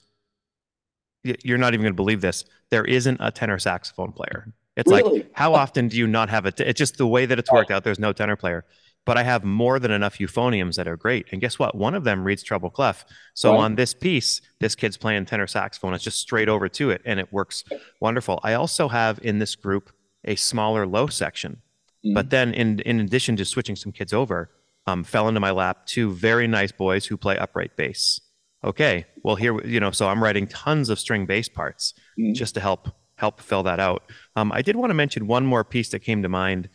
You're 1.24 1.58
not 1.58 1.74
even 1.74 1.82
going 1.84 1.92
to 1.92 1.96
believe 1.96 2.20
this. 2.20 2.44
There 2.70 2.84
isn't 2.84 3.18
a 3.20 3.30
tenor 3.30 3.58
saxophone 3.58 4.12
player. 4.12 4.52
It's 4.76 4.90
Really? 4.90 5.18
like, 5.20 5.30
how 5.34 5.54
often 5.54 5.88
do 5.88 5.96
you 5.96 6.06
not 6.06 6.28
have 6.30 6.46
it? 6.46 6.58
It's 6.60 6.78
just 6.78 6.96
the 6.96 7.06
way 7.06 7.26
that 7.26 7.38
it's 7.38 7.52
worked 7.52 7.70
out. 7.70 7.84
There's 7.84 7.98
no 7.98 8.12
tenor 8.12 8.36
player. 8.36 8.64
But 9.04 9.18
I 9.18 9.24
have 9.24 9.42
more 9.42 9.78
than 9.80 9.90
enough 9.90 10.18
euphoniums 10.18 10.76
that 10.76 10.86
are 10.86 10.96
great. 10.96 11.26
And 11.32 11.40
guess 11.40 11.58
what? 11.58 11.74
One 11.74 11.94
of 11.94 12.04
them 12.04 12.24
reads 12.24 12.42
treble 12.42 12.70
clef. 12.70 13.04
So 13.34 13.52
Right. 13.52 13.60
on 13.60 13.74
this 13.74 13.92
piece, 13.94 14.40
this 14.60 14.74
kid's 14.76 14.96
playing 14.96 15.26
tenor 15.26 15.48
saxophone. 15.48 15.92
It's 15.92 16.04
just 16.04 16.20
straight 16.20 16.48
over 16.48 16.68
to 16.68 16.90
it, 16.90 17.02
and 17.04 17.18
it 17.18 17.32
works 17.32 17.64
wonderful. 18.00 18.38
I 18.44 18.54
also 18.54 18.88
have 18.88 19.18
in 19.22 19.40
this 19.40 19.56
group 19.56 19.90
a 20.24 20.36
smaller 20.36 20.86
low 20.86 21.08
section. 21.08 21.62
Mm-hmm. 22.04 22.14
But 22.14 22.30
then, 22.30 22.54
in 22.54 22.78
in 22.80 23.00
addition 23.00 23.36
to 23.36 23.44
switching 23.44 23.74
some 23.76 23.90
kids 23.92 24.12
over, 24.12 24.50
um, 24.86 25.02
fell 25.04 25.26
into 25.28 25.40
my 25.40 25.50
lap 25.50 25.84
two 25.86 26.12
very 26.12 26.46
nice 26.46 26.70
boys 26.72 27.06
who 27.06 27.16
play 27.16 27.36
upright 27.36 27.76
bass. 27.76 28.20
Okay, 28.64 29.06
well 29.24 29.36
here 29.36 29.64
you 29.66 29.80
know, 29.80 29.90
so 29.90 30.08
I'm 30.08 30.22
writing 30.22 30.46
tons 30.46 30.88
of 30.88 30.98
string 30.98 31.26
bass 31.26 31.48
parts 31.48 31.94
Mhm. 32.18 32.34
just 32.34 32.54
to 32.54 32.60
help 32.60 32.88
help 33.16 33.40
fill 33.40 33.62
that 33.64 33.78
out. 33.80 34.02
Um, 34.36 34.50
I 34.52 34.62
did 34.62 34.74
want 34.76 34.90
to 34.90 34.94
mention 34.94 35.26
one 35.26 35.44
more 35.46 35.64
piece 35.64 35.90
that 35.90 36.00
came 36.00 36.22
to 36.22 36.28
mind. 36.28 36.68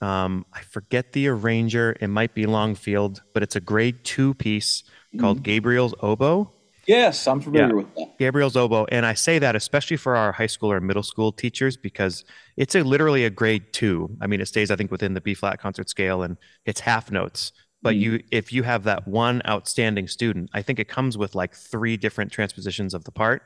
Um, 0.00 0.44
I 0.52 0.60
forget 0.62 1.12
the 1.12 1.28
arranger. 1.28 1.96
It 2.00 2.08
might 2.08 2.34
be 2.34 2.44
Longfield, 2.46 3.22
but 3.32 3.42
it's 3.42 3.56
a 3.56 3.60
grade 3.60 4.04
two 4.04 4.34
piece 4.34 4.82
called 5.18 5.42
Gabriel's 5.42 5.94
Oboe. 6.02 6.50
Yes, 6.86 7.26
I'm 7.26 7.40
familiar 7.40 7.68
Yeah. 7.68 7.72
with 7.74 7.94
that. 7.94 8.18
Gabriel's 8.18 8.56
oboe, 8.56 8.84
and 8.92 9.06
I 9.06 9.14
say 9.14 9.38
that 9.38 9.56
especially 9.56 9.96
for 9.96 10.16
our 10.16 10.32
high 10.32 10.48
school 10.48 10.70
or 10.70 10.80
middle 10.80 11.02
school 11.02 11.32
teachers 11.32 11.78
because 11.78 12.24
it's 12.58 12.74
a 12.74 12.82
literally 12.82 13.24
a 13.24 13.30
grade 13.30 13.72
two. 13.72 14.14
I 14.20 14.26
mean, 14.26 14.42
it 14.42 14.46
stays 14.48 14.70
I 14.70 14.76
think 14.76 14.90
within 14.90 15.14
the 15.14 15.22
B 15.22 15.32
flat 15.32 15.58
concert 15.60 15.88
scale, 15.88 16.22
and 16.22 16.36
it's 16.66 16.80
half 16.80 17.10
notes. 17.10 17.52
But 17.84 17.94
Mhm. 17.94 18.00
you, 18.00 18.22
if 18.32 18.52
you 18.52 18.62
have 18.64 18.82
that 18.84 19.06
one 19.06 19.42
outstanding 19.46 20.08
student, 20.08 20.48
I 20.54 20.62
think 20.62 20.78
it 20.80 20.88
comes 20.88 21.16
with 21.18 21.34
like 21.34 21.54
three 21.54 21.96
different 21.96 22.32
transpositions 22.32 22.94
of 22.94 23.04
the 23.04 23.12
part. 23.12 23.42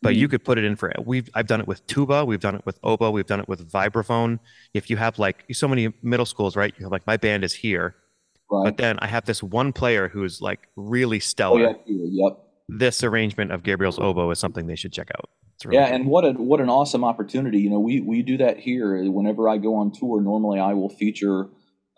But 0.00 0.16
you 0.16 0.26
could 0.26 0.42
put 0.42 0.58
it 0.58 0.64
in 0.64 0.74
for 0.74 0.92
we've 1.04 1.28
I've 1.32 1.46
done 1.46 1.60
it 1.60 1.68
with 1.68 1.86
tuba, 1.86 2.24
we've 2.24 2.40
done 2.40 2.56
it 2.56 2.66
with 2.66 2.80
oboe, 2.82 3.12
we've 3.12 3.26
done 3.26 3.38
it 3.38 3.48
with 3.48 3.70
vibraphone. 3.70 4.40
If 4.74 4.90
you 4.90 4.96
have 4.96 5.16
like 5.20 5.44
so 5.52 5.68
many 5.68 5.92
middle 6.02 6.26
schools, 6.26 6.56
right? 6.56 6.74
You 6.76 6.84
have 6.86 6.90
like 6.90 7.06
my 7.06 7.16
band 7.16 7.44
is 7.44 7.52
here, 7.52 7.94
Right. 8.50 8.64
but 8.64 8.78
then 8.78 8.98
I 9.00 9.06
have 9.06 9.26
this 9.26 9.42
one 9.44 9.72
player 9.72 10.08
who's 10.08 10.40
like 10.40 10.66
really 10.74 11.20
stellar 11.20 11.68
oh, 11.68 11.80
yeah, 11.86 12.26
yep. 12.26 12.38
this 12.68 13.04
arrangement 13.04 13.52
of 13.52 13.62
Gabriel's 13.62 13.98
oboe 14.00 14.28
is 14.30 14.40
something 14.40 14.66
they 14.66 14.74
should 14.74 14.92
check 14.92 15.10
out. 15.16 15.28
Really 15.64 15.76
Yeah, 15.78 15.86
cool. 15.86 15.94
and 15.96 16.06
what 16.06 16.24
a 16.24 16.32
what 16.32 16.60
an 16.60 16.68
awesome 16.68 17.04
opportunity. 17.04 17.60
You 17.60 17.70
know, 17.70 17.78
we 17.78 18.00
we 18.00 18.22
do 18.22 18.36
that 18.38 18.58
here. 18.58 18.88
Whenever 19.08 19.48
I 19.48 19.58
go 19.58 19.76
on 19.76 19.92
tour, 19.92 20.20
normally 20.20 20.58
I 20.58 20.72
will 20.72 20.88
feature 20.88 21.46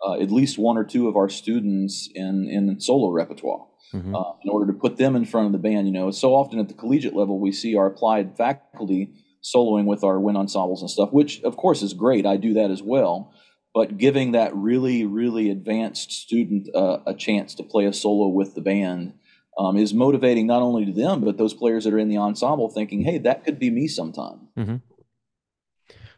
uh, 0.05 0.13
at 0.21 0.31
least 0.31 0.57
one 0.57 0.77
or 0.77 0.83
two 0.83 1.07
of 1.07 1.15
our 1.15 1.29
students 1.29 2.09
in 2.13 2.47
in 2.49 2.79
solo 2.79 3.09
repertoire 3.09 3.65
Mhm. 3.93 4.13
uh, 4.15 4.33
in 4.43 4.49
order 4.49 4.67
to 4.71 4.77
put 4.77 4.97
them 4.97 5.15
in 5.15 5.25
front 5.25 5.45
of 5.47 5.51
the 5.51 5.57
band. 5.69 5.87
You 5.87 5.93
know, 5.93 6.11
so 6.11 6.35
often 6.35 6.59
at 6.59 6.67
the 6.67 6.73
collegiate 6.73 7.15
level, 7.15 7.39
we 7.39 7.51
see 7.51 7.75
our 7.77 7.87
applied 7.87 8.35
faculty 8.37 9.13
soloing 9.43 9.85
with 9.85 10.03
our 10.03 10.19
wind 10.19 10.37
ensembles 10.37 10.81
and 10.81 10.89
stuff, 10.89 11.11
which 11.13 11.41
of 11.43 11.55
course 11.55 11.81
is 11.83 11.93
great. 11.93 12.25
I 12.25 12.35
do 12.37 12.53
that 12.55 12.71
as 12.71 12.81
well. 12.83 13.31
But 13.73 13.97
giving 13.97 14.31
that 14.31 14.55
really, 14.55 15.05
really 15.05 15.49
advanced 15.49 16.11
student 16.11 16.67
uh, 16.73 16.99
a 17.05 17.13
chance 17.13 17.53
to 17.55 17.63
play 17.63 17.85
a 17.85 17.93
solo 17.93 18.27
with 18.29 18.55
the 18.55 18.61
band 18.61 19.13
um, 19.57 19.77
is 19.77 19.93
motivating 19.93 20.47
not 20.47 20.61
only 20.61 20.85
to 20.85 20.91
them, 20.91 21.21
but 21.21 21.37
those 21.37 21.53
players 21.53 21.83
that 21.83 21.93
are 21.93 21.99
in 21.99 22.09
the 22.09 22.17
ensemble 22.17 22.69
thinking, 22.69 23.01
hey, 23.03 23.17
that 23.19 23.43
could 23.45 23.59
be 23.59 23.69
me 23.69 23.87
sometime. 23.87 24.47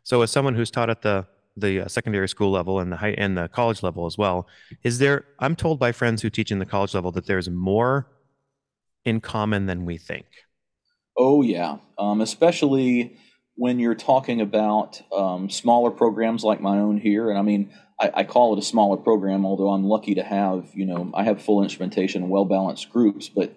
So, 0.03 0.21
as 0.21 0.31
someone 0.31 0.55
who's 0.55 0.71
taught 0.71 0.89
at 0.89 1.01
the 1.01 1.25
the 1.59 1.81
uh, 1.81 1.87
secondary 1.87 2.29
school 2.29 2.51
level 2.51 2.79
and 2.79 2.91
the 2.91 2.97
high 2.97 3.15
and 3.17 3.37
the 3.37 3.47
college 3.47 3.83
level 3.83 4.05
as 4.05 4.17
well, 4.17 4.47
is 4.83 4.99
there? 4.99 5.25
I'm 5.39 5.55
told 5.55 5.79
by 5.79 5.91
friends 5.91 6.21
who 6.21 6.29
teach 6.29 6.51
in 6.51 6.59
the 6.59 6.65
college 6.65 6.93
level 6.93 7.11
that 7.13 7.25
there's 7.25 7.49
more 7.49 8.07
in 9.05 9.21
common 9.21 9.65
than 9.65 9.85
we 9.85 9.97
think. 9.97 10.25
Oh, 11.17 11.41
yeah. 11.41 11.77
Um, 11.97 12.21
especially 12.21 13.17
when 13.55 13.79
you're 13.79 13.95
talking 13.95 14.39
about 14.41 15.01
um, 15.11 15.49
smaller 15.49 15.89
programs 15.89 16.43
like 16.43 16.61
my 16.61 16.77
own 16.77 16.97
here. 16.97 17.29
And 17.29 17.39
I 17.39 17.41
mean, 17.41 17.71
I, 17.99 18.11
I 18.13 18.23
call 18.23 18.53
it 18.53 18.59
a 18.59 18.63
smaller 18.63 18.97
program, 18.97 19.45
although 19.45 19.69
I'm 19.69 19.85
lucky 19.85 20.13
to 20.15 20.23
have, 20.23 20.69
you 20.73 20.85
know, 20.85 21.09
I 21.13 21.23
have 21.23 21.41
full 21.41 21.63
instrumentation 21.63 22.29
well 22.29 22.45
balanced 22.45 22.91
groups. 22.91 23.29
But 23.29 23.55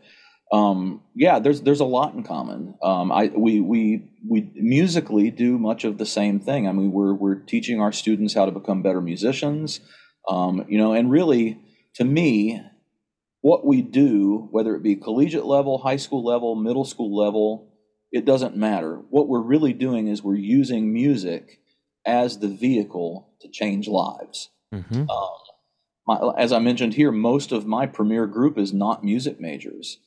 Um, 0.52 1.02
yeah, 1.14 1.38
there's 1.38 1.60
there's 1.60 1.80
a 1.80 1.84
lot 1.84 2.14
in 2.14 2.24
common. 2.24 2.74
Um, 2.82 3.12
I 3.12 3.28
we 3.28 3.60
we 3.60 4.10
we 4.28 4.50
musically 4.54 5.30
do 5.30 5.58
much 5.58 5.84
of 5.84 5.98
the 5.98 6.06
same 6.06 6.40
thing. 6.40 6.66
I 6.66 6.72
mean, 6.72 6.92
we're 6.92 7.14
we're 7.14 7.36
teaching 7.36 7.80
our 7.80 7.92
students 7.92 8.34
how 8.34 8.46
to 8.46 8.52
become 8.52 8.82
better 8.82 9.00
musicians. 9.00 9.80
Um, 10.28 10.64
you 10.68 10.78
know, 10.78 10.92
and 10.92 11.10
really, 11.10 11.60
to 11.94 12.04
me, 12.04 12.62
what 13.40 13.64
we 13.64 13.80
do, 13.80 14.48
whether 14.50 14.74
it 14.74 14.82
be 14.82 14.96
collegiate 14.96 15.46
level, 15.46 15.78
high 15.78 15.96
school 15.96 16.24
level, 16.24 16.54
middle 16.56 16.84
school 16.84 17.16
level, 17.16 17.72
it 18.12 18.24
doesn't 18.24 18.56
matter. 18.56 19.02
What 19.10 19.28
we're 19.28 19.40
really 19.40 19.72
doing 19.72 20.08
is 20.08 20.22
we're 20.22 20.34
using 20.34 20.92
music 20.92 21.60
as 22.04 22.38
the 22.38 22.48
vehicle 22.48 23.34
to 23.40 23.48
change 23.48 23.88
lives. 23.88 24.50
Mm-hmm. 24.74 25.08
Um, 25.08 25.28
my, 26.06 26.32
as 26.36 26.52
I 26.52 26.58
mentioned 26.58 26.94
here, 26.94 27.12
most 27.12 27.52
of 27.52 27.66
my 27.66 27.86
premier 27.86 28.26
group 28.26 28.58
is 28.58 28.72
not 28.72 29.04
music 29.04 29.40
majors, 29.40 29.98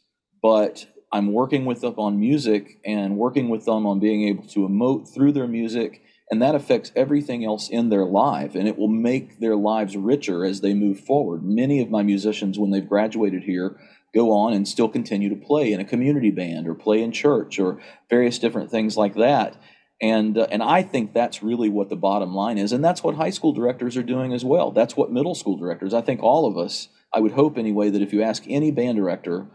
but 0.43 0.85
I'm 1.11 1.31
working 1.31 1.65
with 1.65 1.81
them 1.81 1.95
on 1.97 2.19
music 2.19 2.79
and 2.85 3.17
working 3.17 3.49
with 3.49 3.65
them 3.65 3.87
on 3.87 3.99
being 3.99 4.27
able 4.27 4.43
to 4.49 4.67
emote 4.67 5.11
through 5.11 5.31
their 5.31 5.47
music, 5.47 6.03
and 6.29 6.41
that 6.41 6.53
affects 6.53 6.91
everything 6.95 7.43
else 7.43 7.69
in 7.69 7.89
their 7.89 8.05
life, 8.05 8.53
and 8.53 8.67
it 8.67 8.77
will 8.77 8.87
make 8.87 9.39
their 9.39 9.55
lives 9.55 9.97
richer 9.97 10.45
as 10.45 10.61
they 10.61 10.75
move 10.75 10.99
forward. 10.99 11.43
Many 11.43 11.81
of 11.81 11.89
my 11.89 12.03
musicians, 12.03 12.59
when 12.59 12.69
they've 12.69 12.87
graduated 12.87 13.43
here, 13.43 13.79
go 14.13 14.31
on 14.31 14.53
and 14.53 14.67
still 14.67 14.89
continue 14.89 15.29
to 15.29 15.35
play 15.47 15.73
in 15.73 15.79
a 15.79 15.85
community 15.85 16.29
band 16.29 16.67
or 16.67 16.75
play 16.75 17.01
in 17.01 17.11
church 17.11 17.57
or 17.57 17.81
various 18.11 18.37
different 18.37 18.69
things 18.69 18.95
like 18.97 19.15
that 19.15 19.55
and 20.03 20.37
uh, 20.37 20.47
and 20.51 20.61
I 20.61 20.83
think 20.83 21.13
that's 21.13 21.41
really 21.41 21.69
what 21.69 21.87
the 21.89 21.95
bottom 21.95 22.35
line 22.35 22.57
is, 22.57 22.73
and 22.73 22.83
that's 22.83 23.03
what 23.03 23.15
high 23.15 23.29
school 23.29 23.53
directors 23.53 23.95
are 23.95 24.03
doing 24.03 24.33
as 24.33 24.43
well. 24.43 24.71
That's 24.71 24.97
what 24.97 25.11
middle 25.11 25.33
school 25.33 25.57
directors. 25.57 25.93
I 25.93 26.01
think 26.01 26.21
all 26.21 26.45
of 26.45 26.57
us. 26.57 26.89
I 27.15 27.19
would 27.19 27.33
hope 27.33 27.59
anyway 27.59 27.91
that 27.91 28.01
if 28.01 28.11
you 28.11 28.23
ask 28.23 28.43
any 28.47 28.71
band 28.71 28.97
director, 28.97 29.45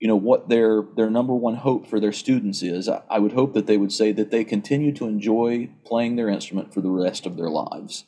you 0.00 0.06
know 0.06 0.16
what 0.16 0.48
their 0.48 0.82
their 0.96 1.10
number 1.10 1.34
one 1.34 1.56
hope 1.56 1.86
for 1.86 1.98
their 1.98 2.12
students 2.12 2.62
is, 2.62 2.88
I, 2.88 3.02
I 3.10 3.18
would 3.18 3.32
hope 3.32 3.54
that 3.54 3.66
they 3.66 3.76
would 3.76 3.92
say 3.92 4.12
that 4.12 4.30
they 4.30 4.44
continue 4.44 4.92
to 4.92 5.06
enjoy 5.06 5.70
playing 5.84 6.16
their 6.16 6.28
instrument 6.28 6.72
for 6.72 6.80
the 6.80 6.90
rest 6.90 7.26
of 7.26 7.36
their 7.36 7.50
lives. 7.50 8.04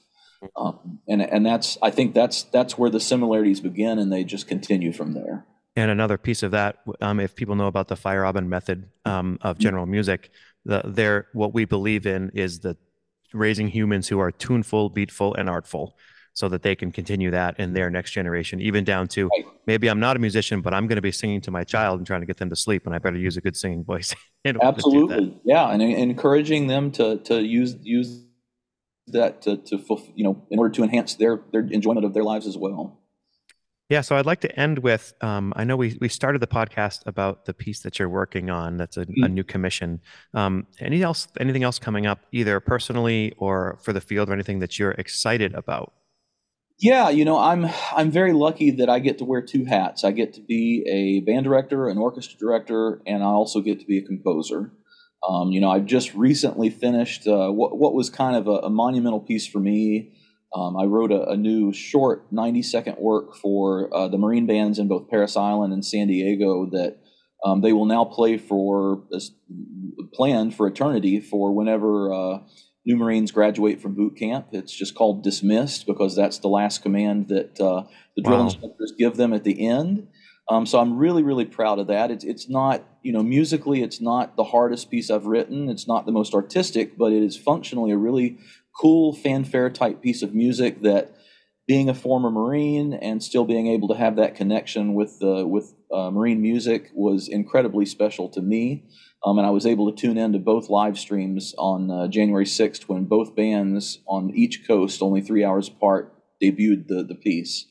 Um, 0.56 1.00
and 1.08 1.20
and 1.20 1.44
that's 1.44 1.76
I 1.82 1.90
think 1.90 2.14
that's 2.14 2.44
that's 2.44 2.78
where 2.78 2.90
the 2.90 3.00
similarities 3.00 3.60
begin, 3.60 3.98
and 3.98 4.12
they 4.12 4.24
just 4.24 4.46
continue 4.46 4.92
from 4.92 5.12
there. 5.12 5.46
And 5.76 5.90
another 5.90 6.18
piece 6.18 6.42
of 6.42 6.50
that, 6.50 6.78
um, 7.00 7.20
if 7.20 7.34
people 7.34 7.54
know 7.54 7.66
about 7.66 7.88
the 7.88 7.94
Feierabend 7.94 8.46
method 8.46 8.90
um, 9.04 9.38
of 9.42 9.58
general 9.58 9.86
music, 9.86 10.30
the 10.64 11.24
what 11.32 11.54
we 11.54 11.64
believe 11.64 12.06
in 12.06 12.30
is 12.34 12.60
the 12.60 12.76
raising 13.32 13.68
humans 13.68 14.08
who 14.08 14.18
are 14.18 14.30
tuneful, 14.30 14.90
beatful, 14.90 15.34
and 15.34 15.48
artful, 15.48 15.96
so 16.32 16.48
that 16.48 16.62
they 16.62 16.74
can 16.74 16.92
continue 16.92 17.30
that 17.30 17.58
in 17.58 17.72
their 17.72 17.90
next 17.90 18.12
generation, 18.12 18.60
even 18.60 18.84
down 18.84 19.08
to 19.08 19.28
right. 19.28 19.46
maybe 19.66 19.88
I'm 19.88 20.00
not 20.00 20.16
a 20.16 20.18
musician, 20.18 20.60
but 20.60 20.72
I'm 20.72 20.86
going 20.86 20.96
to 20.96 21.02
be 21.02 21.12
singing 21.12 21.40
to 21.42 21.50
my 21.50 21.64
child 21.64 21.98
and 21.98 22.06
trying 22.06 22.20
to 22.20 22.26
get 22.26 22.36
them 22.36 22.50
to 22.50 22.56
sleep, 22.56 22.86
and 22.86 22.94
I 22.94 22.98
better 22.98 23.18
use 23.18 23.36
a 23.36 23.40
good 23.40 23.56
singing 23.56 23.84
voice. 23.84 24.14
Absolutely, 24.44 25.38
yeah, 25.44 25.68
and, 25.70 25.82
encouraging 25.82 26.66
them 26.66 26.90
to 26.92 27.18
to 27.18 27.42
use 27.42 27.76
use 27.82 28.24
that 29.08 29.42
to 29.42 29.56
to 29.56 29.78
you 30.14 30.24
know 30.24 30.46
in 30.50 30.58
order 30.58 30.72
to 30.74 30.82
enhance 30.82 31.14
their 31.14 31.42
their 31.52 31.62
enjoyment 31.62 32.06
of 32.06 32.14
their 32.14 32.24
lives 32.24 32.46
as 32.46 32.56
well. 32.56 33.00
Yeah, 33.90 34.02
so 34.02 34.14
I'd 34.14 34.24
like 34.24 34.40
to 34.42 34.58
end 34.60 34.78
with 34.78 35.12
um, 35.20 35.52
I 35.56 35.64
know 35.64 35.76
we, 35.76 35.98
we 36.00 36.08
started 36.08 36.40
the 36.40 36.46
podcast 36.46 37.00
about 37.06 37.44
the 37.44 37.52
piece 37.52 37.80
that 37.80 37.98
you're 37.98 38.08
working 38.08 38.48
on. 38.48 38.76
That's 38.76 38.96
a, 38.96 39.04
mm-hmm. 39.04 39.24
a 39.24 39.28
new 39.28 39.42
commission. 39.42 40.00
Um, 40.32 40.68
any 40.78 41.02
else, 41.02 41.26
anything 41.40 41.64
else 41.64 41.80
coming 41.80 42.06
up, 42.06 42.20
either 42.30 42.60
personally 42.60 43.34
or 43.36 43.80
for 43.82 43.92
the 43.92 44.00
field, 44.00 44.30
or 44.30 44.32
anything 44.32 44.60
that 44.60 44.78
you're 44.78 44.92
excited 44.92 45.54
about? 45.54 45.92
Yeah, 46.80 47.10
you 47.10 47.24
know, 47.24 47.38
I'm 47.38 47.66
I'm 47.94 48.10
very 48.10 48.32
lucky 48.32 48.70
that 48.72 48.88
I 48.88 48.98
get 48.98 49.18
to 49.18 49.24
wear 49.24 49.42
two 49.42 49.64
hats. 49.66 50.02
I 50.02 50.12
get 50.12 50.34
to 50.34 50.40
be 50.40 50.84
a 50.88 51.20
band 51.20 51.44
director, 51.44 51.88
an 51.88 51.98
orchestra 51.98 52.38
director, 52.38 53.02
and 53.06 53.22
I 53.22 53.26
also 53.26 53.60
get 53.60 53.80
to 53.80 53.86
be 53.86 53.98
a 53.98 54.02
composer. 54.02 54.72
Um, 55.28 55.50
you 55.50 55.60
know, 55.60 55.70
I've 55.70 55.84
just 55.84 56.14
recently 56.14 56.70
finished 56.70 57.26
uh, 57.26 57.50
what 57.50 57.76
what 57.76 57.92
was 57.92 58.08
kind 58.08 58.34
of 58.34 58.46
a, 58.48 58.66
a 58.66 58.70
monumental 58.70 59.20
piece 59.20 59.46
for 59.46 59.60
me 59.60 60.12
um, 60.54 60.76
I 60.76 60.84
wrote 60.84 61.12
a, 61.12 61.28
a, 61.28 61.36
new 61.36 61.72
short 61.72 62.26
90 62.32 62.62
second 62.62 62.96
work 62.98 63.36
for 63.36 63.94
uh, 63.94 64.08
the 64.08 64.18
Marine 64.18 64.46
bands 64.46 64.78
in 64.78 64.88
both 64.88 65.08
Parris 65.08 65.36
Island 65.36 65.72
and 65.72 65.84
San 65.84 66.08
Diego 66.08 66.66
that 66.72 66.98
um, 67.44 67.60
they 67.60 67.72
will 67.72 67.86
now 67.86 68.04
play 68.04 68.36
for, 68.36 69.02
planned 70.12 70.54
for 70.54 70.66
eternity 70.66 71.20
for 71.20 71.54
whenever 71.54 72.12
uh, 72.12 72.38
new 72.86 72.96
Marines 72.96 73.30
graduate 73.30 73.80
from 73.80 73.94
boot 73.94 74.16
camp. 74.16 74.48
It's 74.52 74.72
just 74.72 74.94
called 74.94 75.22
dismissed 75.22 75.86
because 75.86 76.16
that's 76.16 76.38
the 76.38 76.48
last 76.48 76.82
command 76.82 77.28
that 77.28 77.60
uh, 77.60 77.84
the 78.16 78.22
drill 78.22 78.38
wow. 78.38 78.44
instructors 78.44 78.92
give 78.98 79.16
them 79.16 79.32
at 79.32 79.44
the 79.44 79.66
end. 79.66 80.08
Um, 80.48 80.66
so 80.66 80.80
I'm 80.80 80.96
really, 80.96 81.22
really 81.22 81.44
proud 81.44 81.78
of 81.78 81.86
that. 81.88 82.10
It's, 82.10 82.24
it's 82.24 82.48
not, 82.48 82.82
you 83.02 83.12
know, 83.12 83.22
musically, 83.22 83.82
it's 83.82 84.00
not 84.00 84.36
the 84.36 84.44
hardest 84.44 84.90
piece 84.90 85.10
I've 85.10 85.26
written. 85.26 85.68
It's 85.68 85.86
not 85.86 86.06
the 86.06 86.12
most 86.12 86.34
artistic, 86.34 86.98
but 86.98 87.12
it 87.12 87.22
is 87.22 87.36
functionally 87.36 87.92
a 87.92 87.96
really 87.96 88.38
cool 88.80 89.12
fanfare 89.12 89.70
type 89.70 90.02
piece 90.02 90.22
of 90.22 90.34
music 90.34 90.82
that 90.82 91.14
being 91.68 91.88
a 91.88 91.94
former 91.94 92.32
Marine 92.32 92.94
and 92.94 93.22
still 93.22 93.44
being 93.44 93.68
able 93.68 93.86
to 93.88 93.94
have 93.94 94.16
that 94.16 94.34
connection 94.34 94.94
with 94.94 95.18
uh, 95.22 95.46
with 95.46 95.72
uh, 95.92 96.10
Marine 96.10 96.42
music 96.42 96.90
was 96.94 97.28
incredibly 97.28 97.86
special 97.86 98.28
to 98.30 98.42
me. 98.42 98.82
Um, 99.24 99.38
and 99.38 99.46
I 99.46 99.50
was 99.50 99.66
able 99.66 99.92
to 99.92 100.00
tune 100.00 100.16
in 100.16 100.32
to 100.32 100.38
both 100.38 100.70
live 100.70 100.98
streams 100.98 101.54
on 101.58 101.90
uh, 101.90 102.08
January 102.08 102.46
6th 102.46 102.84
when 102.84 103.04
both 103.04 103.36
bands 103.36 103.98
on 104.06 104.30
each 104.34 104.66
coast, 104.66 105.02
only 105.02 105.20
three 105.20 105.44
hours 105.44 105.68
apart, 105.68 106.14
debuted 106.42 106.86
the, 106.88 107.04
the 107.06 107.14
piece. 107.14 107.66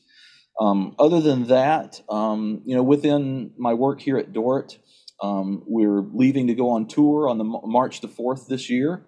Um, 0.60 0.94
other 0.98 1.20
than 1.20 1.46
that, 1.46 2.02
um, 2.08 2.62
you 2.64 2.76
know, 2.76 2.82
within 2.82 3.52
my 3.58 3.74
work 3.74 4.00
here 4.00 4.18
at 4.18 4.32
Dordt, 4.32 4.78
um, 5.22 5.62
we're 5.66 6.02
leaving 6.12 6.46
to 6.46 6.54
go 6.54 6.70
on 6.70 6.86
tour 6.86 7.28
on 7.28 7.38
the 7.38 7.44
March 7.44 8.00
the 8.00 8.08
4th 8.08 8.46
this 8.46 8.70
year. 8.70 9.04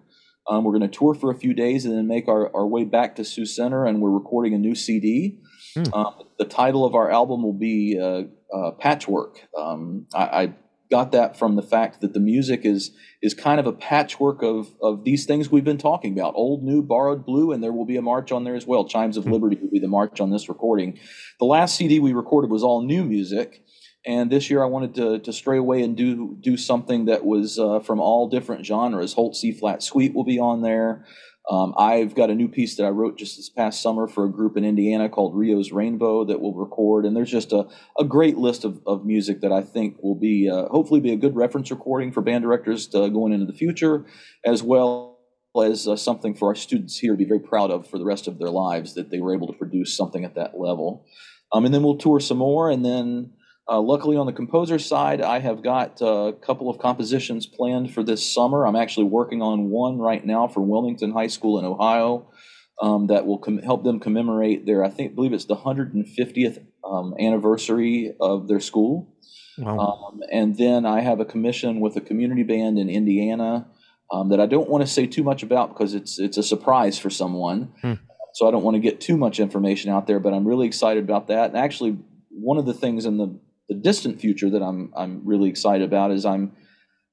Um, 0.49 0.65
we're 0.65 0.77
going 0.77 0.89
to 0.89 0.97
tour 0.97 1.13
for 1.13 1.31
a 1.31 1.35
few 1.35 1.53
days 1.53 1.85
and 1.85 1.95
then 1.95 2.07
make 2.07 2.27
our, 2.27 2.53
our 2.53 2.67
way 2.67 2.83
back 2.83 3.15
to 3.15 3.23
Sioux 3.23 3.45
Center, 3.45 3.85
and 3.85 4.01
we're 4.01 4.11
recording 4.11 4.53
a 4.53 4.57
new 4.57 4.75
CD. 4.75 5.39
Mm. 5.77 5.95
Um, 5.95 6.27
the 6.37 6.45
title 6.45 6.85
of 6.85 6.95
our 6.95 7.09
album 7.09 7.43
will 7.43 7.57
be 7.57 7.97
uh, 7.99 8.23
uh, 8.55 8.71
Patchwork. 8.71 9.39
Um, 9.57 10.07
I, 10.13 10.23
I, 10.23 10.53
got 10.93 11.11
that 11.11 11.35
from 11.35 11.55
the 11.55 11.63
fact 11.63 12.01
that 12.01 12.13
the 12.13 12.19
music 12.19 12.61
is 12.65 12.91
is 13.23 13.33
kind 13.33 13.59
of 13.59 13.65
a 13.65 13.73
patchwork 13.73 14.43
of 14.43 14.75
of 14.79 15.03
these 15.03 15.25
things 15.25 15.49
we've 15.49 15.63
been 15.63 15.79
talking 15.79 16.13
about: 16.13 16.33
old, 16.35 16.63
new, 16.63 16.83
borrowed, 16.83 17.25
blue, 17.25 17.51
and 17.51 17.63
there 17.63 17.73
will 17.73 17.85
be 17.93 17.97
a 17.97 18.01
march 18.01 18.31
on 18.31 18.43
there 18.43 18.53
as 18.53 18.67
well. 18.67 18.85
Chimes 18.85 19.17
of 19.17 19.25
mm. 19.25 19.31
Liberty 19.31 19.57
will 19.59 19.71
be 19.71 19.79
the 19.79 19.87
march 19.87 20.21
on 20.21 20.29
this 20.29 20.47
recording. 20.47 20.99
The 21.39 21.45
last 21.45 21.75
CD 21.77 21.99
we 21.99 22.13
recorded 22.13 22.51
was 22.51 22.63
all 22.63 22.83
new 22.83 23.03
music. 23.03 23.63
And 24.05 24.29
this 24.29 24.49
year, 24.49 24.61
I 24.61 24.67
wanted 24.67 24.95
to, 24.95 25.19
to 25.19 25.33
stray 25.33 25.57
away 25.57 25.81
and 25.81 25.97
do 25.97 26.37
do 26.39 26.57
something 26.57 27.05
that 27.05 27.25
was 27.25 27.57
uh, 27.57 27.79
from 27.79 27.99
all 27.99 28.29
different 28.29 28.63
genres. 28.63 29.13
Holst 29.13 29.41
C 29.41 29.51
flat 29.51 29.81
suite 29.81 30.13
will 30.13 30.25
be 30.25 30.37
on 30.37 30.61
there. 30.61 31.05
Um, 31.49 31.73
I've 31.77 32.15
got 32.15 32.29
a 32.29 32.35
new 32.35 32.47
piece 32.47 32.77
that 32.77 32.85
I 32.85 32.89
wrote 32.89 33.17
just 33.17 33.35
this 33.35 33.49
past 33.49 33.81
summer 33.81 34.07
for 34.07 34.25
a 34.25 34.31
group 34.31 34.55
in 34.55 34.63
Indiana 34.63 35.09
called 35.09 35.35
Rio's 35.35 35.73
Rainbow 35.73 36.23
that 36.25 36.39
will 36.39 36.53
record. 36.53 37.05
And 37.05 37.15
there's 37.15 37.31
just 37.31 37.51
a, 37.51 37.67
a 37.99 38.05
great 38.05 38.37
list 38.37 38.63
of, 38.63 38.79
of 38.87 39.05
music 39.05 39.41
that 39.41 39.51
I 39.51 39.61
think 39.61 40.01
will 40.01 40.15
be 40.15 40.49
uh, 40.49 40.67
hopefully 40.69 41.01
be 41.01 41.11
a 41.11 41.17
good 41.17 41.35
reference 41.35 41.69
recording 41.69 42.13
for 42.13 42.21
band 42.21 42.43
directors 42.43 42.87
to, 42.87 43.09
going 43.09 43.33
into 43.33 43.45
the 43.45 43.53
future, 43.53 44.05
as 44.45 44.63
well 44.63 45.19
as 45.61 45.87
uh, 45.87 45.97
something 45.97 46.33
for 46.33 46.47
our 46.47 46.55
students 46.55 46.97
here 46.97 47.11
to 47.11 47.17
be 47.17 47.25
very 47.25 47.39
proud 47.39 47.71
of 47.71 47.87
for 47.87 47.97
the 47.97 48.05
rest 48.05 48.27
of 48.27 48.39
their 48.39 48.49
lives 48.49 48.93
that 48.93 49.11
they 49.11 49.19
were 49.19 49.35
able 49.35 49.47
to 49.47 49.53
produce 49.53 49.95
something 49.95 50.23
at 50.23 50.35
that 50.35 50.57
level. 50.57 51.05
Um, 51.51 51.65
and 51.65 51.73
then 51.73 51.83
we'll 51.83 51.97
tour 51.97 52.19
some 52.19 52.39
more, 52.39 52.71
and 52.71 52.83
then 52.83 53.33
uh, 53.69 53.79
luckily, 53.79 54.17
on 54.17 54.25
the 54.25 54.33
composer 54.33 54.77
side, 54.77 55.21
I 55.21 55.39
have 55.39 55.63
got 55.63 56.01
a 56.01 56.33
couple 56.41 56.69
of 56.69 56.79
compositions 56.79 57.45
planned 57.45 57.93
for 57.93 58.03
this 58.03 58.25
summer. 58.33 58.67
I'm 58.67 58.75
actually 58.75 59.05
working 59.05 59.41
on 59.41 59.69
one 59.69 59.99
right 59.99 60.25
now 60.25 60.47
for 60.47 60.59
Wilmington 60.59 61.11
High 61.11 61.27
School 61.27 61.59
in 61.59 61.65
Ohio 61.65 62.29
um, 62.81 63.07
that 63.07 63.25
will 63.25 63.37
com- 63.37 63.59
help 63.59 63.85
them 63.85 64.01
commemorate 64.01 64.65
their, 64.65 64.83
I 64.83 64.89
think, 64.89 65.15
believe 65.15 65.31
it's 65.31 65.45
the 65.45 65.55
150th 65.55 66.65
um, 66.83 67.15
anniversary 67.17 68.13
of 68.19 68.49
their 68.49 68.59
school. 68.59 69.15
Wow. 69.57 69.79
Um, 69.79 70.19
and 70.29 70.57
then 70.57 70.85
I 70.85 70.99
have 70.99 71.21
a 71.21 71.25
commission 71.25 71.79
with 71.79 71.95
a 71.95 72.01
community 72.01 72.43
band 72.43 72.77
in 72.77 72.89
Indiana 72.89 73.67
um, 74.11 74.29
that 74.29 74.41
I 74.41 74.45
don't 74.45 74.69
want 74.69 74.85
to 74.85 74.91
say 74.91 75.07
too 75.07 75.23
much 75.23 75.41
about 75.41 75.69
because 75.69 75.93
it's 75.93 76.19
it's 76.19 76.37
a 76.37 76.43
surprise 76.43 76.99
for 76.99 77.09
someone. 77.09 77.71
Hmm. 77.81 77.93
So 78.33 78.47
I 78.47 78.51
don't 78.51 78.63
want 78.63 78.75
to 78.75 78.81
get 78.81 78.99
too 78.99 79.15
much 79.15 79.39
information 79.39 79.91
out 79.91 80.07
there, 80.07 80.19
but 80.19 80.33
I'm 80.33 80.47
really 80.47 80.65
excited 80.67 81.03
about 81.03 81.27
that. 81.27 81.51
And 81.51 81.57
actually, 81.57 81.97
one 82.29 82.57
of 82.57 82.65
the 82.65 82.73
things 82.73 83.05
in 83.05 83.17
the 83.17 83.39
the 83.73 83.79
distant 83.79 84.21
future 84.21 84.49
that 84.51 84.61
I'm 84.61 84.93
I'm 84.95 85.21
really 85.25 85.49
excited 85.49 85.85
about 85.85 86.11
is 86.11 86.25
I'm 86.25 86.51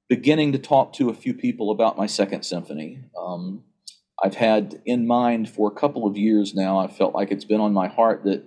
beginning 0.09 0.53
to 0.53 0.59
talk 0.59 0.93
to 0.95 1.09
a 1.09 1.15
few 1.15 1.33
people 1.33 1.71
about 1.71 1.97
my 1.97 2.07
second 2.07 2.43
symphony. 2.43 3.05
Um, 3.19 3.65
I've 4.23 4.35
had 4.35 4.83
in 4.85 5.07
mind 5.07 5.49
for 5.49 5.69
a 5.69 5.75
couple 5.75 6.07
of 6.07 6.19
years 6.19 6.55
now. 6.55 6.79
I 6.79 6.89
felt 6.89 7.15
like 7.15 7.31
it's 7.31 7.47
been 7.47 7.61
on 7.61 7.73
my 7.73 7.89
heart 7.89 8.25
that 8.25 8.47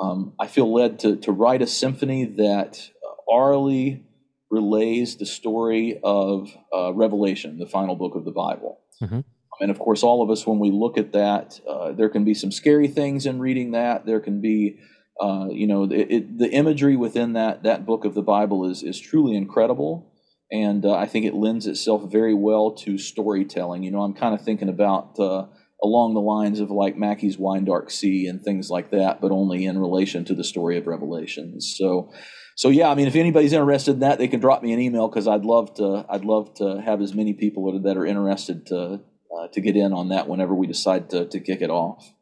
um, 0.00 0.34
I 0.38 0.46
feel 0.46 0.72
led 0.72 1.00
to 1.00 1.16
to 1.16 1.32
write 1.32 1.62
a 1.62 1.66
symphony 1.66 2.24
that 2.24 2.90
orally 3.26 4.04
relays 4.50 5.16
the 5.16 5.26
story 5.26 5.98
of 6.04 6.50
uh, 6.72 6.92
Revelation, 6.92 7.58
the 7.58 7.66
final 7.66 7.96
book 7.96 8.14
of 8.14 8.24
the 8.24 8.30
Bible. 8.30 8.78
Mm-hmm. 9.02 9.20
And 9.60 9.70
of 9.70 9.78
course, 9.78 10.02
all 10.02 10.22
of 10.22 10.30
us, 10.30 10.46
when 10.46 10.58
we 10.58 10.70
look 10.70 10.98
at 10.98 11.12
that, 11.12 11.60
uh, 11.68 11.92
there 11.92 12.08
can 12.08 12.24
be 12.24 12.34
some 12.34 12.52
scary 12.52 12.88
things 12.88 13.26
in 13.26 13.40
reading 13.40 13.72
that. 13.72 14.06
There 14.06 14.20
can 14.20 14.40
be 14.40 14.78
uh, 15.20 15.48
you 15.50 15.66
know, 15.66 15.84
it, 15.84 16.06
it, 16.10 16.38
the 16.38 16.50
imagery 16.50 16.96
within 16.96 17.34
that 17.34 17.62
that 17.64 17.86
book 17.86 18.04
of 18.04 18.14
the 18.14 18.22
Bible 18.22 18.68
is 18.68 18.82
is 18.82 18.98
truly 18.98 19.36
incredible, 19.36 20.12
and 20.50 20.84
uh, 20.84 20.94
I 20.94 21.06
think 21.06 21.26
it 21.26 21.34
lends 21.34 21.66
itself 21.66 22.10
very 22.10 22.34
well 22.34 22.72
to 22.72 22.98
storytelling. 22.98 23.82
You 23.82 23.90
know, 23.90 24.02
I'm 24.02 24.14
kind 24.14 24.34
of 24.34 24.42
thinking 24.42 24.68
about 24.68 25.18
uh, 25.18 25.46
along 25.82 26.14
the 26.14 26.20
lines 26.20 26.60
of 26.60 26.70
like 26.70 26.96
Mackey's 26.96 27.36
Wine 27.36 27.64
Dark 27.64 27.90
Sea 27.90 28.26
and 28.26 28.40
things 28.40 28.70
like 28.70 28.90
that, 28.90 29.20
but 29.20 29.32
only 29.32 29.66
in 29.66 29.78
relation 29.78 30.24
to 30.26 30.34
the 30.34 30.44
story 30.44 30.78
of 30.78 30.86
Revelations. 30.86 31.74
So, 31.76 32.12
so 32.56 32.68
yeah, 32.68 32.88
I 32.88 32.94
mean, 32.94 33.08
if 33.08 33.16
anybody's 33.16 33.52
interested 33.52 33.92
in 33.92 34.00
that, 34.00 34.18
they 34.18 34.28
can 34.28 34.40
drop 34.40 34.62
me 34.62 34.72
an 34.72 34.80
email 34.80 35.08
because 35.08 35.26
I'd 35.28 35.44
love 35.44 35.74
to. 35.74 36.06
I'd 36.08 36.24
love 36.24 36.54
to 36.54 36.80
have 36.80 37.00
as 37.02 37.14
many 37.14 37.34
people 37.34 37.66
that 37.66 37.78
are, 37.78 37.82
that 37.82 37.96
are 37.98 38.06
interested 38.06 38.66
to 38.66 39.00
uh, 39.36 39.48
to 39.52 39.60
get 39.60 39.76
in 39.76 39.92
on 39.92 40.08
that 40.08 40.28
whenever 40.28 40.54
we 40.54 40.66
decide 40.66 41.10
to 41.10 41.26
to 41.26 41.40
kick 41.40 41.60
it 41.60 41.70
off. 41.70 42.12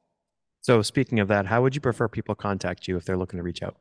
So, 0.63 0.83
speaking 0.83 1.21
of 1.21 1.29
that, 1.29 1.47
how 1.47 1.63
would 1.63 1.75
you 1.75 1.81
prefer 1.81 2.09
people 2.09 2.35
contact 2.35 2.87
you 2.87 2.97
if 2.97 3.05
they're 3.05 3.17
looking 3.17 3.39
to 3.39 3.43
reach 3.43 3.63
out? 3.63 3.77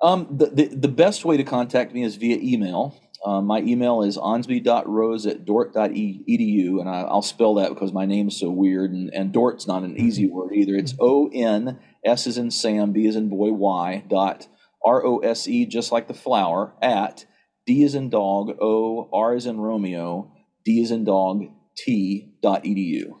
Um, 0.00 0.26
the, 0.30 0.46
the, 0.46 0.66
the 0.66 0.88
best 0.88 1.24
way 1.24 1.36
to 1.36 1.44
contact 1.44 1.92
me 1.92 2.02
is 2.02 2.16
via 2.16 2.38
email. 2.40 3.00
Uh, 3.24 3.40
my 3.40 3.60
email 3.60 4.02
is 4.02 4.16
onsby.rose 4.16 5.26
at 5.26 5.44
dordt.edu, 5.44 6.80
and 6.80 6.88
I, 6.88 7.02
will 7.04 7.22
spell 7.22 7.54
that 7.54 7.70
because 7.70 7.92
my 7.92 8.06
name 8.06 8.28
is 8.28 8.38
so 8.38 8.50
weird, 8.50 8.92
and, 8.92 9.12
and 9.12 9.32
Dordt's 9.32 9.66
not 9.66 9.82
an 9.82 9.98
easy 9.98 10.26
word 10.28 10.52
either. 10.54 10.74
It's 10.74 10.94
O 11.00 11.30
N 11.32 11.78
S 12.04 12.26
is 12.26 12.38
in 12.38 12.50
Sam, 12.50 12.92
B 12.92 13.06
is 13.06 13.16
in 13.16 13.28
boy, 13.28 13.52
Y 13.52 14.04
dot 14.08 14.46
R 14.84 15.04
O 15.04 15.18
S 15.18 15.48
E, 15.48 15.66
just 15.66 15.92
like 15.92 16.08
the 16.08 16.14
flower, 16.14 16.74
at 16.80 17.26
D 17.66 17.82
is 17.82 17.94
in 17.94 18.10
dog, 18.10 18.56
O, 18.60 19.08
R 19.12 19.34
is 19.34 19.46
in 19.46 19.58
Romeo, 19.58 20.32
D 20.64 20.80
is 20.80 20.90
in 20.90 21.04
dog, 21.04 21.46
T 21.76 22.32
dot 22.42 22.64
edu 22.64 23.14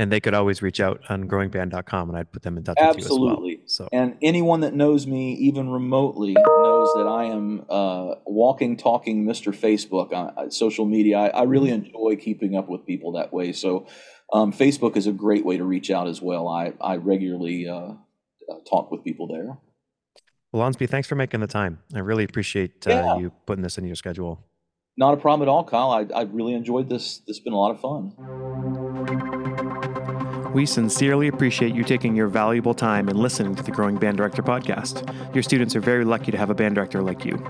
and 0.00 0.10
they 0.10 0.18
could 0.18 0.32
always 0.32 0.62
reach 0.62 0.80
out 0.80 1.02
on 1.10 1.28
growingband.com 1.28 2.08
and 2.08 2.18
I'd 2.18 2.32
put 2.32 2.42
them 2.42 2.56
in 2.56 2.64
touch 2.64 2.78
Absolutely. 2.80 3.52
with 3.52 3.58
you 3.58 3.64
as 3.66 3.78
well. 3.80 3.86
So 3.86 3.88
and 3.92 4.16
anyone 4.22 4.60
that 4.60 4.72
knows 4.72 5.06
me 5.06 5.34
even 5.34 5.68
remotely 5.68 6.32
knows 6.32 6.94
that 6.94 7.06
I 7.06 7.24
am 7.24 7.66
uh, 7.68 8.14
walking, 8.24 8.78
talking 8.78 9.26
Mr. 9.26 9.54
Facebook 9.54 10.14
on 10.14 10.32
uh, 10.38 10.48
social 10.48 10.86
media. 10.86 11.18
I, 11.18 11.26
I, 11.28 11.42
really 11.42 11.68
mm-hmm. 11.68 11.84
enjoy 11.84 12.16
keeping 12.16 12.56
up 12.56 12.70
with 12.70 12.86
people 12.86 13.12
that 13.12 13.30
way. 13.30 13.52
So 13.52 13.88
um, 14.32 14.54
Facebook 14.54 14.96
is 14.96 15.06
a 15.06 15.12
great 15.12 15.44
way 15.44 15.58
to 15.58 15.64
reach 15.64 15.90
out 15.90 16.08
as 16.08 16.22
well. 16.22 16.48
I, 16.48 16.72
I 16.80 16.96
regularly 16.96 17.68
uh, 17.68 17.74
uh 17.74 18.58
talk 18.70 18.90
with 18.90 19.04
people 19.04 19.26
there. 19.26 19.58
Well, 20.50 20.66
Onsby, 20.66 20.88
thanks 20.88 21.08
for 21.08 21.14
making 21.14 21.40
the 21.40 21.46
time. 21.46 21.80
I 21.94 21.98
really 21.98 22.24
appreciate 22.24 22.86
uh, 22.86 22.90
yeah. 22.90 23.18
you 23.18 23.32
putting 23.44 23.62
this 23.62 23.76
in 23.76 23.84
your 23.84 23.96
schedule. 23.96 24.46
Not 24.96 25.12
a 25.12 25.18
problem 25.18 25.46
at 25.46 25.50
all, 25.50 25.64
Kyle. 25.64 25.90
I, 25.90 26.06
I 26.14 26.22
really 26.22 26.54
enjoyed 26.54 26.88
this. 26.88 27.18
This 27.18 27.36
has 27.36 27.40
been 27.40 27.52
a 27.52 27.58
lot 27.58 27.72
of 27.72 27.80
fun. 27.82 29.39
We 30.52 30.66
sincerely 30.66 31.28
appreciate 31.28 31.74
you 31.74 31.84
taking 31.84 32.16
your 32.16 32.26
valuable 32.26 32.74
time 32.74 33.08
and 33.08 33.16
listening 33.16 33.54
to 33.54 33.62
the 33.62 33.70
Growing 33.70 33.96
Band 33.96 34.16
Director 34.16 34.42
podcast. 34.42 35.06
Your 35.32 35.44
students 35.44 35.76
are 35.76 35.80
very 35.80 36.04
lucky 36.04 36.32
to 36.32 36.38
have 36.38 36.50
a 36.50 36.54
band 36.54 36.74
director 36.74 37.02
like 37.02 37.24
you. 37.24 37.40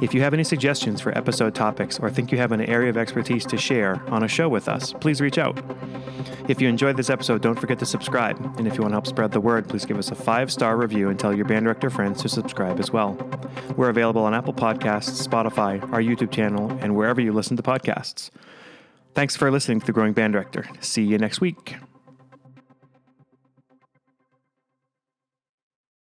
If 0.00 0.14
you 0.14 0.22
have 0.22 0.32
any 0.32 0.44
suggestions 0.44 1.00
for 1.00 1.16
episode 1.16 1.54
topics 1.54 1.98
or 1.98 2.10
think 2.10 2.32
you 2.32 2.38
have 2.38 2.52
an 2.52 2.62
area 2.62 2.88
of 2.88 2.96
expertise 2.96 3.44
to 3.46 3.58
share 3.58 4.02
on 4.08 4.22
a 4.22 4.28
show 4.28 4.48
with 4.48 4.68
us, 4.68 4.92
please 4.94 5.20
reach 5.20 5.36
out. 5.36 5.62
If 6.48 6.60
you 6.60 6.68
enjoyed 6.68 6.96
this 6.96 7.10
episode, 7.10 7.42
don't 7.42 7.58
forget 7.58 7.78
to 7.78 7.86
subscribe. 7.86 8.38
And 8.58 8.66
if 8.66 8.74
you 8.74 8.80
want 8.80 8.92
to 8.92 8.96
help 8.96 9.06
spread 9.06 9.32
the 9.32 9.40
word, 9.40 9.68
please 9.68 9.84
give 9.84 9.98
us 9.98 10.10
a 10.10 10.14
five 10.14 10.50
star 10.50 10.76
review 10.76 11.10
and 11.10 11.18
tell 11.18 11.34
your 11.34 11.44
band 11.44 11.64
director 11.64 11.90
friends 11.90 12.22
to 12.22 12.28
subscribe 12.28 12.80
as 12.80 12.90
well. 12.90 13.18
We're 13.76 13.90
available 13.90 14.22
on 14.24 14.34
Apple 14.34 14.54
Podcasts, 14.54 15.26
Spotify, 15.26 15.82
our 15.92 16.00
YouTube 16.00 16.32
channel, 16.32 16.70
and 16.80 16.96
wherever 16.96 17.20
you 17.20 17.32
listen 17.32 17.56
to 17.58 17.62
podcasts. 17.62 18.30
Thanks 19.14 19.36
for 19.36 19.50
listening 19.50 19.80
to 19.80 19.86
The 19.86 19.92
Growing 19.92 20.12
Band 20.12 20.32
Director. 20.32 20.68
See 20.80 21.04
you 21.04 21.18
next 21.18 21.40
week. 21.40 21.76